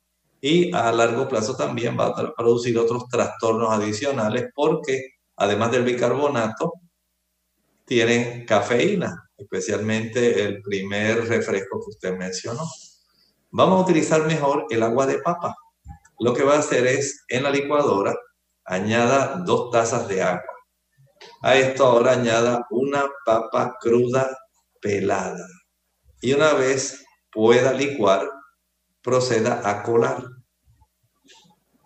y 0.44 0.74
a 0.74 0.90
largo 0.90 1.28
plazo 1.28 1.56
también 1.56 1.96
va 1.98 2.08
a 2.08 2.34
producir 2.34 2.76
otros 2.76 3.08
trastornos 3.08 3.70
adicionales 3.70 4.50
porque 4.52 5.12
además 5.36 5.70
del 5.70 5.84
bicarbonato 5.84 6.72
tienen 7.84 8.44
cafeína, 8.44 9.30
especialmente 9.36 10.42
el 10.42 10.60
primer 10.60 11.28
refresco 11.28 11.80
que 11.80 11.90
usted 11.90 12.18
mencionó. 12.18 12.64
Vamos 13.52 13.78
a 13.78 13.82
utilizar 13.84 14.26
mejor 14.26 14.66
el 14.70 14.82
agua 14.82 15.06
de 15.06 15.18
papa. 15.18 15.54
Lo 16.18 16.34
que 16.34 16.42
va 16.42 16.56
a 16.56 16.58
hacer 16.58 16.88
es 16.88 17.24
en 17.28 17.44
la 17.44 17.50
licuadora 17.50 18.12
añada 18.64 19.42
dos 19.46 19.70
tazas 19.70 20.08
de 20.08 20.22
agua. 20.22 20.42
A 21.42 21.54
esto 21.54 21.86
ahora 21.86 22.12
añada 22.12 22.66
una 22.70 23.04
papa 23.24 23.76
cruda 23.80 24.28
pelada. 24.80 25.46
Y 26.20 26.32
una 26.32 26.52
vez 26.54 27.04
pueda 27.30 27.72
licuar, 27.72 28.28
proceda 29.02 29.60
a 29.68 29.82
colar. 29.82 30.22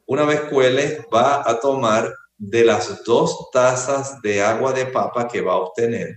Una 0.07 0.25
vez 0.25 0.43
cuele, 0.43 1.07
va 1.13 1.49
a 1.49 1.59
tomar 1.59 2.13
de 2.39 2.65
las 2.65 3.03
dos 3.05 3.51
tazas 3.51 4.21
de 4.23 4.43
agua 4.43 4.73
de 4.73 4.87
papa 4.87 5.27
que 5.27 5.41
va 5.41 5.55
a 5.55 5.57
obtener, 5.57 6.15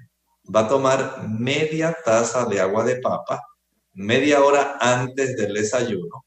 va 0.53 0.61
a 0.61 0.67
tomar 0.67 1.27
media 1.27 1.95
taza 2.03 2.45
de 2.45 2.59
agua 2.59 2.83
de 2.83 2.97
papa 2.97 3.41
media 3.93 4.43
hora 4.43 4.77
antes 4.79 5.35
del 5.35 5.53
desayuno, 5.53 6.25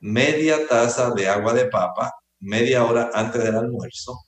media 0.00 0.66
taza 0.66 1.10
de 1.10 1.28
agua 1.28 1.52
de 1.52 1.66
papa 1.66 2.12
media 2.40 2.84
hora 2.84 3.10
antes 3.14 3.42
del 3.42 3.56
almuerzo, 3.56 4.18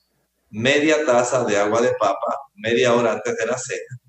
media 0.49 1.05
taza 1.05 1.43
de 1.45 1.57
agua 1.57 1.81
de 1.81 1.93
papa 1.99 2.39
media 2.55 2.93
hora 2.93 3.13
antes 3.13 3.35
de 3.37 3.45
la 3.45 3.57
cena 3.57 3.99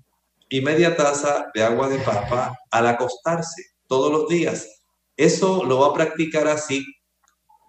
y 0.49 0.61
media 0.61 0.95
taza 0.95 1.47
de 1.53 1.63
agua 1.63 1.89
de 1.89 1.99
papa 1.99 2.57
al 2.71 2.87
acostarse 2.87 3.63
todos 3.87 4.11
los 4.11 4.27
días 4.27 4.78
eso 5.19 5.65
lo 5.65 5.81
va 5.81 5.87
a 5.87 5.93
practicar 5.93 6.47
así 6.47 6.85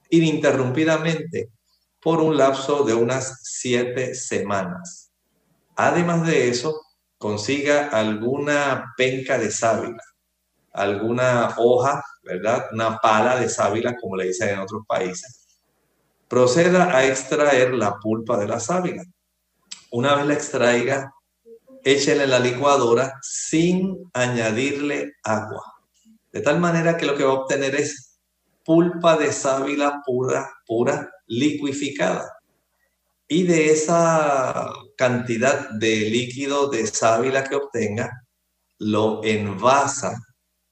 ininterrumpidamente 0.09 1.51
por 2.01 2.21
un 2.21 2.37
lapso 2.37 2.85
de 2.85 2.95
unas 2.95 3.41
siete 3.43 4.15
semanas. 4.15 5.11
Además 5.75 6.25
de 6.29 6.49
eso, 6.49 6.81
consiga 7.19 7.89
alguna 7.89 8.95
penca 8.97 9.37
de 9.37 9.51
sábila, 9.51 10.01
alguna 10.73 11.57
hoja, 11.59 12.01
¿verdad? 12.23 12.67
Una 12.73 12.99
pala 12.99 13.41
de 13.41 13.49
sábila, 13.49 13.97
como 14.01 14.15
le 14.15 14.27
dicen 14.29 14.51
en 14.51 14.61
otros 14.61 14.83
países. 14.87 15.49
Proceda 16.29 16.97
a 16.97 17.05
extraer 17.05 17.75
la 17.75 17.99
pulpa 17.99 18.39
de 18.39 18.47
la 18.47 18.61
sábila. 18.61 19.03
Una 19.91 20.15
vez 20.15 20.27
la 20.27 20.35
extraiga, 20.35 21.13
échele 21.83 22.29
la 22.29 22.39
licuadora 22.39 23.19
sin 23.23 24.09
añadirle 24.15 25.15
agua. 25.25 25.80
De 26.33 26.41
tal 26.41 26.61
manera 26.61 26.97
que 26.97 27.07
lo 27.07 27.17
que 27.17 27.25
va 27.25 27.33
a 27.33 27.41
obtener 27.41 27.75
es 27.75 28.19
pulpa 28.65 29.17
de 29.17 29.33
sábila 29.33 30.03
pura, 30.05 30.51
pura, 30.67 31.11
liquificada. 31.27 32.31
Y 33.27 33.45
de 33.45 33.71
esa 33.71 34.73
cantidad 34.97 35.71
de 35.71 36.11
líquido 36.11 36.69
de 36.69 36.87
sábila 36.87 37.45
que 37.45 37.57
obtenga, 37.57 38.25
lo 38.79 39.23
envasa 39.25 40.19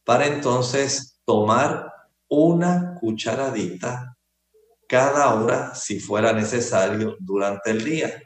para 0.05 0.27
entonces 0.27 1.21
tomar 1.25 1.93
una 2.29 2.95
cucharadita 3.01 4.17
cada 4.89 5.35
hora 5.35 5.75
si 5.75 6.01
fuera 6.01 6.33
necesario 6.33 7.17
durante 7.21 7.71
el 7.71 7.85
día. 7.85 8.23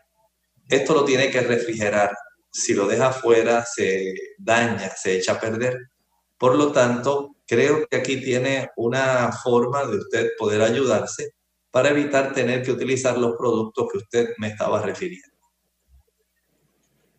Esto 0.69 0.95
lo 0.95 1.05
tiene 1.05 1.31
que 1.31 1.41
refrigerar. 1.41 2.17
Si 2.51 2.73
lo 2.75 2.87
deja 2.87 3.13
fuera, 3.13 3.65
se 3.65 4.15
daña, 4.39 4.91
se 4.91 5.17
echa 5.17 5.33
a 5.33 5.41
perder. 5.41 5.79
Por 6.43 6.57
lo 6.57 6.73
tanto, 6.73 7.37
creo 7.47 7.87
que 7.87 7.99
aquí 7.99 8.21
tiene 8.21 8.69
una 8.75 9.31
forma 9.31 9.85
de 9.85 9.99
usted 9.99 10.31
poder 10.37 10.61
ayudarse 10.61 11.35
para 11.71 11.91
evitar 11.91 12.35
tener 12.35 12.65
que 12.65 12.73
utilizar 12.73 13.17
los 13.17 13.37
productos 13.39 13.87
que 13.93 13.99
usted 13.99 14.29
me 14.39 14.49
estaba 14.49 14.83
refiriendo. 14.83 15.37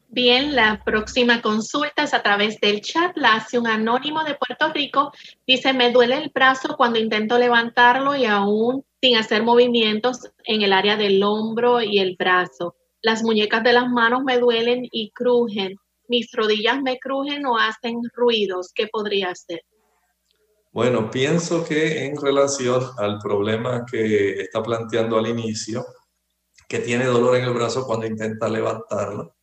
Bien, 0.09 0.53
la 0.53 0.83
próxima 0.83 1.41
consulta 1.41 2.03
es 2.03 2.13
a 2.13 2.21
través 2.21 2.59
del 2.59 2.81
chat. 2.81 3.15
La 3.15 3.35
hace 3.35 3.57
un 3.57 3.67
anónimo 3.67 4.25
de 4.25 4.35
Puerto 4.35 4.73
Rico. 4.73 5.13
Dice, 5.47 5.71
me 5.71 5.93
duele 5.93 6.17
el 6.17 6.29
brazo 6.35 6.75
cuando 6.75 6.99
intento 6.99 7.39
levantarlo 7.39 8.17
y 8.17 8.25
aún 8.25 8.83
sin 8.99 9.15
hacer 9.15 9.41
movimientos 9.41 10.29
en 10.43 10.63
el 10.63 10.73
área 10.73 10.97
del 10.97 11.23
hombro 11.23 11.81
y 11.81 11.99
el 11.99 12.17
brazo. 12.19 12.75
Las 13.01 13.23
muñecas 13.23 13.63
de 13.63 13.71
las 13.71 13.89
manos 13.89 14.21
me 14.25 14.37
duelen 14.37 14.85
y 14.91 15.11
crujen. 15.11 15.77
Mis 16.13 16.31
rodillas 16.31 16.79
me 16.79 16.99
crujen 16.99 17.43
o 17.47 17.57
hacen 17.57 17.99
ruidos. 18.13 18.71
¿Qué 18.75 18.85
podría 18.85 19.31
hacer? 19.31 19.61
Bueno, 20.71 21.09
pienso 21.09 21.65
que 21.65 22.05
en 22.05 22.15
relación 22.21 22.83
al 22.99 23.17
problema 23.17 23.83
que 23.91 24.41
está 24.41 24.61
planteando 24.61 25.17
al 25.17 25.25
inicio, 25.25 25.83
que 26.69 26.77
tiene 26.77 27.05
dolor 27.05 27.37
en 27.37 27.45
el 27.45 27.53
brazo 27.55 27.87
cuando 27.87 28.05
intenta 28.05 28.47
levantarlo, 28.47 29.37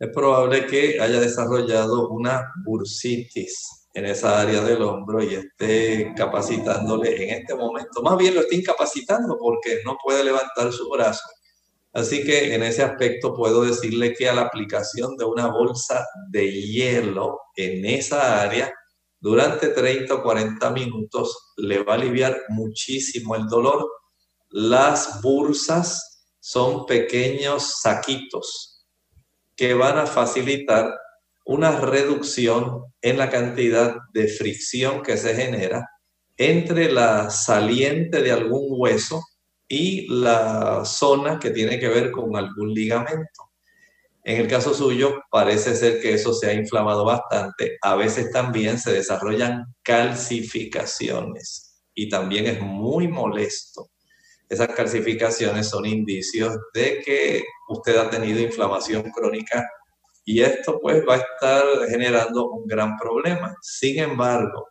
es 0.00 0.08
probable 0.12 0.66
que 0.66 1.00
haya 1.00 1.20
desarrollado 1.20 2.08
una 2.08 2.52
bursitis 2.64 3.86
en 3.94 4.06
esa 4.06 4.40
área 4.40 4.62
del 4.62 4.82
hombro 4.82 5.22
y 5.22 5.34
esté 5.34 6.12
capacitándole 6.16 7.22
en 7.22 7.40
este 7.40 7.54
momento. 7.54 8.02
Más 8.02 8.18
bien 8.18 8.34
lo 8.34 8.40
está 8.40 8.56
incapacitando 8.56 9.38
porque 9.38 9.78
no 9.84 9.96
puede 10.02 10.24
levantar 10.24 10.72
su 10.72 10.90
brazo. 10.90 11.22
Así 11.96 12.24
que 12.24 12.54
en 12.54 12.62
ese 12.62 12.82
aspecto 12.82 13.32
puedo 13.32 13.64
decirle 13.64 14.12
que 14.12 14.28
a 14.28 14.34
la 14.34 14.42
aplicación 14.42 15.16
de 15.16 15.24
una 15.24 15.46
bolsa 15.46 16.06
de 16.28 16.52
hielo 16.52 17.40
en 17.56 17.86
esa 17.86 18.42
área 18.42 18.70
durante 19.18 19.68
30 19.68 20.12
o 20.12 20.22
40 20.22 20.70
minutos 20.72 21.54
le 21.56 21.82
va 21.82 21.94
a 21.94 21.96
aliviar 21.96 22.38
muchísimo 22.50 23.34
el 23.34 23.46
dolor. 23.46 23.88
Las 24.50 25.22
bursas 25.22 26.26
son 26.38 26.84
pequeños 26.84 27.80
saquitos 27.80 28.84
que 29.56 29.72
van 29.72 29.96
a 29.96 30.06
facilitar 30.06 30.94
una 31.46 31.80
reducción 31.80 32.92
en 33.00 33.16
la 33.16 33.30
cantidad 33.30 33.96
de 34.12 34.28
fricción 34.28 35.02
que 35.02 35.16
se 35.16 35.34
genera 35.34 35.88
entre 36.36 36.92
la 36.92 37.30
saliente 37.30 38.20
de 38.20 38.32
algún 38.32 38.66
hueso 38.68 39.22
y 39.68 40.06
la 40.08 40.84
zona 40.84 41.38
que 41.38 41.50
tiene 41.50 41.78
que 41.78 41.88
ver 41.88 42.10
con 42.10 42.36
algún 42.36 42.72
ligamento. 42.72 43.50
En 44.24 44.40
el 44.40 44.48
caso 44.48 44.74
suyo, 44.74 45.22
parece 45.30 45.76
ser 45.76 46.00
que 46.00 46.14
eso 46.14 46.32
se 46.32 46.48
ha 46.48 46.52
inflamado 46.52 47.04
bastante. 47.04 47.78
A 47.80 47.94
veces 47.94 48.32
también 48.32 48.78
se 48.78 48.92
desarrollan 48.92 49.66
calcificaciones 49.82 51.80
y 51.94 52.08
también 52.08 52.46
es 52.46 52.60
muy 52.60 53.06
molesto. 53.06 53.90
Esas 54.48 54.68
calcificaciones 54.68 55.68
son 55.68 55.86
indicios 55.86 56.56
de 56.74 57.02
que 57.04 57.44
usted 57.68 57.96
ha 57.96 58.10
tenido 58.10 58.40
inflamación 58.40 59.10
crónica 59.10 59.68
y 60.24 60.42
esto 60.42 60.80
pues 60.80 61.04
va 61.08 61.14
a 61.14 61.18
estar 61.18 61.64
generando 61.88 62.50
un 62.50 62.66
gran 62.66 62.96
problema. 62.96 63.54
Sin 63.62 64.00
embargo, 64.00 64.68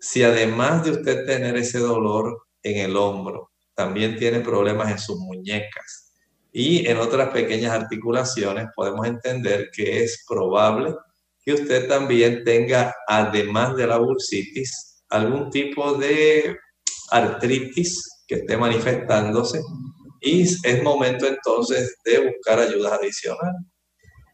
si 0.00 0.22
además 0.22 0.84
de 0.84 0.90
usted 0.90 1.24
tener 1.24 1.56
ese 1.56 1.78
dolor 1.78 2.46
en 2.62 2.78
el 2.78 2.96
hombro, 2.96 3.51
también 3.74 4.16
tiene 4.16 4.40
problemas 4.40 4.90
en 4.90 4.98
sus 4.98 5.18
muñecas 5.18 6.12
y 6.52 6.86
en 6.86 6.98
otras 6.98 7.30
pequeñas 7.30 7.72
articulaciones, 7.72 8.66
podemos 8.76 9.06
entender 9.06 9.70
que 9.74 10.04
es 10.04 10.24
probable 10.28 10.94
que 11.44 11.54
usted 11.54 11.88
también 11.88 12.44
tenga, 12.44 12.94
además 13.08 13.74
de 13.74 13.86
la 13.86 13.96
bursitis, 13.96 15.02
algún 15.08 15.50
tipo 15.50 15.94
de 15.94 16.56
artritis 17.10 18.22
que 18.26 18.36
esté 18.36 18.56
manifestándose 18.56 19.60
y 20.20 20.42
es 20.42 20.82
momento 20.82 21.26
entonces 21.26 21.96
de 22.04 22.30
buscar 22.32 22.60
ayudas 22.60 22.92
adicionales. 22.92 23.62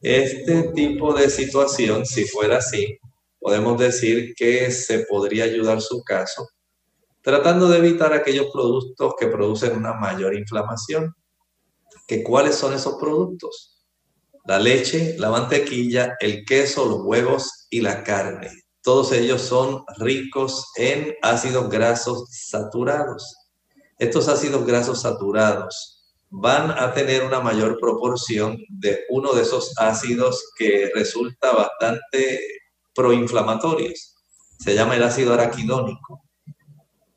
Este 0.02 0.64
tipo 0.74 1.14
de 1.14 1.30
situación, 1.30 2.04
si 2.04 2.24
fuera 2.26 2.58
así, 2.58 2.98
podemos 3.38 3.78
decir 3.78 4.34
que 4.36 4.70
se 4.70 5.00
podría 5.06 5.44
ayudar 5.44 5.80
su 5.80 6.02
caso 6.02 6.46
tratando 7.22 7.68
de 7.68 7.78
evitar 7.78 8.12
aquellos 8.12 8.46
productos 8.52 9.14
que 9.18 9.26
producen 9.26 9.76
una 9.76 9.94
mayor 9.94 10.34
inflamación. 10.34 11.14
¿Que 12.06 12.22
¿Cuáles 12.22 12.56
son 12.56 12.72
esos 12.72 12.96
productos? 12.96 13.84
La 14.46 14.58
leche, 14.58 15.16
la 15.18 15.30
mantequilla, 15.30 16.16
el 16.20 16.44
queso, 16.44 16.86
los 16.86 17.00
huevos 17.02 17.66
y 17.70 17.80
la 17.80 18.02
carne. 18.02 18.50
Todos 18.82 19.12
ellos 19.12 19.42
son 19.42 19.84
ricos 19.98 20.72
en 20.76 21.14
ácidos 21.20 21.68
grasos 21.68 22.28
saturados. 22.30 23.36
Estos 23.98 24.28
ácidos 24.28 24.64
grasos 24.64 25.02
saturados 25.02 25.98
van 26.30 26.70
a 26.70 26.92
tener 26.92 27.24
una 27.24 27.40
mayor 27.40 27.78
proporción 27.80 28.58
de 28.68 29.00
uno 29.10 29.32
de 29.32 29.42
esos 29.42 29.74
ácidos 29.78 30.52
que 30.56 30.90
resulta 30.94 31.52
bastante 31.52 32.40
proinflamatorios. 32.94 34.14
Se 34.58 34.74
llama 34.74 34.96
el 34.96 35.02
ácido 35.02 35.34
araquidónico. 35.34 36.27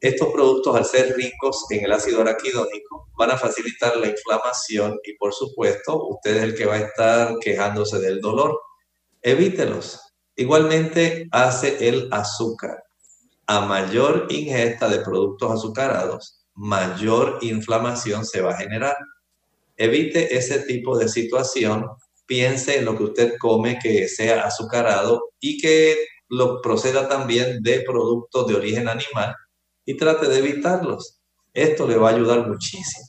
Estos 0.02 0.34
productos, 0.34 0.76
al 0.76 0.86
ser 0.86 1.16
ricos 1.16 1.68
en 1.70 1.86
el 1.86 1.92
ácido 1.92 2.22
araquidónico, 2.22 3.10
van 3.16 3.30
a 3.30 3.38
facilitar 3.38 3.96
la 3.98 4.08
inflamación 4.08 5.00
y, 5.04 5.14
por 5.14 5.32
supuesto, 5.32 6.08
usted 6.08 6.38
es 6.38 6.44
el 6.44 6.56
que 6.56 6.66
va 6.66 6.74
a 6.74 6.80
estar 6.80 7.38
quejándose 7.38 8.00
del 8.00 8.20
dolor. 8.20 8.60
Evítelos. 9.22 10.02
Igualmente 10.36 11.28
hace 11.32 11.88
el 11.88 12.08
azúcar. 12.12 12.84
A 13.46 13.62
mayor 13.62 14.26
ingesta 14.30 14.90
de 14.90 15.02
productos 15.02 15.52
azucarados, 15.52 16.48
mayor 16.56 17.38
inflamación 17.42 18.26
se 18.26 18.42
va 18.42 18.54
a 18.54 18.58
generar. 18.58 18.98
Evite 19.78 20.36
ese 20.36 20.62
tipo 20.62 20.98
de 20.98 21.10
situación. 21.10 21.86
Piense 22.26 22.80
en 22.80 22.86
lo 22.86 22.98
que 22.98 23.04
usted 23.04 23.34
come 23.38 23.78
que 23.78 24.08
sea 24.08 24.48
azucarado 24.48 25.30
y 25.40 25.60
que 25.60 25.96
lo 26.28 26.60
proceda 26.60 27.08
también 27.08 27.62
de 27.62 27.82
productos 27.82 28.48
de 28.48 28.56
origen 28.56 28.88
animal 28.88 29.36
y 29.92 29.98
trate 29.98 30.28
de 30.28 30.40
evitarlos. 30.40 31.20
Esto 31.54 31.88
le 31.88 31.98
va 31.98 32.10
a 32.10 32.14
ayudar 32.14 32.48
muchísimo. 32.48 33.08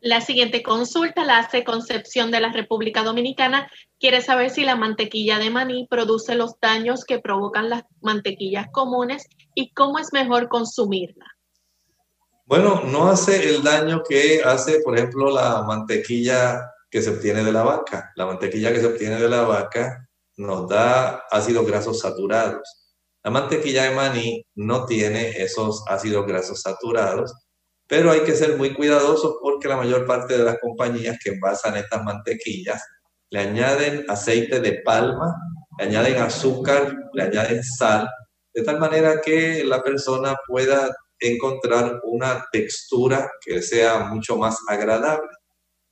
La 0.00 0.20
siguiente 0.20 0.62
consulta 0.62 1.24
la 1.24 1.38
hace 1.38 1.64
Concepción 1.64 2.30
de 2.30 2.40
la 2.40 2.52
República 2.52 3.04
Dominicana. 3.04 3.70
Quiere 4.00 4.20
saber 4.20 4.50
si 4.50 4.64
la 4.64 4.76
mantequilla 4.76 5.38
de 5.38 5.50
maní 5.50 5.86
produce 5.88 6.34
los 6.34 6.58
daños 6.60 7.04
que 7.04 7.18
provocan 7.18 7.70
las 7.70 7.84
mantequillas 8.00 8.66
comunes 8.72 9.28
y 9.54 9.72
cómo 9.72 9.98
es 9.98 10.12
mejor 10.12 10.48
consumirla. 10.48 11.26
Bueno, 12.46 12.82
no 12.84 13.08
hace 13.08 13.48
el 13.48 13.62
daño 13.62 14.02
que 14.08 14.42
hace, 14.44 14.80
por 14.80 14.96
ejemplo, 14.96 15.30
la 15.30 15.62
mantequilla 15.62 16.68
que 16.90 17.00
se 17.00 17.10
obtiene 17.10 17.44
de 17.44 17.52
la 17.52 17.62
vaca. 17.62 18.12
La 18.16 18.26
mantequilla 18.26 18.72
que 18.72 18.80
se 18.80 18.86
obtiene 18.86 19.20
de 19.20 19.28
la 19.28 19.42
vaca 19.42 20.08
nos 20.36 20.68
da 20.68 21.22
ácidos 21.30 21.66
grasos 21.66 22.00
saturados. 22.00 22.81
La 23.24 23.30
mantequilla 23.30 23.84
de 23.84 23.94
maní 23.94 24.44
no 24.56 24.84
tiene 24.84 25.30
esos 25.40 25.84
ácidos 25.86 26.26
grasos 26.26 26.60
saturados, 26.60 27.32
pero 27.86 28.10
hay 28.10 28.20
que 28.22 28.34
ser 28.34 28.56
muy 28.56 28.74
cuidadosos 28.74 29.36
porque 29.40 29.68
la 29.68 29.76
mayor 29.76 30.06
parte 30.06 30.36
de 30.36 30.42
las 30.42 30.58
compañías 30.58 31.18
que 31.22 31.30
envasan 31.30 31.76
estas 31.76 32.02
mantequillas 32.02 32.82
le 33.30 33.38
añaden 33.38 34.04
aceite 34.08 34.58
de 34.58 34.82
palma, 34.84 35.36
le 35.78 35.84
añaden 35.84 36.20
azúcar, 36.20 36.96
le 37.12 37.22
añaden 37.22 37.62
sal, 37.62 38.08
de 38.52 38.62
tal 38.62 38.80
manera 38.80 39.20
que 39.20 39.62
la 39.64 39.82
persona 39.82 40.34
pueda 40.48 40.90
encontrar 41.20 42.00
una 42.02 42.44
textura 42.50 43.30
que 43.40 43.62
sea 43.62 44.00
mucho 44.00 44.36
más 44.36 44.58
agradable. 44.68 45.30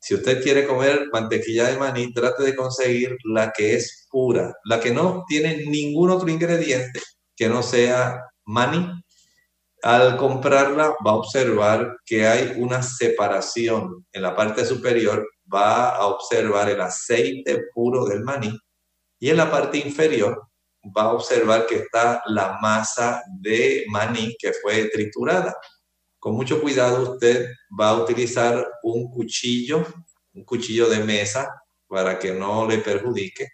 Si 0.00 0.14
usted 0.14 0.42
quiere 0.42 0.66
comer 0.66 1.06
mantequilla 1.12 1.68
de 1.68 1.78
maní, 1.78 2.12
trate 2.12 2.42
de 2.42 2.56
conseguir 2.56 3.16
la 3.24 3.52
que 3.52 3.76
es 3.76 4.08
pura, 4.10 4.52
la 4.64 4.80
que 4.80 4.90
no 4.90 5.24
tiene 5.28 5.64
ningún 5.66 6.10
otro 6.10 6.28
ingrediente 6.28 7.00
que 7.40 7.48
no 7.48 7.62
sea 7.62 8.22
maní. 8.44 9.02
Al 9.82 10.18
comprarla 10.18 10.94
va 11.04 11.12
a 11.12 11.14
observar 11.14 11.96
que 12.04 12.28
hay 12.28 12.52
una 12.58 12.82
separación 12.82 14.06
en 14.12 14.20
la 14.20 14.36
parte 14.36 14.66
superior, 14.66 15.26
va 15.50 15.88
a 15.88 16.06
observar 16.08 16.68
el 16.68 16.82
aceite 16.82 17.62
puro 17.72 18.04
del 18.04 18.22
maní 18.24 18.54
y 19.18 19.30
en 19.30 19.38
la 19.38 19.50
parte 19.50 19.78
inferior 19.78 20.48
va 20.94 21.04
a 21.04 21.14
observar 21.14 21.64
que 21.66 21.76
está 21.76 22.22
la 22.26 22.58
masa 22.60 23.22
de 23.40 23.86
maní 23.88 24.36
que 24.38 24.52
fue 24.52 24.90
triturada. 24.90 25.56
Con 26.18 26.34
mucho 26.34 26.60
cuidado 26.60 27.14
usted 27.14 27.48
va 27.80 27.88
a 27.88 28.02
utilizar 28.02 28.66
un 28.82 29.10
cuchillo, 29.10 29.86
un 30.34 30.44
cuchillo 30.44 30.90
de 30.90 31.02
mesa 31.02 31.48
para 31.88 32.18
que 32.18 32.34
no 32.34 32.68
le 32.68 32.76
perjudique 32.78 33.48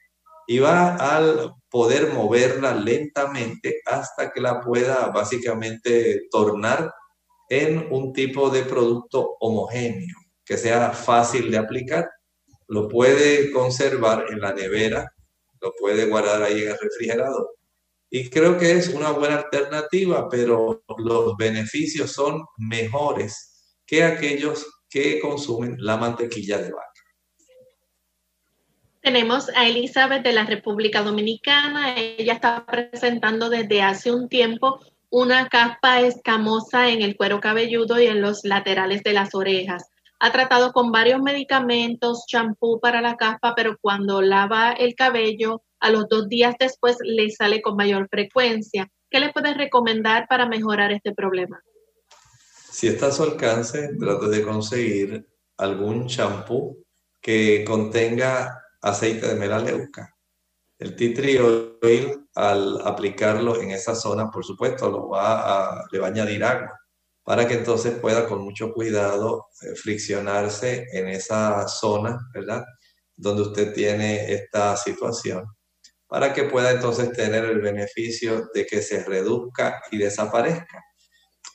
y 0.46 0.58
va 0.58 0.96
al 0.96 1.54
poder 1.68 2.12
moverla 2.12 2.74
lentamente 2.74 3.80
hasta 3.84 4.30
que 4.30 4.40
la 4.40 4.60
pueda 4.60 5.08
básicamente 5.08 6.26
tornar 6.30 6.92
en 7.48 7.88
un 7.90 8.12
tipo 8.12 8.50
de 8.50 8.62
producto 8.62 9.36
homogéneo 9.40 10.16
que 10.44 10.56
sea 10.56 10.92
fácil 10.92 11.50
de 11.50 11.58
aplicar. 11.58 12.08
Lo 12.68 12.88
puede 12.88 13.50
conservar 13.50 14.26
en 14.30 14.40
la 14.40 14.52
nevera, 14.52 15.12
lo 15.60 15.72
puede 15.78 16.06
guardar 16.06 16.42
ahí 16.42 16.62
en 16.62 16.68
el 16.70 16.78
refrigerador. 16.78 17.56
Y 18.08 18.30
creo 18.30 18.56
que 18.56 18.72
es 18.72 18.88
una 18.88 19.10
buena 19.10 19.36
alternativa, 19.38 20.28
pero 20.28 20.84
los 20.98 21.36
beneficios 21.36 22.12
son 22.12 22.44
mejores 22.56 23.74
que 23.84 24.04
aquellos 24.04 24.66
que 24.88 25.20
consumen 25.20 25.76
la 25.78 25.96
mantequilla 25.96 26.58
de 26.58 26.70
vaca. 26.70 26.95
Tenemos 29.06 29.48
a 29.54 29.68
Elizabeth 29.68 30.24
de 30.24 30.32
la 30.32 30.46
República 30.46 31.00
Dominicana. 31.00 31.94
Ella 31.96 32.32
está 32.32 32.66
presentando 32.66 33.48
desde 33.48 33.80
hace 33.80 34.10
un 34.10 34.28
tiempo 34.28 34.80
una 35.10 35.48
capa 35.48 36.00
escamosa 36.00 36.88
en 36.88 37.02
el 37.02 37.16
cuero 37.16 37.38
cabelludo 37.38 38.00
y 38.00 38.06
en 38.06 38.20
los 38.20 38.40
laterales 38.42 39.04
de 39.04 39.12
las 39.12 39.32
orejas. 39.36 39.84
Ha 40.18 40.32
tratado 40.32 40.72
con 40.72 40.90
varios 40.90 41.22
medicamentos, 41.22 42.24
champú 42.26 42.80
para 42.80 43.00
la 43.00 43.14
capa, 43.14 43.54
pero 43.54 43.76
cuando 43.80 44.22
lava 44.22 44.72
el 44.72 44.96
cabello, 44.96 45.62
a 45.78 45.90
los 45.90 46.08
dos 46.08 46.28
días 46.28 46.56
después 46.58 46.96
le 47.00 47.30
sale 47.30 47.62
con 47.62 47.76
mayor 47.76 48.08
frecuencia. 48.10 48.88
¿Qué 49.08 49.20
le 49.20 49.32
puedes 49.32 49.56
recomendar 49.56 50.26
para 50.28 50.48
mejorar 50.48 50.90
este 50.90 51.14
problema? 51.14 51.60
Si 52.72 52.88
está 52.88 53.06
a 53.06 53.12
su 53.12 53.22
alcance, 53.22 53.88
trate 54.00 54.26
de 54.26 54.42
conseguir 54.42 55.28
algún 55.58 56.08
champú 56.08 56.84
que 57.20 57.64
contenga 57.64 58.64
aceite 58.86 59.28
de 59.28 59.34
melaleuca. 59.34 60.14
El 60.78 60.94
tea 60.94 61.14
tree 61.14 61.38
oil, 61.38 62.28
al 62.34 62.80
aplicarlo 62.86 63.60
en 63.60 63.70
esa 63.70 63.94
zona, 63.94 64.30
por 64.30 64.44
supuesto, 64.44 64.90
lo 64.90 65.08
va 65.08 65.78
a, 65.78 65.84
le 65.90 65.98
va 65.98 66.06
a 66.06 66.10
añadir 66.10 66.44
agua 66.44 66.78
para 67.26 67.48
que 67.48 67.54
entonces 67.54 67.98
pueda 67.98 68.28
con 68.28 68.44
mucho 68.44 68.72
cuidado 68.72 69.48
eh, 69.60 69.74
friccionarse 69.74 70.86
en 70.92 71.08
esa 71.08 71.66
zona, 71.66 72.16
¿verdad? 72.32 72.64
Donde 73.16 73.42
usted 73.42 73.74
tiene 73.74 74.32
esta 74.32 74.76
situación, 74.76 75.44
para 76.06 76.32
que 76.32 76.44
pueda 76.44 76.70
entonces 76.70 77.10
tener 77.12 77.44
el 77.44 77.60
beneficio 77.60 78.48
de 78.54 78.64
que 78.64 78.80
se 78.80 79.02
reduzca 79.02 79.82
y 79.90 79.98
desaparezca. 79.98 80.80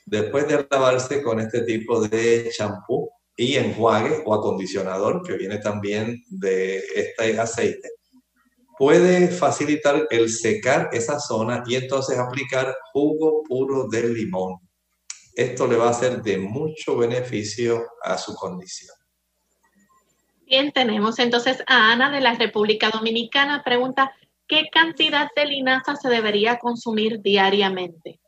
Después 0.06 0.46
de 0.50 0.68
lavarse 0.70 1.24
con 1.24 1.40
este 1.40 1.62
tipo 1.62 2.02
de 2.02 2.52
champú, 2.54 3.10
y 3.36 3.56
enjuague 3.56 4.24
o 4.26 4.34
acondicionador 4.34 5.22
que 5.26 5.38
viene 5.38 5.58
también 5.58 6.24
de 6.30 6.78
este 6.96 7.40
aceite, 7.40 7.90
puede 8.78 9.28
facilitar 9.28 10.08
el 10.10 10.30
secar 10.30 10.90
esa 10.92 11.20
zona 11.20 11.64
y 11.68 11.76
entonces 11.76 12.18
aplicar 12.18 12.76
jugo 12.92 13.44
puro 13.48 13.88
de 13.88 14.10
limón. 14.10 14.58
Esto 15.36 15.68
le 15.68 15.78
va 15.78 15.90
a 15.90 15.94
ser 15.94 16.22
de 16.22 16.38
mucho 16.38 16.98
beneficio 16.98 17.86
a 18.04 18.18
su 18.18 18.36
condición. 18.36 18.96
Bien, 20.46 20.72
tenemos 20.72 21.18
entonces 21.20 21.64
a 21.68 21.94
Ana 21.94 22.12
de 22.12 22.20
la 22.20 22.36
República 22.36 22.90
Dominicana. 22.90 23.64
Pregunta, 23.64 24.14
¿qué 24.48 24.66
cantidad 24.72 25.30
de 25.36 25.46
linaza 25.46 25.96
se 25.96 26.10
debería 26.10 26.60
consumir 26.60 27.22
diariamente? 27.22 28.20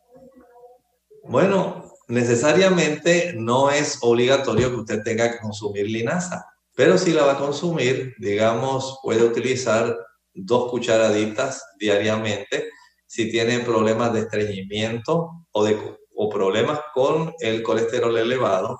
Bueno, 1.23 1.92
necesariamente 2.13 3.33
no 3.35 3.71
es 3.71 3.97
obligatorio 4.01 4.69
que 4.69 4.75
usted 4.77 5.03
tenga 5.03 5.31
que 5.31 5.39
consumir 5.39 5.87
linaza, 5.87 6.45
pero 6.75 6.97
si 6.97 7.11
la 7.11 7.25
va 7.25 7.33
a 7.33 7.37
consumir, 7.37 8.13
digamos, 8.19 8.99
puede 9.03 9.23
utilizar 9.23 9.95
dos 10.33 10.71
cucharaditas 10.71 11.63
diariamente. 11.79 12.69
Si 13.05 13.29
tiene 13.29 13.59
problemas 13.59 14.13
de 14.13 14.21
estreñimiento 14.21 15.45
o, 15.51 15.63
de, 15.63 15.77
o 16.15 16.29
problemas 16.29 16.79
con 16.93 17.33
el 17.39 17.61
colesterol 17.61 18.17
elevado, 18.17 18.79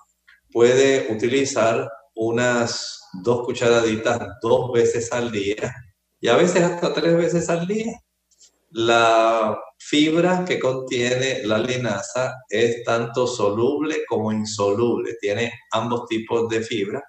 puede 0.51 1.11
utilizar 1.11 1.89
unas 2.15 2.99
dos 3.21 3.45
cucharaditas 3.45 4.19
dos 4.41 4.71
veces 4.71 5.11
al 5.11 5.31
día 5.31 5.73
y 6.19 6.27
a 6.27 6.35
veces 6.35 6.63
hasta 6.63 6.93
tres 6.93 7.15
veces 7.17 7.49
al 7.49 7.67
día. 7.67 7.93
La 8.75 9.55
fibra 9.77 10.43
que 10.43 10.59
contiene 10.59 11.45
la 11.45 11.59
linaza 11.59 12.33
es 12.49 12.83
tanto 12.83 13.27
soluble 13.27 14.03
como 14.07 14.31
insoluble, 14.31 15.15
tiene 15.21 15.51
ambos 15.71 16.07
tipos 16.07 16.49
de 16.49 16.61
fibra 16.61 17.03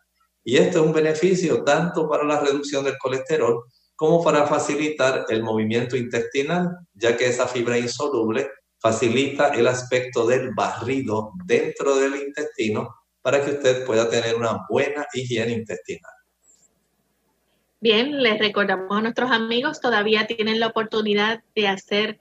y 0.44 0.58
esto 0.58 0.80
es 0.80 0.86
un 0.86 0.92
beneficio 0.92 1.64
tanto 1.64 2.06
para 2.06 2.24
la 2.24 2.38
reducción 2.38 2.84
del 2.84 2.98
colesterol 2.98 3.64
como 3.96 4.22
para 4.22 4.46
facilitar 4.46 5.24
el 5.30 5.42
movimiento 5.42 5.96
intestinal, 5.96 6.68
ya 6.92 7.16
que 7.16 7.28
esa 7.28 7.48
fibra 7.48 7.78
insoluble 7.78 8.50
facilita 8.78 9.54
el 9.54 9.66
aspecto 9.66 10.26
del 10.26 10.50
barrido 10.54 11.32
dentro 11.46 11.96
del 11.96 12.16
intestino 12.16 12.94
para 13.22 13.42
que 13.42 13.52
usted 13.52 13.86
pueda 13.86 14.10
tener 14.10 14.36
una 14.36 14.66
buena 14.68 15.06
higiene 15.14 15.52
intestinal. 15.52 16.12
Bien, 17.84 18.16
les 18.22 18.38
recordamos 18.38 18.96
a 18.96 19.02
nuestros 19.02 19.30
amigos, 19.30 19.78
todavía 19.78 20.26
tienen 20.26 20.58
la 20.58 20.68
oportunidad 20.68 21.44
de 21.54 21.68
hacer 21.68 22.18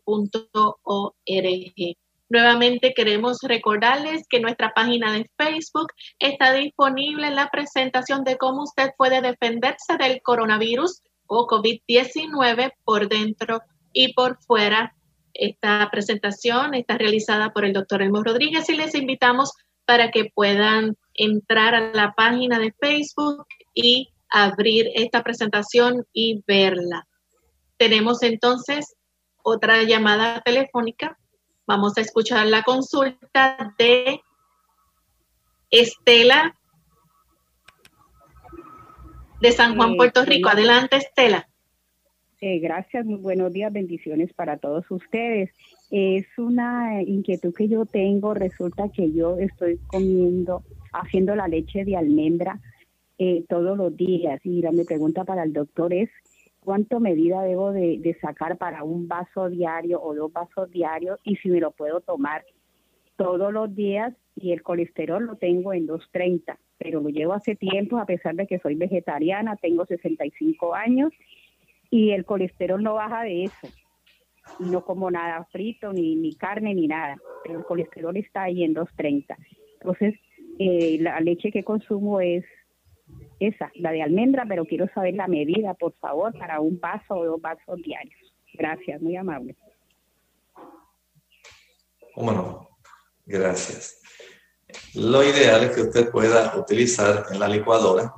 Nuevamente 2.32 2.94
queremos 2.94 3.40
recordarles 3.42 4.26
que 4.30 4.40
nuestra 4.40 4.72
página 4.74 5.12
de 5.12 5.30
Facebook 5.38 5.92
está 6.18 6.54
disponible 6.54 7.28
en 7.28 7.36
la 7.36 7.50
presentación 7.50 8.24
de 8.24 8.38
cómo 8.38 8.64
usted 8.64 8.92
puede 8.98 9.20
defenderse 9.20 9.98
del 10.00 10.22
coronavirus 10.22 11.02
o 11.28 11.46
COVID-19 11.46 12.72
por 12.86 13.10
dentro 13.10 13.60
y 13.92 14.14
por 14.14 14.38
fuera. 14.44 14.96
Esta 15.34 15.90
presentación 15.92 16.74
está 16.74 16.98
realizada 16.98 17.52
por 17.52 17.66
el 17.66 17.74
doctor 17.74 18.02
Elmo 18.02 18.24
Rodríguez 18.24 18.70
y 18.70 18.78
les 18.78 18.96
invitamos 18.96 19.52
para 19.84 20.10
que 20.10 20.32
puedan 20.34 20.96
entrar 21.14 21.76
a 21.76 21.92
la 21.92 22.14
página 22.14 22.60
de 22.60 22.74
Facebook 22.80 23.46
y 23.74 24.08
abrir 24.30 24.90
esta 24.96 25.22
presentación 25.22 26.06
y 26.14 26.42
verla. 26.48 27.06
Tenemos 27.76 28.24
entonces 28.24 28.96
otra 29.44 29.84
llamada 29.84 30.40
telefónica 30.46 31.18
Vamos 31.68 31.97
a 31.97 32.01
escuchar 32.01 32.47
la 32.47 32.64
consulta 32.64 33.74
de 33.78 34.20
Estela 35.70 36.55
de 39.41 39.51
San 39.51 39.76
Juan, 39.76 39.95
Puerto 39.95 40.24
Rico. 40.26 40.49
Adelante, 40.49 40.97
Estela. 40.97 41.47
gracias, 42.39 43.05
muy 43.05 43.20
buenos 43.20 43.51
días, 43.53 43.72
bendiciones 43.72 44.34
para 44.34 44.57
todos 44.57 44.89
ustedes. 44.89 45.51
Es 45.89 46.26
una 46.38 47.01
inquietud 47.03 47.53
que 47.53 47.68
yo 47.68 47.86
tengo. 47.86 48.34
Resulta 48.34 48.89
que 48.89 49.12
yo 49.12 49.38
estoy 49.38 49.78
comiendo, 49.88 50.64
haciendo 50.93 51.36
la 51.36 51.47
leche 51.47 51.86
de 51.86 51.95
almendra 51.95 52.59
eh, 53.18 53.43
todos 53.49 53.78
los 53.78 53.95
días. 53.95 54.39
Y 54.43 54.62
la 54.62 54.72
mi 54.72 54.84
pregunta 54.84 55.24
para 55.24 55.43
el 55.43 55.53
doctor 55.53 55.93
es, 55.93 56.09
cuánto 56.64 56.99
medida 56.99 57.41
debo 57.41 57.72
de, 57.72 58.18
sacar 58.22 58.57
para 58.57 58.84
un 58.84 59.07
vaso 59.07 59.49
diario 59.49 60.01
o 60.01 60.16
dos 60.16 60.32
vasos 60.32 60.70
diarios 60.72 61.20
y 61.24 61.36
si 61.38 61.49
me 61.49 61.59
lo 61.59 61.72
puedo 61.72 62.01
tomar 62.01 62.45
todos 63.18 63.51
los 63.51 63.76
días 63.76 64.14
y 64.36 64.51
el 64.51 64.64
colesterol 64.64 65.26
lo 65.26 65.36
tengo 65.36 65.74
en 65.74 65.86
230, 65.86 66.57
pero 66.78 67.01
lo 67.01 67.09
llevo 67.09 67.34
hace 67.34 67.55
tiempo 67.55 67.97
a 67.97 68.05
pesar 68.05 68.36
de 68.36 68.47
que 68.47 68.59
soy 68.59 68.76
vegetariana, 68.76 69.55
tengo 69.57 69.86
65 69.86 70.74
años 70.74 71.12
y 71.89 72.12
el 72.12 72.26
colesterol 72.26 72.82
no 72.82 72.95
baja 72.95 73.24
de 73.24 73.43
eso. 73.43 73.68
No 74.59 74.84
como 74.86 75.12
nada 75.12 75.45
frito, 75.51 75.93
ni, 75.93 76.16
ni 76.16 76.34
carne, 76.34 76.74
ni 76.74 76.88
nada, 76.88 77.18
pero 77.43 77.59
el 77.59 77.66
colesterol 77.66 78.16
está 78.18 78.43
ahí 78.43 78.64
en 78.64 78.74
230. 78.74 79.38
Entonces, 79.80 80.16
eh, 80.57 80.97
la 80.99 81.20
leche 81.20 81.51
que 81.51 81.64
consumo 81.64 82.22
es 82.22 82.43
esa, 83.48 83.72
la 83.76 83.92
de 83.92 84.02
almendra, 84.02 84.46
pero 84.48 84.66
quiero 84.66 84.88
saber 84.94 85.16
la 85.16 85.28
medida, 85.28 85.74
por 85.74 85.94
favor, 85.96 86.38
para 86.38 86.60
un 86.60 86.80
vaso 86.80 87.16
o 87.16 87.26
dos 87.26 87.42
vasos 87.42 87.82
diarios. 87.82 88.34
Gracias, 88.54 89.02
muy 89.02 89.16
amable. 89.16 89.56
¿Cómo 92.14 92.32
no? 92.32 92.70
Gracias. 93.26 94.02
Lo 94.96 95.24
ideal 95.24 95.64
es 95.64 95.72
que 95.72 95.82
usted 95.82 96.12
pueda 96.12 96.56
utilizar 96.58 97.26
en 97.32 97.39
la 97.39 97.48
licuadora 97.48 98.14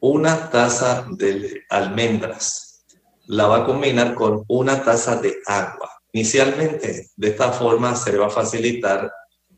una 0.00 0.50
taza 0.50 1.06
de 1.10 1.62
almendras. 1.70 2.84
La 3.26 3.46
va 3.46 3.58
a 3.58 3.64
combinar 3.64 4.14
con 4.14 4.44
una 4.48 4.82
taza 4.82 5.20
de 5.20 5.36
agua. 5.46 5.90
Inicialmente, 6.12 7.10
de 7.16 7.28
esta 7.28 7.52
forma 7.52 7.94
se 7.94 8.12
le 8.12 8.18
va 8.18 8.26
a 8.26 8.30
facilitar 8.30 9.12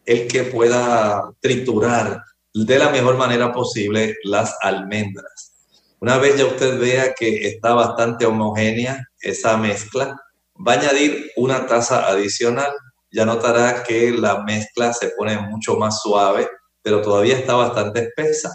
el 0.04 0.26
que 0.26 0.44
pueda 0.44 1.30
triturar 1.40 2.22
de 2.54 2.78
la 2.78 2.90
mejor 2.90 3.16
manera 3.16 3.52
posible 3.52 4.16
las 4.24 4.56
almendras. 4.62 5.54
Una 6.00 6.18
vez 6.18 6.36
ya 6.36 6.46
usted 6.46 6.78
vea 6.78 7.14
que 7.14 7.48
está 7.48 7.74
bastante 7.74 8.24
homogénea 8.24 9.04
esa 9.20 9.56
mezcla, 9.56 10.16
va 10.56 10.74
a 10.74 10.80
añadir 10.80 11.30
una 11.36 11.66
taza 11.66 12.08
adicional. 12.08 12.72
Ya 13.10 13.24
notará 13.24 13.82
que 13.82 14.12
la 14.12 14.42
mezcla 14.42 14.92
se 14.92 15.10
pone 15.16 15.38
mucho 15.38 15.76
más 15.76 16.00
suave, 16.00 16.48
pero 16.82 17.02
todavía 17.02 17.36
está 17.36 17.54
bastante 17.54 18.00
espesa. 18.00 18.52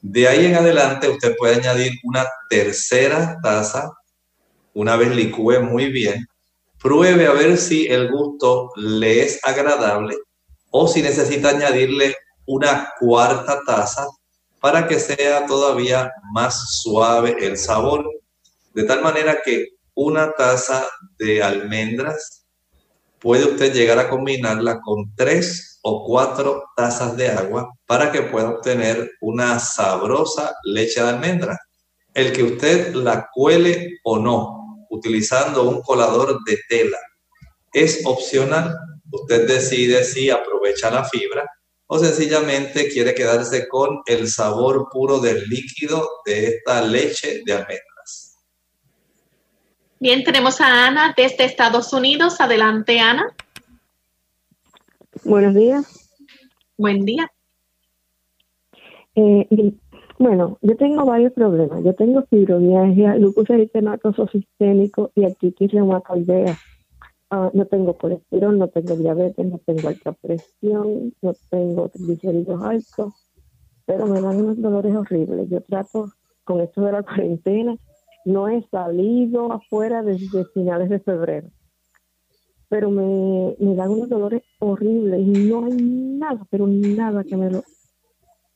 De 0.00 0.28
ahí 0.28 0.46
en 0.46 0.54
adelante 0.54 1.08
usted 1.08 1.34
puede 1.36 1.56
añadir 1.56 1.92
una 2.04 2.26
tercera 2.48 3.38
taza. 3.42 3.90
Una 4.72 4.96
vez 4.96 5.14
licúe 5.14 5.60
muy 5.60 5.90
bien, 5.90 6.26
pruebe 6.80 7.26
a 7.26 7.32
ver 7.32 7.58
si 7.58 7.86
el 7.86 8.10
gusto 8.10 8.70
le 8.76 9.22
es 9.22 9.40
agradable 9.42 10.16
o 10.70 10.86
si 10.86 11.02
necesita 11.02 11.50
añadirle 11.50 12.14
una 12.50 12.92
cuarta 12.98 13.60
taza 13.64 14.08
para 14.60 14.88
que 14.88 14.98
sea 14.98 15.46
todavía 15.46 16.10
más 16.32 16.80
suave 16.82 17.36
el 17.38 17.56
sabor. 17.56 18.04
De 18.74 18.82
tal 18.82 19.02
manera 19.02 19.40
que 19.44 19.68
una 19.94 20.32
taza 20.32 20.84
de 21.16 21.44
almendras 21.44 22.44
puede 23.20 23.44
usted 23.44 23.72
llegar 23.72 24.00
a 24.00 24.10
combinarla 24.10 24.80
con 24.80 25.14
tres 25.14 25.78
o 25.82 26.04
cuatro 26.04 26.64
tazas 26.76 27.16
de 27.16 27.28
agua 27.28 27.70
para 27.86 28.10
que 28.10 28.22
pueda 28.22 28.50
obtener 28.50 29.12
una 29.20 29.60
sabrosa 29.60 30.52
leche 30.64 31.00
de 31.00 31.08
almendra. 31.08 31.56
El 32.14 32.32
que 32.32 32.42
usted 32.42 32.94
la 32.94 33.28
cuele 33.32 34.00
o 34.02 34.18
no, 34.18 34.86
utilizando 34.90 35.68
un 35.68 35.82
colador 35.82 36.40
de 36.44 36.58
tela, 36.68 36.98
es 37.72 38.02
opcional. 38.04 38.76
Usted 39.12 39.46
decide 39.46 40.02
si 40.02 40.30
aprovecha 40.30 40.90
la 40.90 41.04
fibra 41.04 41.48
o 41.92 41.98
sencillamente 41.98 42.88
quiere 42.88 43.12
quedarse 43.14 43.66
con 43.66 44.00
el 44.06 44.28
sabor 44.28 44.88
puro 44.92 45.18
del 45.18 45.42
líquido 45.48 46.08
de 46.24 46.46
esta 46.46 46.82
leche 46.82 47.42
de 47.44 47.52
almendras. 47.52 48.38
Bien, 49.98 50.22
tenemos 50.22 50.60
a 50.60 50.86
Ana 50.86 51.12
desde 51.16 51.44
Estados 51.44 51.92
Unidos. 51.92 52.40
Adelante, 52.40 53.00
Ana. 53.00 53.34
Buenos 55.24 55.52
días. 55.52 56.08
Buen 56.78 57.04
día. 57.04 57.28
Eh, 59.16 59.48
bueno, 60.16 60.58
yo 60.62 60.76
tengo 60.76 61.04
varios 61.04 61.32
problemas. 61.32 61.82
Yo 61.82 61.92
tengo 61.96 62.22
fibromialgia, 62.30 63.16
lupus 63.16 63.50
eritematoso 63.50 64.28
sistémico 64.28 65.10
y 65.16 65.24
artritis 65.24 65.72
reumatoidea. 65.72 66.56
Ah, 67.32 67.48
no 67.54 67.64
tengo 67.66 67.96
colesterol, 67.96 68.58
no 68.58 68.68
tengo 68.68 68.96
diabetes, 68.96 69.46
no 69.46 69.58
tengo 69.58 69.86
alta 69.86 70.12
presión, 70.12 71.14
no 71.22 71.36
tengo 71.48 71.88
triglicéridos 71.88 72.60
altos, 72.60 73.14
pero 73.86 74.06
me 74.06 74.20
dan 74.20 74.36
unos 74.36 74.60
dolores 74.60 74.96
horribles. 74.96 75.48
Yo 75.48 75.60
trato 75.62 76.12
con 76.42 76.60
esto 76.60 76.82
de 76.82 76.90
la 76.90 77.02
cuarentena, 77.04 77.76
no 78.24 78.48
he 78.48 78.66
salido 78.68 79.52
afuera 79.52 80.02
desde 80.02 80.44
finales 80.46 80.88
de 80.90 80.98
febrero, 80.98 81.48
pero 82.68 82.90
me, 82.90 83.54
me 83.60 83.76
dan 83.76 83.90
unos 83.90 84.08
dolores 84.08 84.42
horribles 84.58 85.20
y 85.20 85.30
no 85.30 85.66
hay 85.66 85.72
nada, 85.72 86.44
pero 86.50 86.66
nada 86.66 87.22
que 87.22 87.36
me 87.36 87.48
lo... 87.48 87.64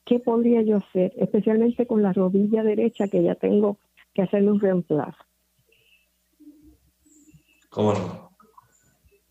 ¿Qué 0.05 0.19
podría 0.19 0.63
yo 0.63 0.79
hacer? 0.79 1.13
Especialmente 1.17 1.87
con 1.87 2.03
la 2.03 2.13
rodilla 2.13 2.65
derecha 2.65 3.07
que 3.07 3.23
ya 3.23 3.37
tengo 3.37 3.79
que 4.15 4.23
hacerle 4.23 4.51
un 4.51 4.61
reemplazo. 4.61 5.17
¿Cómo 7.71 7.93
no? 7.93 8.24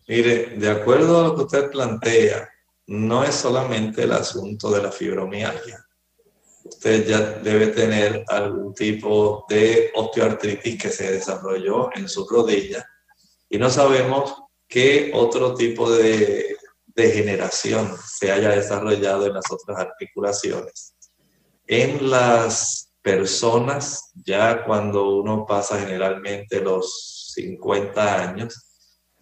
Mire, 0.07 0.57
de 0.57 0.69
acuerdo 0.69 1.19
a 1.19 1.27
lo 1.27 1.35
que 1.35 1.43
usted 1.43 1.71
plantea, 1.71 2.49
no 2.87 3.23
es 3.23 3.35
solamente 3.35 4.03
el 4.03 4.11
asunto 4.11 4.69
de 4.71 4.83
la 4.83 4.91
fibromialgia. 4.91 5.85
Usted 6.65 7.07
ya 7.07 7.19
debe 7.19 7.67
tener 7.67 8.23
algún 8.27 8.73
tipo 8.73 9.45
de 9.49 9.91
osteoartritis 9.95 10.81
que 10.81 10.89
se 10.89 11.11
desarrolló 11.11 11.89
en 11.95 12.07
su 12.07 12.27
rodilla 12.27 12.85
y 13.49 13.57
no 13.57 13.69
sabemos 13.69 14.33
qué 14.67 15.11
otro 15.13 15.53
tipo 15.53 15.91
de 15.91 16.57
degeneración 16.87 17.95
se 18.07 18.31
haya 18.31 18.49
desarrollado 18.49 19.27
en 19.27 19.33
las 19.33 19.45
otras 19.51 19.77
articulaciones. 19.77 20.95
En 21.67 22.09
las 22.09 22.89
personas, 23.01 24.11
ya 24.25 24.63
cuando 24.65 25.17
uno 25.17 25.45
pasa 25.45 25.79
generalmente 25.79 26.61
los 26.61 27.31
50 27.35 28.29
años, 28.29 28.72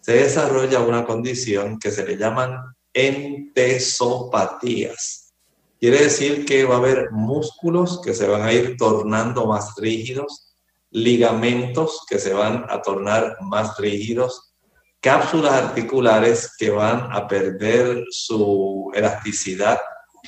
se 0.02 0.12
desarrolla 0.12 0.80
una 0.80 1.06
condición 1.06 1.78
que 1.78 1.90
se 1.90 2.04
le 2.04 2.18
llaman 2.18 2.58
entesopatías. 2.92 5.32
Quiere 5.80 6.02
decir 6.02 6.44
que 6.44 6.64
va 6.64 6.74
a 6.74 6.78
haber 6.78 7.10
músculos 7.12 8.02
que 8.02 8.12
se 8.12 8.28
van 8.28 8.42
a 8.42 8.52
ir 8.52 8.76
tornando 8.76 9.46
más 9.46 9.72
rígidos, 9.78 10.54
ligamentos 10.90 12.04
que 12.08 12.18
se 12.18 12.34
van 12.34 12.66
a 12.68 12.82
tornar 12.82 13.38
más 13.40 13.78
rígidos, 13.78 14.52
cápsulas 15.00 15.54
articulares 15.54 16.50
que 16.58 16.68
van 16.70 17.08
a 17.10 17.26
perder 17.26 18.04
su 18.10 18.92
elasticidad, 18.94 19.80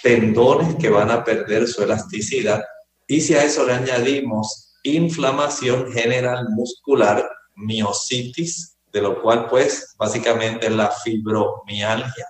tendones 0.02 0.76
que 0.76 0.88
van 0.88 1.10
a 1.10 1.22
perder 1.22 1.68
su 1.68 1.82
elasticidad 1.82 2.64
y 3.06 3.20
si 3.20 3.34
a 3.34 3.44
eso 3.44 3.66
le 3.66 3.74
añadimos 3.74 4.78
inflamación 4.82 5.92
general 5.92 6.46
muscular, 6.50 7.28
miocitis, 7.54 8.73
de 8.94 9.02
lo 9.02 9.20
cual 9.20 9.48
pues 9.48 9.96
básicamente 9.98 10.66
es 10.66 10.72
la 10.72 10.88
fibromialgia. 10.88 12.26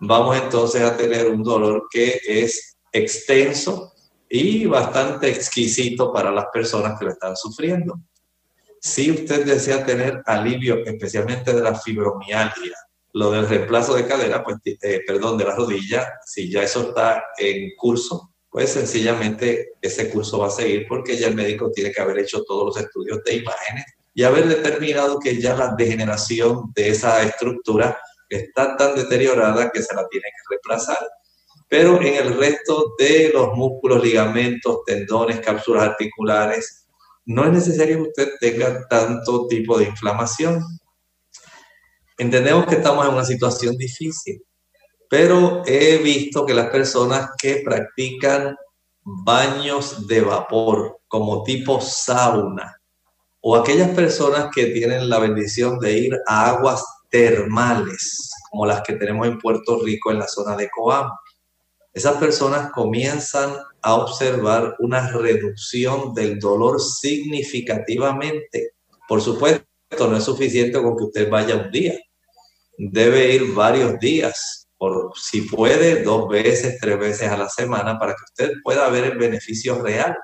Vamos 0.00 0.34
entonces 0.38 0.80
a 0.80 0.96
tener 0.96 1.28
un 1.28 1.42
dolor 1.42 1.88
que 1.90 2.18
es 2.26 2.78
extenso 2.90 3.92
y 4.26 4.64
bastante 4.64 5.28
exquisito 5.28 6.10
para 6.10 6.30
las 6.30 6.46
personas 6.50 6.98
que 6.98 7.04
lo 7.04 7.10
están 7.10 7.36
sufriendo. 7.36 8.00
Si 8.80 9.10
usted 9.10 9.44
desea 9.44 9.84
tener 9.84 10.22
alivio 10.24 10.82
especialmente 10.86 11.52
de 11.52 11.60
la 11.60 11.74
fibromialgia, 11.74 12.74
lo 13.12 13.30
del 13.32 13.46
reemplazo 13.46 13.94
de 13.94 14.06
cadera, 14.06 14.42
pues, 14.42 14.56
eh, 14.64 15.00
perdón, 15.06 15.36
de 15.36 15.44
la 15.44 15.54
rodilla, 15.54 16.14
si 16.24 16.50
ya 16.50 16.62
eso 16.62 16.88
está 16.88 17.24
en 17.36 17.72
curso, 17.76 18.32
pues 18.48 18.70
sencillamente 18.70 19.72
ese 19.82 20.08
curso 20.08 20.38
va 20.38 20.46
a 20.46 20.50
seguir 20.50 20.86
porque 20.88 21.18
ya 21.18 21.28
el 21.28 21.34
médico 21.34 21.70
tiene 21.70 21.92
que 21.92 22.00
haber 22.00 22.20
hecho 22.20 22.42
todos 22.44 22.64
los 22.64 22.82
estudios 22.82 23.22
de 23.22 23.34
imágenes 23.34 23.84
y 24.14 24.24
haber 24.24 24.48
determinado 24.48 25.18
que 25.18 25.40
ya 25.40 25.56
la 25.56 25.74
degeneración 25.76 26.72
de 26.74 26.88
esa 26.88 27.22
estructura 27.22 27.98
está 28.28 28.76
tan 28.76 28.94
deteriorada 28.94 29.70
que 29.70 29.82
se 29.82 29.94
la 29.94 30.06
tiene 30.08 30.26
que 30.26 30.50
reemplazar. 30.54 30.98
Pero 31.68 32.00
en 32.02 32.14
el 32.14 32.36
resto 32.36 32.94
de 32.98 33.30
los 33.32 33.56
músculos, 33.56 34.02
ligamentos, 34.02 34.80
tendones, 34.84 35.40
cápsulas 35.40 35.84
articulares, 35.84 36.86
no 37.26 37.44
es 37.44 37.52
necesario 37.52 37.96
que 37.96 38.08
usted 38.08 38.32
tenga 38.40 38.88
tanto 38.88 39.46
tipo 39.46 39.78
de 39.78 39.84
inflamación. 39.84 40.64
Entendemos 42.18 42.66
que 42.66 42.76
estamos 42.76 43.06
en 43.06 43.14
una 43.14 43.24
situación 43.24 43.76
difícil, 43.76 44.42
pero 45.08 45.62
he 45.64 45.98
visto 45.98 46.44
que 46.44 46.54
las 46.54 46.70
personas 46.70 47.30
que 47.40 47.62
practican 47.64 48.56
baños 49.02 50.06
de 50.06 50.20
vapor 50.20 51.00
como 51.08 51.42
tipo 51.44 51.80
sauna, 51.80 52.79
o 53.40 53.56
aquellas 53.56 53.90
personas 53.90 54.48
que 54.54 54.66
tienen 54.66 55.08
la 55.08 55.18
bendición 55.18 55.78
de 55.78 55.98
ir 55.98 56.18
a 56.26 56.50
aguas 56.50 56.84
termales, 57.10 58.30
como 58.50 58.66
las 58.66 58.82
que 58.82 58.94
tenemos 58.94 59.26
en 59.26 59.38
Puerto 59.38 59.80
Rico 59.82 60.10
en 60.10 60.18
la 60.18 60.28
zona 60.28 60.56
de 60.56 60.68
Coamo. 60.70 61.18
Esas 61.92 62.16
personas 62.18 62.70
comienzan 62.70 63.56
a 63.82 63.94
observar 63.94 64.76
una 64.78 65.10
reducción 65.10 66.14
del 66.14 66.38
dolor 66.38 66.80
significativamente. 66.80 68.74
Por 69.08 69.20
supuesto, 69.20 69.64
no 69.98 70.16
es 70.16 70.24
suficiente 70.24 70.80
con 70.80 70.96
que 70.96 71.04
usted 71.04 71.28
vaya 71.28 71.56
un 71.56 71.70
día. 71.70 71.98
Debe 72.78 73.34
ir 73.34 73.54
varios 73.54 73.98
días, 73.98 74.68
por 74.78 75.12
si 75.16 75.42
puede, 75.42 76.02
dos 76.04 76.28
veces, 76.28 76.78
tres 76.80 76.98
veces 76.98 77.28
a 77.28 77.36
la 77.36 77.48
semana, 77.48 77.98
para 77.98 78.12
que 78.12 78.22
usted 78.24 78.52
pueda 78.62 78.88
ver 78.88 79.04
el 79.04 79.18
beneficio 79.18 79.82
real. 79.82 80.16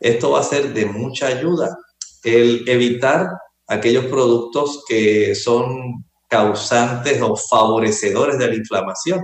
Esto 0.00 0.32
va 0.32 0.40
a 0.40 0.44
ser 0.44 0.74
de 0.74 0.86
mucha 0.86 1.28
ayuda 1.28 1.76
el 2.24 2.68
evitar 2.68 3.28
aquellos 3.66 4.06
productos 4.06 4.84
que 4.88 5.34
son 5.34 6.04
causantes 6.28 7.20
o 7.22 7.36
favorecedores 7.36 8.38
de 8.38 8.48
la 8.48 8.54
inflamación. 8.54 9.20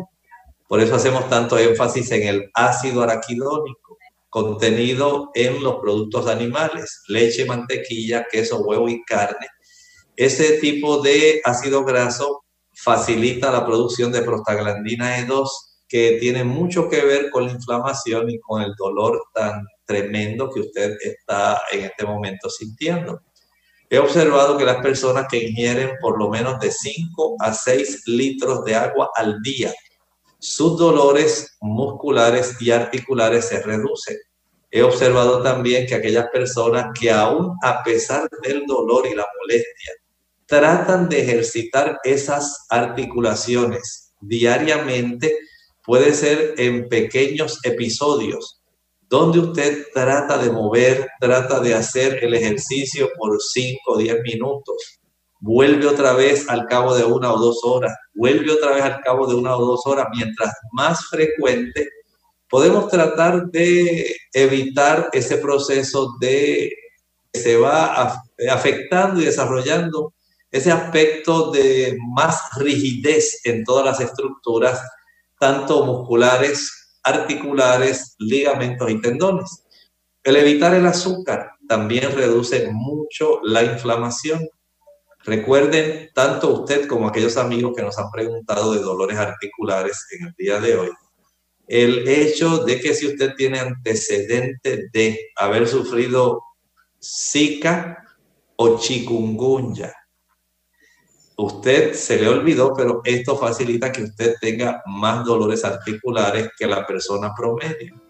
Por 0.68 0.80
eso 0.80 0.94
hacemos 0.94 1.28
tanto 1.28 1.59
énfasis 1.59 2.11
en 2.12 2.28
el 2.28 2.51
ácido 2.55 3.03
araquidónico 3.03 3.90
contenido 4.30 5.30
en 5.34 5.62
los 5.62 5.80
productos 5.80 6.28
animales, 6.28 7.03
leche, 7.09 7.44
mantequilla, 7.44 8.24
queso, 8.30 8.61
huevo 8.61 8.88
y 8.88 9.03
carne. 9.03 9.48
Ese 10.16 10.59
tipo 10.59 11.03
de 11.03 11.40
ácido 11.44 11.84
graso 11.84 12.44
facilita 12.72 13.51
la 13.51 13.66
producción 13.66 14.12
de 14.12 14.22
prostaglandina 14.22 15.18
E2, 15.18 15.48
que 15.88 16.18
tiene 16.20 16.44
mucho 16.44 16.88
que 16.88 17.05
ver 17.05 17.30
con 17.30 17.46
la 17.46 17.53
inflamación 17.53 18.30
y 18.30 18.38
con 18.38 18.62
el 18.62 18.72
dolor 18.78 19.20
tan 19.34 19.66
tremendo 19.91 20.49
que 20.51 20.61
usted 20.61 20.97
está 21.03 21.61
en 21.72 21.86
este 21.86 22.07
momento 22.07 22.49
sintiendo. 22.49 23.20
He 23.88 23.99
observado 23.99 24.57
que 24.57 24.64
las 24.64 24.76
personas 24.76 25.26
que 25.28 25.43
ingieren 25.43 25.97
por 26.01 26.16
lo 26.16 26.28
menos 26.28 26.61
de 26.61 26.70
5 26.70 27.36
a 27.41 27.53
6 27.53 28.05
litros 28.07 28.64
de 28.64 28.76
agua 28.76 29.11
al 29.16 29.43
día, 29.43 29.74
sus 30.38 30.78
dolores 30.78 31.57
musculares 31.61 32.55
y 32.61 32.70
articulares 32.70 33.47
se 33.47 33.61
reducen. 33.61 34.16
He 34.70 34.82
observado 34.82 35.43
también 35.43 35.88
que 35.88 35.97
aquellas 35.97 36.28
personas 36.28 36.86
que 36.99 37.11
aún 37.11 37.57
a 37.64 37.82
pesar 37.82 38.28
del 38.45 38.64
dolor 38.66 39.09
y 39.09 39.16
la 39.16 39.26
molestia, 39.41 39.93
tratan 40.47 41.09
de 41.09 41.22
ejercitar 41.22 41.99
esas 42.05 42.66
articulaciones 42.70 44.12
diariamente, 44.20 45.36
puede 45.84 46.14
ser 46.14 46.55
en 46.59 46.88
pequeños 46.88 47.59
episodios, 47.64 48.59
donde 49.11 49.40
usted 49.40 49.88
trata 49.92 50.38
de 50.38 50.50
mover, 50.50 51.11
trata 51.18 51.58
de 51.58 51.74
hacer 51.74 52.22
el 52.22 52.32
ejercicio 52.32 53.11
por 53.18 53.36
5 53.42 53.80
o 53.86 53.98
10 53.98 54.22
minutos, 54.22 55.00
vuelve 55.40 55.88
otra 55.88 56.12
vez 56.12 56.48
al 56.48 56.66
cabo 56.66 56.94
de 56.94 57.04
una 57.04 57.32
o 57.32 57.38
dos 57.38 57.58
horas, 57.64 57.92
vuelve 58.14 58.52
otra 58.52 58.72
vez 58.72 58.84
al 58.84 59.00
cabo 59.00 59.26
de 59.26 59.34
una 59.34 59.56
o 59.56 59.66
dos 59.66 59.80
horas, 59.84 60.06
mientras 60.14 60.52
más 60.72 61.06
frecuente, 61.08 61.88
podemos 62.48 62.88
tratar 62.88 63.46
de 63.46 64.14
evitar 64.32 65.08
ese 65.12 65.38
proceso 65.38 66.14
de 66.20 66.70
que 67.32 67.40
se 67.40 67.56
va 67.56 68.16
afectando 68.48 69.20
y 69.20 69.24
desarrollando 69.24 70.14
ese 70.52 70.70
aspecto 70.70 71.50
de 71.50 71.96
más 72.14 72.40
rigidez 72.58 73.40
en 73.44 73.64
todas 73.64 73.84
las 73.84 74.00
estructuras, 74.00 74.80
tanto 75.38 75.84
musculares, 75.84 76.80
articulares, 77.03 78.14
ligamentos 78.18 78.90
y 78.90 79.01
tendones. 79.01 79.64
El 80.22 80.36
evitar 80.36 80.74
el 80.74 80.86
azúcar 80.86 81.53
también 81.68 82.14
reduce 82.14 82.68
mucho 82.72 83.40
la 83.42 83.62
inflamación. 83.62 84.48
Recuerden, 85.24 86.11
tanto 86.14 86.51
usted 86.61 86.86
como 86.86 87.09
aquellos 87.09 87.36
amigos 87.36 87.74
que 87.76 87.82
nos 87.82 87.98
han 87.98 88.11
preguntado 88.11 88.74
de 88.74 88.80
dolores 88.80 89.18
articulares 89.18 90.07
en 90.18 90.28
el 90.28 90.34
día 90.36 90.61
de 90.61 90.76
hoy, 90.76 90.90
el 91.66 92.09
hecho 92.09 92.64
de 92.64 92.80
que 92.80 92.94
si 92.94 93.07
usted 93.07 93.34
tiene 93.36 93.61
antecedente 93.61 94.88
de 94.92 95.20
haber 95.36 95.68
sufrido 95.68 96.42
Zika 97.01 98.05
o 98.57 98.78
chikungunya, 98.78 99.94
usted 101.45 101.95
se 101.95 102.18
le 102.18 102.28
olvidó, 102.28 102.74
pero 102.74 103.01
esto 103.05 103.36
facilita 103.36 103.91
que 103.91 104.03
usted 104.03 104.34
tenga 104.41 104.82
más 104.86 105.24
dolores 105.24 105.64
articulares 105.64 106.51
que 106.59 106.66
la 106.66 106.86
persona 106.86 107.32
promedio. 107.36 108.01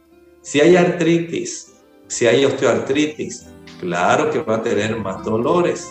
Si 0.42 0.60
hay 0.60 0.76
artritis, 0.76 1.72
si 2.08 2.26
hay 2.26 2.44
osteoartritis, 2.44 3.46
claro 3.78 4.30
que 4.30 4.40
va 4.40 4.56
a 4.56 4.62
tener 4.62 4.96
más 4.96 5.24
dolores. 5.24 5.90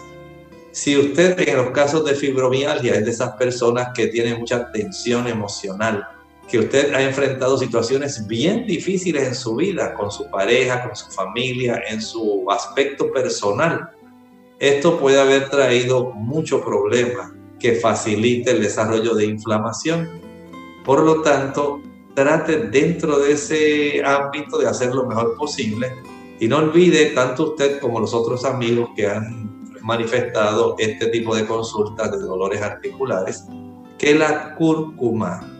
Si 0.71 0.97
usted 0.97 1.39
en 1.47 1.57
los 1.57 1.71
casos 1.71 2.03
de 2.05 2.15
fibromialgia 2.15 2.95
es 2.95 3.05
de 3.05 3.11
esas 3.11 3.31
personas 3.37 3.89
que 3.95 4.07
tienen 4.07 4.39
mucha 4.39 4.71
tensión 4.71 5.27
emocional, 5.27 6.07
que 6.49 6.59
usted 6.59 6.93
ha 6.93 7.01
enfrentado 7.03 7.57
situaciones 7.57 8.27
bien 8.27 8.65
difíciles 8.65 9.27
en 9.27 9.35
su 9.35 9.55
vida, 9.55 9.93
con 9.93 10.11
su 10.11 10.29
pareja, 10.29 10.83
con 10.83 10.95
su 10.95 11.05
familia, 11.11 11.83
en 11.87 12.01
su 12.01 12.45
aspecto 12.49 13.11
personal. 13.11 13.91
Esto 14.59 14.99
puede 14.99 15.19
haber 15.19 15.49
traído 15.49 16.11
mucho 16.11 16.63
problema 16.63 17.33
que 17.59 17.75
facilite 17.75 18.51
el 18.51 18.61
desarrollo 18.61 19.15
de 19.15 19.25
inflamación. 19.25 20.21
Por 20.85 21.03
lo 21.03 21.21
tanto, 21.21 21.81
trate 22.13 22.67
dentro 22.67 23.19
de 23.19 23.33
ese 23.33 24.03
ámbito 24.03 24.57
de 24.57 24.67
hacer 24.67 24.93
lo 24.93 25.05
mejor 25.05 25.35
posible 25.37 25.93
y 26.39 26.47
no 26.47 26.57
olvide 26.57 27.07
tanto 27.07 27.51
usted 27.51 27.79
como 27.79 27.99
los 27.99 28.13
otros 28.13 28.45
amigos 28.45 28.89
que 28.95 29.07
han 29.07 29.49
manifestado 29.81 30.75
este 30.77 31.07
tipo 31.07 31.35
de 31.35 31.45
consultas 31.45 32.11
de 32.11 32.19
dolores 32.19 32.61
articulares, 32.61 33.45
que 33.97 34.15
la 34.15 34.55
cúrcuma 34.55 35.55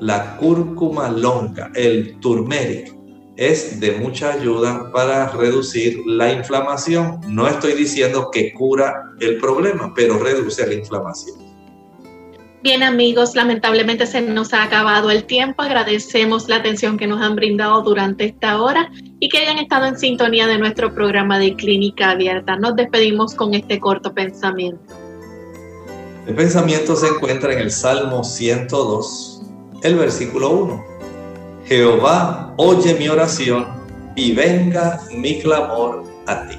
la 0.00 0.36
cúrcuma 0.36 1.08
longa, 1.10 1.70
el 1.74 2.18
turmeric, 2.20 2.94
es 3.36 3.80
de 3.80 3.92
mucha 3.92 4.32
ayuda 4.32 4.90
para 4.92 5.28
reducir 5.28 6.02
la 6.06 6.32
inflamación. 6.32 7.20
No 7.28 7.46
estoy 7.46 7.74
diciendo 7.74 8.30
que 8.32 8.52
cura 8.52 8.94
el 9.20 9.38
problema, 9.38 9.92
pero 9.94 10.18
reduce 10.18 10.66
la 10.66 10.74
inflamación. 10.74 11.36
Bien 12.62 12.82
amigos, 12.82 13.36
lamentablemente 13.36 14.06
se 14.06 14.22
nos 14.22 14.52
ha 14.52 14.64
acabado 14.64 15.10
el 15.10 15.24
tiempo. 15.24 15.62
Agradecemos 15.62 16.48
la 16.48 16.56
atención 16.56 16.96
que 16.96 17.06
nos 17.06 17.22
han 17.22 17.36
brindado 17.36 17.82
durante 17.82 18.24
esta 18.24 18.60
hora 18.60 18.90
y 19.20 19.28
que 19.28 19.38
hayan 19.38 19.58
estado 19.58 19.86
en 19.86 19.98
sintonía 19.98 20.46
de 20.46 20.58
nuestro 20.58 20.92
programa 20.92 21.38
de 21.38 21.54
Clínica 21.54 22.10
Abierta. 22.10 22.56
Nos 22.56 22.74
despedimos 22.74 23.34
con 23.34 23.54
este 23.54 23.78
corto 23.78 24.12
pensamiento. 24.12 24.82
El 26.26 26.34
pensamiento 26.34 26.96
se 26.96 27.06
encuentra 27.06 27.52
en 27.52 27.60
el 27.60 27.70
Salmo 27.70 28.24
102 28.24 29.42
el 29.82 29.94
versículo 29.94 30.50
1. 30.50 30.95
Jehová, 31.66 32.54
oye 32.58 32.94
mi 32.94 33.08
oración 33.08 33.66
y 34.14 34.32
venga 34.32 35.00
mi 35.10 35.40
clamor 35.40 36.04
a 36.26 36.46
ti. 36.46 36.56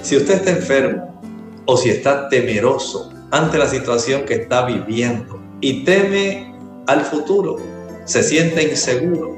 Si 0.00 0.16
usted 0.16 0.36
está 0.36 0.52
enfermo 0.52 1.20
o 1.66 1.76
si 1.76 1.90
está 1.90 2.30
temeroso 2.30 3.12
ante 3.30 3.58
la 3.58 3.68
situación 3.68 4.24
que 4.24 4.34
está 4.34 4.64
viviendo 4.64 5.38
y 5.60 5.84
teme 5.84 6.54
al 6.86 7.04
futuro, 7.04 7.58
se 8.06 8.22
siente 8.22 8.62
inseguro, 8.62 9.36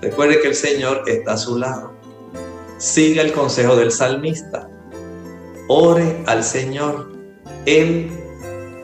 recuerde 0.00 0.40
que 0.40 0.48
el 0.48 0.54
Señor 0.54 1.02
está 1.08 1.32
a 1.32 1.36
su 1.36 1.58
lado. 1.58 1.94
Siga 2.78 3.22
el 3.22 3.32
consejo 3.32 3.74
del 3.74 3.90
salmista. 3.90 4.68
Ore 5.66 6.22
al 6.26 6.44
Señor. 6.44 7.12
Él 7.66 8.08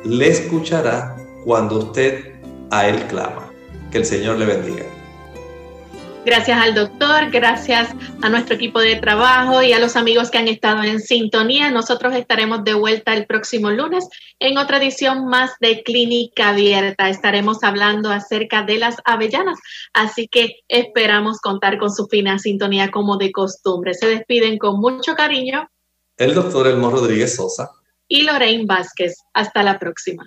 le 0.04 0.28
escuchará 0.28 1.16
cuando 1.44 1.78
usted 1.78 2.40
a 2.72 2.88
Él 2.88 3.06
clama. 3.06 3.49
Que 3.90 3.98
el 3.98 4.04
Señor 4.04 4.38
le 4.38 4.46
bendiga. 4.46 4.84
Gracias 6.24 6.60
al 6.60 6.74
doctor, 6.74 7.30
gracias 7.30 7.88
a 8.20 8.28
nuestro 8.28 8.54
equipo 8.54 8.78
de 8.78 8.96
trabajo 8.96 9.62
y 9.62 9.72
a 9.72 9.78
los 9.78 9.96
amigos 9.96 10.30
que 10.30 10.36
han 10.36 10.48
estado 10.48 10.82
en 10.82 11.00
sintonía. 11.00 11.70
Nosotros 11.70 12.14
estaremos 12.14 12.62
de 12.62 12.74
vuelta 12.74 13.14
el 13.14 13.24
próximo 13.24 13.70
lunes 13.70 14.06
en 14.38 14.58
otra 14.58 14.76
edición 14.76 15.26
más 15.26 15.52
de 15.60 15.82
Clínica 15.82 16.50
Abierta. 16.50 17.08
Estaremos 17.08 17.64
hablando 17.64 18.10
acerca 18.10 18.62
de 18.64 18.76
las 18.76 18.96
avellanas, 19.06 19.58
así 19.94 20.28
que 20.28 20.56
esperamos 20.68 21.40
contar 21.40 21.78
con 21.78 21.90
su 21.90 22.06
fina 22.06 22.38
sintonía 22.38 22.90
como 22.90 23.16
de 23.16 23.32
costumbre. 23.32 23.94
Se 23.94 24.06
despiden 24.06 24.58
con 24.58 24.78
mucho 24.78 25.14
cariño. 25.14 25.70
El 26.18 26.34
doctor 26.34 26.66
Elmo 26.66 26.90
Rodríguez 26.90 27.34
Sosa. 27.34 27.70
Y 28.06 28.24
Lorraine 28.24 28.66
Vázquez. 28.66 29.16
Hasta 29.32 29.62
la 29.62 29.78
próxima. 29.78 30.26